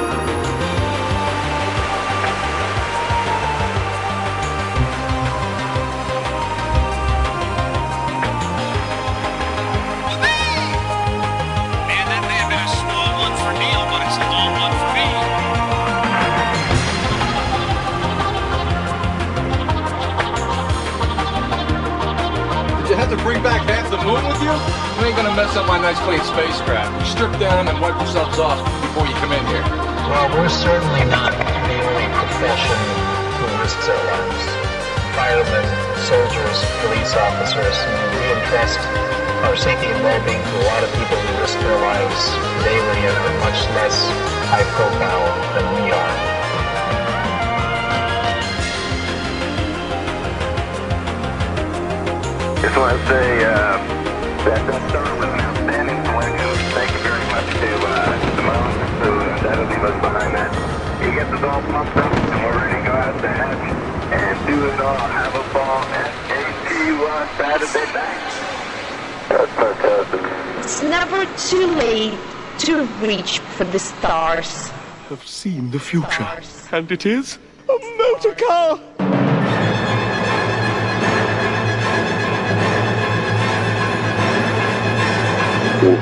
Bring 23.25 23.41
back 23.41 23.65
half 23.65 23.89
the 23.89 23.97
moon 24.05 24.21
with 24.29 24.37
you? 24.37 24.53
You 24.53 25.09
ain't 25.09 25.17
gonna 25.17 25.33
mess 25.33 25.57
up 25.57 25.65
my 25.65 25.81
nice 25.81 25.97
clean 26.05 26.21
spacecraft. 26.21 26.93
Strip 27.09 27.33
down 27.41 27.65
and 27.65 27.81
wipe 27.81 27.97
yourselves 27.97 28.37
off 28.37 28.61
before 28.85 29.09
you 29.09 29.17
come 29.17 29.33
in 29.33 29.41
here. 29.49 29.65
Well, 30.05 30.29
we're 30.37 30.53
certainly 30.53 31.01
not 31.09 31.33
the 31.33 31.77
only 31.89 32.05
profession 32.21 32.77
who 33.41 33.45
risks 33.65 33.81
our 33.89 33.97
lives. 33.97 34.45
Firemen, 35.17 35.65
soldiers, 36.05 36.57
police 36.85 37.17
officers, 37.17 37.73
I 37.81 37.97
mean, 37.97 38.09
we 38.13 38.25
entrust 38.37 38.81
our 39.49 39.57
safety 39.57 39.89
and 39.89 40.05
well-being 40.05 40.37
to 40.45 40.53
a 40.61 40.65
lot 40.69 40.85
of 40.85 40.93
people 40.93 41.17
who 41.17 41.41
risk 41.41 41.57
their 41.65 41.81
lives 41.81 42.21
daily 42.61 43.09
and 43.09 43.15
are 43.25 43.35
much 43.41 43.57
less 43.73 43.97
high 44.53 44.67
profile 44.77 45.25
than 45.57 45.65
we 45.81 45.89
are. 45.89 46.04
Just 52.75 52.91
want 52.91 52.99
to 52.99 53.07
say 53.07 53.45
uh, 53.45 53.77
that 54.43 54.59
Dutch 54.67 54.89
Star 54.91 55.07
was 55.15 55.31
an 55.31 55.39
outstanding 55.39 55.95
selection. 56.11 56.51
Thank 56.75 56.91
you 56.91 57.01
very 57.07 57.25
much 57.31 57.47
to 57.63 57.71
uh, 57.71 58.19
Simone, 58.35 58.75
who 58.99 59.11
undoubtedly 59.31 59.79
was 59.79 59.95
behind 60.03 60.35
that. 60.35 60.51
He 60.99 61.07
gets 61.15 61.31
us 61.31 61.39
all 61.39 61.63
pumped 61.71 61.95
up, 61.95 62.11
and 62.11 62.43
we're 62.43 62.59
ready 62.59 62.75
to 62.75 62.83
go 62.83 62.91
out 62.91 63.15
to 63.21 63.29
hatch 63.31 63.63
and 64.11 64.35
do 64.43 64.59
it 64.67 64.79
all. 64.83 65.07
Have 65.07 65.35
a 65.39 65.45
ball 65.55 65.87
at 65.95 66.11
AT1 66.27 67.23
Saturday 67.39 67.87
night. 67.95 68.27
That's 69.31 69.53
fantastic. 69.55 70.19
It's 70.59 70.83
never 70.83 71.23
too 71.47 71.67
late 71.79 72.19
to 72.67 72.83
reach 72.99 73.39
for 73.55 73.63
the 73.63 73.79
stars. 73.79 74.67
have 75.07 75.25
seen 75.25 75.71
the 75.71 75.79
future, 75.79 76.27
and 76.73 76.91
it 76.91 77.05
is 77.05 77.39
a 77.69 77.77
motor 77.97 78.35
car. 78.35 78.94
It's 85.85 86.01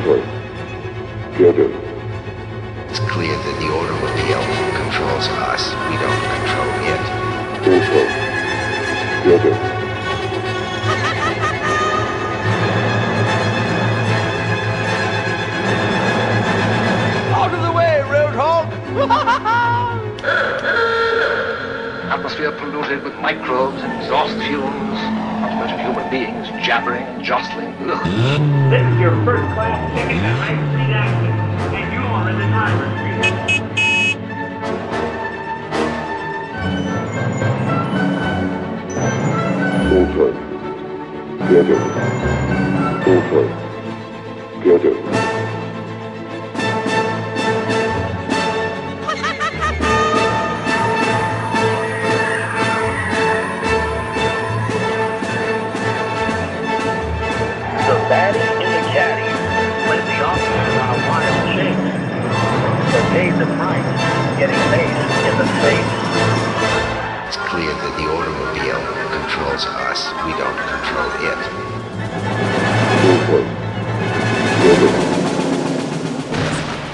clear 3.11 3.35
that 3.35 3.55
the 3.59 3.67
automobile 3.67 4.45
controls 4.79 5.27
us. 5.43 5.75
We 5.89 5.97
don't 5.99 6.23
control 6.39 6.71
it. 6.87 7.03
Out 17.33 17.51
of 17.53 17.61
the 17.61 17.73
way, 17.73 18.03
Roadhog! 18.07 18.67
Atmosphere 22.09 22.53
polluted 22.53 23.03
with 23.03 23.15
microbes 23.15 23.83
and 23.83 23.91
exhaust 24.01 24.37
fumes. 24.47 25.22
Not 25.63 25.69
to 25.69 25.77
mention 25.77 25.95
human 25.95 26.09
beings 26.11 26.65
jabbering 26.65 27.03
and 27.03 27.23
jostling. 27.23 27.73
Ugh. 27.89 28.03
This 28.69 28.83
is 28.83 28.99
your 28.99 29.15
first 29.23 29.47
class 29.53 29.79
ticket 29.95 30.19
to 30.19 30.29
high 30.35 30.59
speed 30.59 30.91
action, 30.91 31.31
and 31.73 31.87
you 31.93 31.99
are 32.03 32.29
in 32.29 32.35
the 32.37 32.47
driver's 32.51 32.91
seat. 32.99 33.23
Get 41.49 41.65
him. 41.65 41.83
Get 44.63 44.81
The 44.83 45.22
So 63.13 63.19
paid 63.19 63.33
the 63.33 63.45
price, 63.45 64.39
getting 64.39 64.57
maced 64.73 65.21
in 65.29 65.37
the 65.37 65.45
face. 65.61 65.93
It's 67.27 67.37
clear 67.45 67.69
that 67.69 67.93
the 67.95 68.05
automobile 68.09 68.81
controls 69.13 69.65
us. 69.85 70.09
We 70.25 70.33
don't 70.33 70.57
control 70.57 71.11
it. 71.21 71.37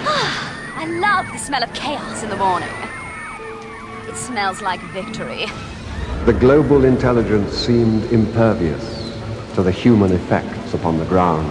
Ah, 0.05 0.75
I 0.75 0.85
love 0.99 1.31
the 1.31 1.37
smell 1.37 1.63
of 1.63 1.73
chaos 1.73 2.21
in 2.21 2.29
the 2.29 2.35
morning. 2.35 2.67
It 4.09 4.17
smells 4.17 4.61
like 4.61 4.81
victory. 4.91 5.45
The 6.25 6.33
global 6.33 6.83
intelligence 6.83 7.53
seemed 7.53 8.11
impervious 8.11 9.15
to 9.55 9.63
the 9.63 9.71
human 9.71 10.11
effects 10.11 10.73
upon 10.73 10.97
the 10.97 11.05
ground. 11.05 11.47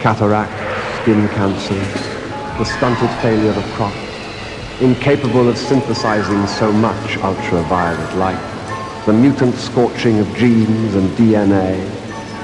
Cataracts, 0.00 1.00
skin 1.00 1.26
cancers, 1.28 2.15
the 2.58 2.64
stunted 2.64 3.10
failure 3.20 3.50
of 3.50 3.64
crops, 3.74 4.80
incapable 4.80 5.46
of 5.46 5.58
synthesizing 5.58 6.46
so 6.46 6.72
much 6.72 7.18
ultraviolet 7.18 8.16
light, 8.16 9.04
the 9.04 9.12
mutant 9.12 9.54
scorching 9.56 10.18
of 10.20 10.36
genes 10.36 10.94
and 10.94 11.06
DNA, 11.18 11.76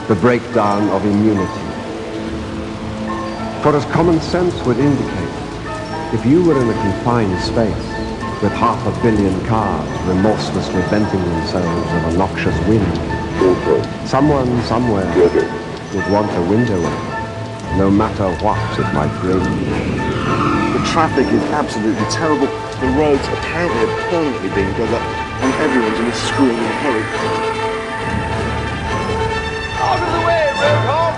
the 0.08 0.14
breakdown 0.16 0.86
of 0.90 1.02
immunity. 1.06 1.72
For 3.62 3.74
as 3.74 3.86
common 3.86 4.20
sense 4.20 4.54
would 4.66 4.76
indicate, 4.76 5.32
if 6.12 6.26
you 6.26 6.44
were 6.44 6.60
in 6.60 6.68
a 6.68 6.74
confined 6.74 7.40
space 7.40 7.86
with 8.42 8.52
half 8.52 8.84
a 8.86 9.02
billion 9.02 9.32
cars 9.46 9.88
remorselessly 10.06 10.82
venting 10.90 11.24
themselves 11.24 11.90
of 11.90 12.12
a 12.12 12.18
noxious 12.18 12.58
wind, 12.68 14.06
someone 14.06 14.60
somewhere 14.64 15.08
would 15.94 16.12
want 16.12 16.30
a 16.36 16.42
window 16.50 16.76
open, 16.76 17.11
no 17.76 17.90
matter 17.90 18.28
what 18.44 18.58
it 18.78 18.92
might 18.92 19.12
bring. 19.20 19.40
The 19.40 20.82
traffic 20.92 21.26
is 21.26 21.42
absolutely 21.50 22.04
terrible. 22.10 22.46
The 22.80 22.88
roads 22.98 23.26
apparently 23.38 23.80
are 23.84 23.96
permanently 24.10 24.50
being 24.50 24.72
dug 24.76 24.92
up, 24.92 25.02
and 25.40 25.54
everyone's 25.62 25.98
in 25.98 26.06
a 26.06 26.12
screaming 26.12 26.72
hurry. 26.82 27.04
Out 29.80 30.00
of 30.02 30.10
the 30.12 30.20
way, 30.26 30.52
Roadhog! 30.60 31.14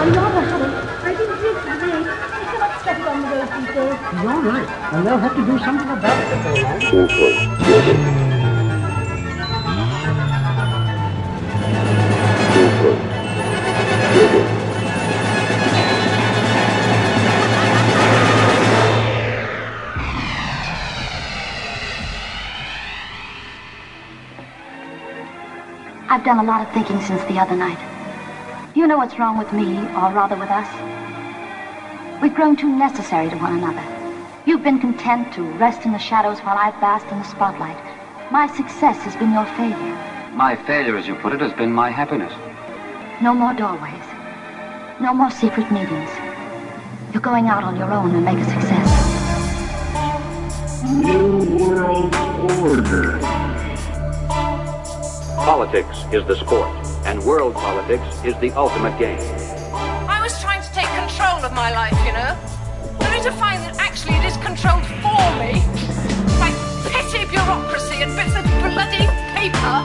I'm 0.00 0.10
rather 0.12 0.42
hurried. 0.42 0.74
I 1.04 1.14
didn't 1.14 1.38
drink 1.38 1.58
today. 1.62 2.02
I 2.06 2.44
cannot 2.50 2.72
study 2.80 3.02
on 3.02 3.16
the 3.22 3.28
road 3.30 3.48
these 3.56 3.70
days. 3.74 3.96
He's 4.10 4.26
all 4.26 4.42
right, 4.42 4.68
and 4.92 5.00
they'll 5.06 5.18
have 5.18 5.34
to 5.36 5.44
do 5.44 5.58
something 5.58 5.88
about 5.88 6.18
it. 6.18 6.28
I've 8.20 8.25
done 26.26 26.40
a 26.40 26.42
lot 26.42 26.60
of 26.60 26.74
thinking 26.74 27.00
since 27.02 27.22
the 27.26 27.38
other 27.38 27.54
night. 27.54 27.78
You 28.74 28.88
know 28.88 28.96
what's 28.96 29.16
wrong 29.16 29.38
with 29.38 29.52
me, 29.52 29.78
or 29.78 30.10
rather 30.10 30.34
with 30.34 30.50
us? 30.50 30.66
We've 32.20 32.34
grown 32.34 32.56
too 32.56 32.68
necessary 32.68 33.30
to 33.30 33.36
one 33.36 33.56
another. 33.56 33.84
You've 34.44 34.64
been 34.64 34.80
content 34.80 35.32
to 35.34 35.42
rest 35.52 35.86
in 35.86 35.92
the 35.92 35.98
shadows 35.98 36.40
while 36.40 36.58
I've 36.58 36.80
basked 36.80 37.12
in 37.12 37.18
the 37.20 37.24
spotlight. 37.24 37.78
My 38.32 38.48
success 38.48 38.96
has 39.04 39.14
been 39.14 39.32
your 39.32 39.46
failure. 39.54 39.96
My 40.34 40.56
failure, 40.56 40.96
as 40.96 41.06
you 41.06 41.14
put 41.14 41.32
it, 41.32 41.40
has 41.40 41.52
been 41.52 41.72
my 41.72 41.90
happiness. 41.90 42.32
No 43.22 43.32
more 43.32 43.54
doorways. 43.54 44.02
No 45.00 45.14
more 45.14 45.30
secret 45.30 45.70
meetings. 45.70 46.10
You're 47.12 47.22
going 47.22 47.46
out 47.46 47.62
on 47.62 47.76
your 47.76 47.92
own 47.92 48.12
and 48.16 48.24
make 48.24 48.38
a 48.38 48.44
success. 48.46 48.90
New 50.90 51.56
World 51.64 52.12
Order. 52.60 53.55
Politics 55.36 56.04
is 56.12 56.24
the 56.24 56.34
sport, 56.34 56.68
and 57.04 57.22
world 57.22 57.54
politics 57.54 58.02
is 58.24 58.34
the 58.40 58.50
ultimate 58.52 58.98
game. 58.98 59.20
I 60.08 60.18
was 60.22 60.40
trying 60.40 60.62
to 60.62 60.72
take 60.72 60.88
control 60.96 61.44
of 61.44 61.52
my 61.52 61.70
life, 61.70 61.94
you 62.08 62.12
know? 62.12 62.32
Only 63.04 63.20
to 63.20 63.30
find 63.36 63.60
that 63.62 63.76
actually 63.78 64.16
it 64.16 64.24
is 64.24 64.36
controlled 64.40 64.82
for 65.04 65.28
me 65.36 65.60
by 66.40 66.50
petty 66.88 67.28
bureaucracy 67.28 68.00
and 68.02 68.16
bits 68.16 68.32
of 68.32 68.42
bloody 68.64 69.06
paper, 69.36 69.76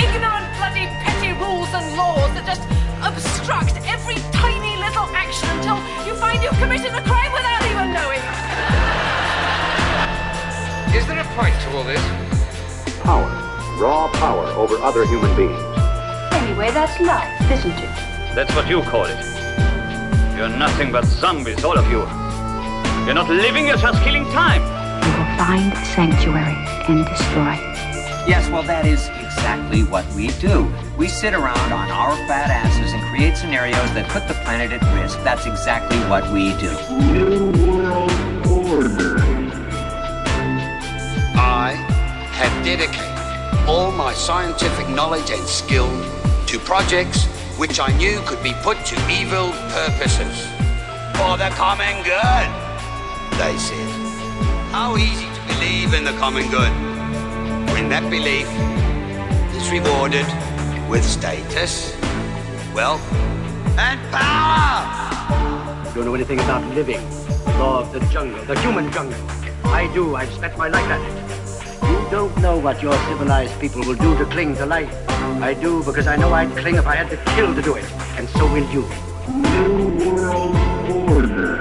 ignorant 0.00 0.48
bloody 0.56 0.88
petty 1.04 1.36
rules 1.36 1.70
and 1.76 1.86
laws 1.94 2.32
that 2.34 2.48
just 2.48 2.64
obstruct 3.04 3.76
every 3.86 4.16
tiny 4.32 4.74
little 4.80 5.06
action 5.14 5.46
until 5.60 5.78
you 6.08 6.16
find 6.16 6.42
you've 6.42 6.58
committed 6.58 6.90
a 6.96 7.02
crime 7.06 7.32
without 7.36 7.62
even 7.68 7.92
knowing. 7.92 8.24
Is 10.96 11.06
there 11.06 11.20
a 11.20 11.28
point 11.36 11.54
to 11.60 11.68
all 11.76 11.84
this? 11.84 12.02
Power. 13.04 13.41
Raw 13.82 14.06
power 14.12 14.46
over 14.62 14.76
other 14.76 15.04
human 15.04 15.34
beings. 15.34 15.58
Anyway, 16.30 16.70
that's 16.70 17.00
life, 17.00 17.50
isn't 17.50 17.72
it? 17.72 17.90
That's 18.32 18.54
what 18.54 18.68
you 18.68 18.80
call 18.82 19.06
it. 19.06 19.18
You're 20.36 20.56
nothing 20.56 20.92
but 20.92 21.04
zombies, 21.04 21.64
all 21.64 21.76
of 21.76 21.90
you. 21.90 21.98
You're 23.04 23.14
not 23.14 23.28
living, 23.28 23.66
you're 23.66 23.76
just 23.76 24.00
killing 24.04 24.22
time. 24.26 24.62
We 25.02 25.10
will 25.18 25.36
find 25.36 25.76
sanctuary 25.96 26.54
and 26.86 27.04
destroy. 27.04 27.58
Yes, 28.24 28.48
well, 28.50 28.62
that 28.62 28.86
is 28.86 29.08
exactly 29.18 29.82
what 29.82 30.06
we 30.12 30.28
do. 30.38 30.72
We 30.96 31.08
sit 31.08 31.34
around 31.34 31.72
on 31.72 31.90
our 31.90 32.14
fat 32.28 32.50
asses 32.50 32.92
and 32.92 33.02
create 33.10 33.36
scenarios 33.36 33.92
that 33.94 34.08
put 34.10 34.28
the 34.28 34.34
planet 34.44 34.70
at 34.70 34.82
risk. 34.94 35.20
That's 35.24 35.46
exactly 35.46 35.98
what 36.08 36.22
we 36.30 36.54
do. 36.58 36.70
New 37.10 37.50
World 37.66 38.12
Order. 38.46 39.18
I 41.34 41.72
have 42.30 42.64
dedicated 42.64 43.01
all 43.66 43.92
my 43.92 44.12
scientific 44.12 44.88
knowledge 44.88 45.30
and 45.30 45.46
skill 45.46 45.88
to 46.46 46.58
projects 46.58 47.26
which 47.56 47.78
I 47.78 47.96
knew 47.96 48.20
could 48.26 48.42
be 48.42 48.54
put 48.62 48.84
to 48.86 48.96
evil 49.10 49.52
purposes. 49.70 50.46
For 51.14 51.36
the 51.38 51.50
common 51.54 52.02
good, 52.02 52.48
they 53.38 53.56
said. 53.56 53.88
How 54.72 54.96
easy 54.96 55.26
to 55.26 55.54
believe 55.54 55.94
in 55.94 56.04
the 56.04 56.12
common 56.18 56.50
good 56.50 56.72
when 57.72 57.88
that 57.90 58.02
belief 58.10 58.48
is 59.54 59.70
rewarded 59.70 60.26
with 60.90 61.04
status, 61.04 61.94
wealth, 62.74 63.06
and 63.78 64.00
power. 64.10 65.88
You 65.88 65.94
Don't 65.94 66.04
know 66.06 66.14
anything 66.14 66.40
about 66.40 66.64
living. 66.74 67.00
Law 67.58 67.80
of 67.80 67.92
the 67.92 68.00
jungle, 68.06 68.42
the 68.44 68.58
human 68.60 68.90
jungle. 68.90 69.20
I 69.64 69.88
do. 69.94 70.16
I've 70.16 70.32
spent 70.32 70.56
my 70.58 70.68
life 70.68 70.86
at 70.86 71.00
it. 71.00 71.21
You 71.82 72.06
don't 72.10 72.36
know 72.38 72.58
what 72.58 72.82
your 72.82 72.94
civilized 73.08 73.58
people 73.60 73.82
will 73.82 73.94
do 73.94 74.16
to 74.18 74.24
cling 74.26 74.54
to 74.56 74.66
life. 74.66 74.92
I 75.42 75.54
do 75.54 75.82
because 75.82 76.06
I 76.06 76.16
know 76.16 76.32
I'd 76.32 76.50
cling 76.56 76.76
if 76.76 76.86
I 76.86 76.94
had 76.94 77.10
to 77.10 77.16
kill 77.34 77.54
to 77.54 77.62
do 77.62 77.74
it. 77.74 77.84
And 78.16 78.28
so 78.30 78.44
will 78.52 78.68
you. 78.70 78.82
New 79.28 80.14
World 80.14 80.56
Order. 81.10 81.58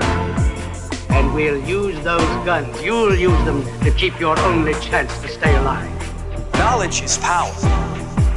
And 1.09 1.33
we'll 1.33 1.61
use 1.63 2.01
those 2.03 2.45
guns. 2.45 2.81
You'll 2.81 3.15
use 3.15 3.43
them 3.45 3.63
to 3.81 3.91
keep 3.91 4.19
your 4.19 4.39
only 4.41 4.73
chance 4.75 5.17
to 5.21 5.27
stay 5.27 5.55
alive. 5.55 5.89
Knowledge 6.53 7.01
is 7.01 7.17
power. 7.17 7.53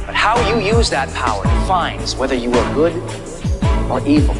But 0.05 0.15
How 0.15 0.35
you 0.49 0.59
use 0.59 0.89
that 0.89 1.13
power 1.13 1.43
defines 1.43 2.15
whether 2.15 2.35
you 2.35 2.51
are 2.51 2.73
good 2.73 2.95
or 3.89 4.05
evil. 4.07 4.35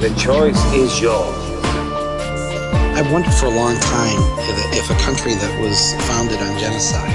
The 0.00 0.14
choice 0.18 0.62
is 0.72 1.00
yours. 1.00 1.39
I've 2.96 3.10
wondered 3.12 3.32
for 3.32 3.46
a 3.46 3.50
long 3.50 3.78
time 3.80 4.18
if, 4.50 4.84
if 4.84 4.90
a 4.90 4.98
country 5.02 5.34
that 5.34 5.60
was 5.62 5.94
founded 6.08 6.38
on 6.38 6.58
genocide 6.58 7.10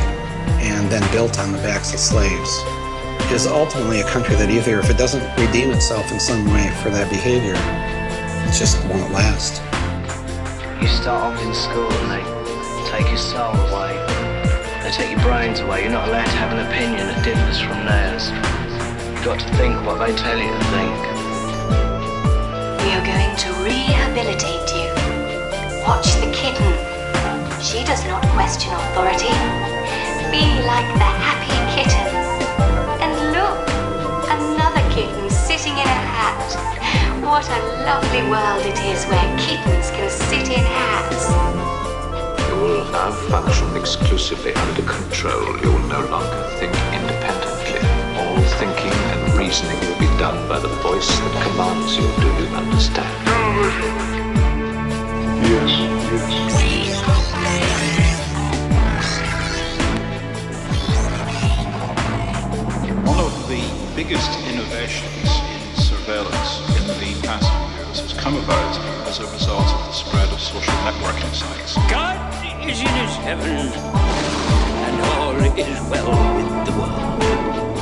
and 0.64 0.90
then 0.90 1.04
built 1.12 1.38
on 1.38 1.52
the 1.52 1.60
backs 1.60 1.94
of 1.94 2.00
slaves 2.00 2.50
is 3.32 3.46
ultimately 3.46 4.02
a 4.02 4.08
country 4.08 4.36
that 4.36 4.50
either, 4.50 4.80
if 4.80 4.90
it 4.90 4.98
doesn't 4.98 5.24
redeem 5.38 5.72
itself 5.72 6.12
in 6.12 6.20
some 6.20 6.46
way 6.54 6.70
for 6.82 6.90
that 6.90 7.10
behavior, 7.10 7.58
it 7.58 8.54
just 8.54 8.82
won't 8.88 9.12
last. 9.12 9.62
You 10.82 10.88
start 10.88 11.34
off 11.34 11.42
in 11.44 11.54
school 11.54 11.92
and 11.92 12.12
they 12.14 12.24
take 12.90 13.08
your 13.10 13.18
soul 13.18 13.54
away. 13.70 13.94
They 14.82 14.92
take 14.92 15.12
your 15.12 15.22
brains 15.22 15.60
away. 15.60 15.84
You're 15.84 15.92
not 15.92 16.08
allowed 16.08 16.26
to 16.26 16.38
have 16.38 16.54
an 16.54 16.66
opinion 16.66 17.08
that 17.08 17.24
differs 17.26 17.60
from 17.60 17.86
theirs. 17.86 18.32
You've 19.12 19.26
got 19.26 19.40
to 19.44 19.50
think 19.58 19.76
what 19.86 20.00
they 20.00 20.16
tell 20.16 20.38
you 20.38 20.50
to 20.50 20.64
think. 20.72 20.98
We 22.86 22.90
are 22.94 23.06
going 23.06 23.36
to 23.36 23.50
rehabilitate 23.66 24.70
you. 24.74 25.05
Watch 25.86 26.16
the 26.16 26.32
kitten. 26.34 26.74
She 27.62 27.84
does 27.86 28.04
not 28.08 28.24
question 28.34 28.74
authority. 28.74 29.30
Be 30.34 30.42
like 30.66 30.90
the 30.98 31.12
happy 31.22 31.54
kitten. 31.78 32.10
And 33.06 33.14
look, 33.30 33.62
another 34.26 34.82
kitten 34.90 35.30
sitting 35.30 35.74
in 35.74 35.86
a 35.86 36.02
hat. 36.10 36.42
What 37.22 37.48
a 37.50 37.60
lovely 37.86 38.24
world 38.28 38.66
it 38.66 38.80
is 38.90 39.06
where 39.06 39.38
kittens 39.38 39.92
can 39.92 40.10
sit 40.10 40.50
in 40.50 40.66
hats. 40.66 41.30
You 42.50 42.56
will 42.62 42.92
now 42.92 43.12
function 43.30 43.78
exclusively 43.78 44.56
under 44.56 44.82
control. 44.82 45.46
You 45.62 45.70
will 45.70 45.88
no 45.88 46.02
longer 46.10 46.50
think 46.58 46.74
independently. 46.98 47.78
All 48.18 48.42
thinking 48.58 48.98
and 49.14 49.38
reasoning 49.38 49.80
will 49.82 50.00
be 50.00 50.10
done 50.18 50.50
by 50.50 50.58
the 50.58 50.74
voice 50.82 51.08
that 51.08 51.44
commands 51.44 51.96
you. 51.96 52.10
Do 52.18 52.28
you 52.42 52.50
understand? 52.58 54.12
One 55.46 55.54
of 63.20 63.48
the 63.48 63.62
biggest 63.96 64.39
innovations 64.50 65.30
in 65.54 65.84
surveillance 65.84 66.66
in 66.70 66.88
the 66.88 67.28
past 67.28 67.46
few 67.46 67.78
years 67.78 68.00
has 68.00 68.14
come 68.14 68.38
about 68.38 68.76
as 69.08 69.20
a 69.20 69.32
result 69.32 69.68
of 69.68 69.86
the 69.86 69.91
spread 69.91 70.30
of 70.34 70.39
social 70.41 70.74
networking 70.82 71.32
sites. 71.36 71.76
God 71.91 72.18
is 72.68 72.80
in 72.82 72.88
his 72.88 73.16
heaven, 73.18 73.70
and 73.70 75.02
all 75.12 75.36
is 75.60 75.80
well 75.91 76.10
with 76.36 76.66
the 76.66 76.72
world. 76.82 77.75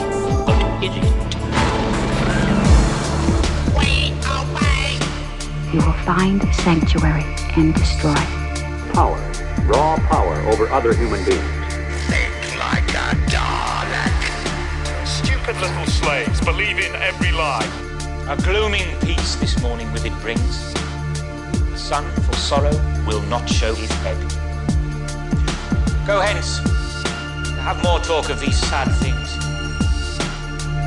You 5.73 5.79
will 5.79 5.93
find 6.05 6.39
sanctuary 6.53 7.23
and 7.57 7.73
destroy. 7.73 8.13
Power. 8.93 9.17
Raw 9.65 9.97
power 10.07 10.35
over 10.51 10.69
other 10.69 10.93
human 10.93 11.25
beings. 11.25 11.41
Think 12.05 12.59
like 12.59 12.87
a 12.89 13.17
Dalek. 13.25 15.07
Stupid 15.07 15.59
little 15.59 15.87
slaves 15.87 16.39
believe 16.41 16.77
in 16.77 16.93
every 16.97 17.31
lie. 17.31 17.67
A 18.29 18.39
glooming 18.43 18.85
peace 18.99 19.33
this 19.37 19.59
morning 19.63 19.91
with 19.91 20.05
it 20.05 20.13
brings. 20.21 20.73
The 21.71 21.75
sun 21.75 22.05
for 22.21 22.35
sorrow 22.35 22.75
will 23.07 23.23
not 23.23 23.49
show 23.49 23.73
his 23.73 23.91
head. 24.03 24.17
Go 26.05 26.19
hence, 26.19 26.59
to 26.59 27.61
have 27.61 27.81
more 27.83 27.97
talk 27.99 28.29
of 28.29 28.39
these 28.39 28.59
sad 28.59 28.89
things. 29.01 29.31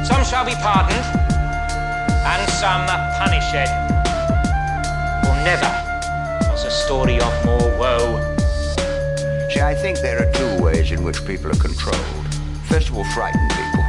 Some 0.06 0.22
shall 0.22 0.44
be 0.46 0.54
pardoned, 0.54 1.04
and 2.24 2.48
some 2.52 2.86
punished. 3.18 3.85
Never 5.46 5.70
was 6.50 6.64
a 6.66 6.74
story 6.74 7.22
of 7.22 7.30
more 7.46 7.70
woe. 7.78 8.18
See, 9.46 9.62
I 9.62 9.78
think 9.78 10.02
there 10.02 10.18
are 10.18 10.26
two 10.34 10.58
ways 10.58 10.90
in 10.90 11.06
which 11.06 11.22
people 11.22 11.54
are 11.54 11.62
controlled. 11.62 12.26
First 12.66 12.90
of 12.90 12.98
all, 12.98 13.06
frighten 13.14 13.46
people, 13.54 13.86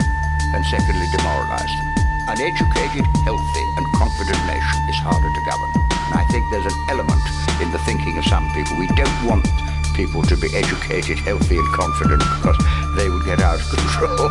and 0.53 0.61
secondly, 0.69 1.09
demoralize 1.17 1.65
them. 1.65 1.89
An 2.29 2.37
educated, 2.45 3.09
healthy, 3.25 3.65
and 3.73 3.85
confident 3.97 4.37
nation 4.45 4.79
is 4.85 5.01
harder 5.01 5.25
to 5.33 5.41
govern. 5.49 5.73
And 6.13 6.21
I 6.21 6.25
think 6.29 6.45
there's 6.53 6.69
an 6.69 6.77
element 6.93 7.25
in 7.57 7.73
the 7.73 7.81
thinking 7.89 8.13
of 8.21 8.25
some 8.29 8.45
people. 8.53 8.77
We 8.77 8.85
don't 8.93 9.17
want 9.25 9.49
people 9.97 10.21
to 10.29 10.37
be 10.37 10.53
educated, 10.53 11.17
healthy, 11.25 11.57
and 11.57 11.69
confident 11.73 12.21
because 12.37 12.61
they 12.93 13.09
would 13.09 13.25
get 13.25 13.41
out 13.41 13.57
of 13.57 13.65
control. 13.73 14.29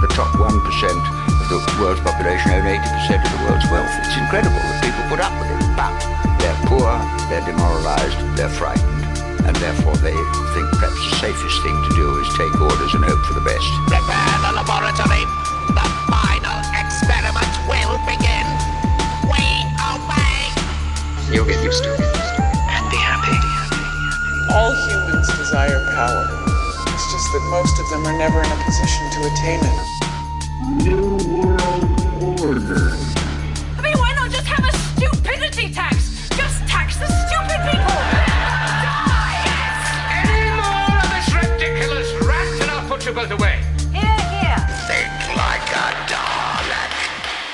the 0.00 0.08
top 0.16 0.32
1% 0.40 0.48
of 0.48 1.46
the 1.52 1.60
world's 1.76 2.00
population 2.00 2.56
own 2.56 2.64
80% 2.64 3.20
of 3.20 3.28
the 3.36 3.40
world's 3.44 3.68
wealth. 3.68 3.92
It's 4.00 4.16
incredible 4.16 4.56
that 4.56 4.80
people 4.80 5.04
put 5.12 5.20
up 5.20 5.36
with 5.36 5.52
it. 5.52 5.60
But 5.76 6.21
poor, 6.66 6.90
they're 7.28 7.44
demoralized, 7.44 8.18
they're 8.36 8.48
frightened 8.48 9.02
and 9.46 9.56
therefore 9.56 9.96
they 9.96 10.14
think 10.54 10.70
perhaps 10.78 10.98
the 11.10 11.16
safest 11.18 11.62
thing 11.62 11.74
to 11.74 11.90
do 11.94 12.18
is 12.18 12.28
take 12.38 12.54
orders 12.60 12.94
and 12.94 13.04
hope 13.04 13.18
for 13.26 13.34
the 13.34 13.42
best. 13.42 13.66
Prepare 13.90 14.38
the 14.38 14.52
laboratory. 14.54 15.26
The 15.74 15.88
final 16.06 16.58
experiment 16.78 17.50
will 17.66 17.98
begin. 18.06 18.46
We 19.26 19.42
obey. 19.82 20.38
You'll 21.34 21.48
get 21.48 21.62
used 21.64 21.82
to 21.82 21.90
it. 21.90 22.00
And 22.70 22.84
be 22.90 22.98
happy. 23.02 23.34
All 24.54 24.72
humans 24.86 25.26
desire 25.34 25.82
power. 25.90 26.24
It's 26.94 27.06
just 27.10 27.26
that 27.34 27.44
most 27.50 27.74
of 27.82 27.90
them 27.90 28.06
are 28.06 28.18
never 28.18 28.38
in 28.38 28.50
a 28.50 28.60
position 28.62 29.10
to 29.10 29.20
attain 29.26 29.60
it. 29.62 29.78
New 30.86 31.18
World 31.42 32.40
Order. 32.40 33.11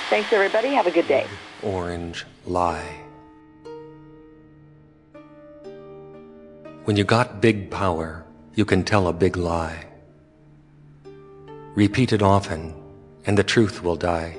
Thanks, 0.08 0.32
everybody. 0.32 0.68
Have 0.68 0.86
a 0.86 0.90
good 0.90 1.06
day. 1.06 1.26
Orange 1.62 2.24
lie. 2.46 2.96
When 6.84 6.96
you 6.96 7.04
got 7.04 7.42
big 7.42 7.70
power, 7.70 8.24
you 8.54 8.64
can 8.64 8.84
tell 8.84 9.08
a 9.08 9.12
big 9.12 9.36
lie. 9.36 9.84
Repeat 11.74 12.14
it 12.14 12.22
often, 12.22 12.74
and 13.26 13.36
the 13.36 13.44
truth 13.44 13.82
will 13.82 13.96
die. 13.96 14.38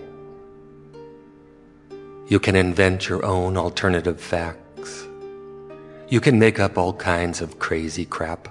You 2.27 2.39
can 2.39 2.55
invent 2.55 3.07
your 3.07 3.23
own 3.23 3.55
alternative 3.55 4.19
facts. 4.19 5.05
You 6.07 6.19
can 6.19 6.39
make 6.39 6.59
up 6.59 6.79
all 6.79 6.93
kinds 6.93 7.41
of 7.41 7.59
crazy 7.59 8.05
crap. 8.05 8.49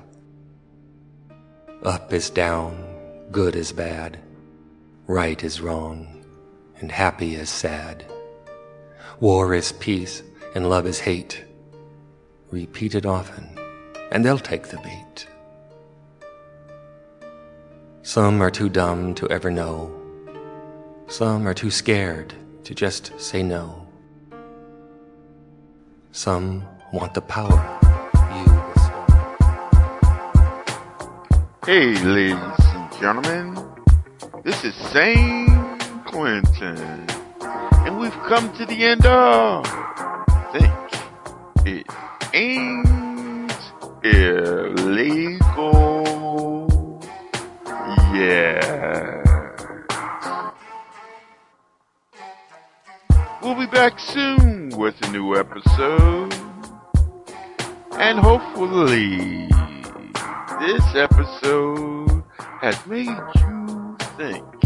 Up 1.82 2.12
is 2.12 2.30
down, 2.30 2.78
good 3.32 3.56
is 3.56 3.72
bad, 3.72 4.20
right 5.08 5.42
is 5.42 5.60
wrong, 5.60 6.17
and 6.80 6.92
happy 6.92 7.34
is 7.34 7.50
sad. 7.50 8.04
War 9.20 9.54
is 9.54 9.72
peace, 9.72 10.22
and 10.54 10.68
love 10.68 10.86
is 10.86 11.00
hate. 11.00 11.44
Repeat 12.50 12.94
it 12.94 13.04
often, 13.04 13.46
and 14.12 14.24
they'll 14.24 14.38
take 14.38 14.68
the 14.68 14.78
bait. 14.78 15.26
Some 18.02 18.42
are 18.42 18.50
too 18.50 18.68
dumb 18.68 19.14
to 19.16 19.28
ever 19.28 19.50
know. 19.50 19.92
Some 21.08 21.46
are 21.46 21.54
too 21.54 21.70
scared 21.70 22.34
to 22.64 22.74
just 22.74 23.18
say 23.20 23.42
no. 23.42 23.86
Some 26.12 26.64
want 26.92 27.14
the 27.14 27.20
power. 27.20 27.78
Hey, 31.66 31.94
ladies 32.02 32.34
and 32.34 32.92
gentlemen, 32.98 33.58
this 34.42 34.64
is 34.64 34.74
St. 34.74 35.47
Quentin, 36.08 37.06
and 37.40 37.98
we've 37.98 38.18
come 38.26 38.50
to 38.54 38.64
the 38.64 38.82
end 38.82 39.04
of 39.04 39.66
Think 40.52 40.72
It 41.66 41.86
Ain't 42.32 43.52
Illegal. 44.02 45.38
Yeah. 48.14 49.22
We'll 53.42 53.54
be 53.54 53.66
back 53.66 54.00
soon 54.00 54.70
with 54.78 54.94
a 55.02 55.10
new 55.12 55.36
episode. 55.36 56.32
And 57.92 58.18
hopefully, 58.18 59.48
this 60.58 60.84
episode 60.94 62.24
has 62.62 62.86
made 62.86 63.08
you 63.08 63.96
think 64.16 64.57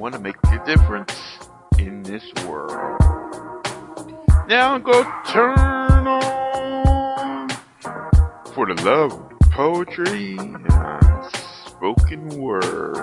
want 0.00 0.14
to 0.14 0.20
make 0.20 0.36
a 0.46 0.64
difference 0.64 1.12
in 1.78 2.02
this 2.02 2.24
world. 2.46 2.98
Now 4.48 4.78
go 4.78 5.02
turn 5.28 6.06
on 6.06 7.50
for 8.54 8.64
the 8.64 8.80
love 8.82 9.12
of 9.12 9.38
poetry 9.50 10.38
and 10.38 10.66
spoken 11.66 12.28
word. 12.40 12.96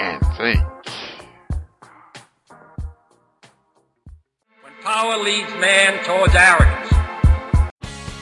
And 0.00 0.22
think. 0.38 0.64
When 4.62 4.72
power 4.80 5.22
leads 5.22 5.52
man 5.60 6.02
towards 6.02 6.34
arrogance. 6.34 6.79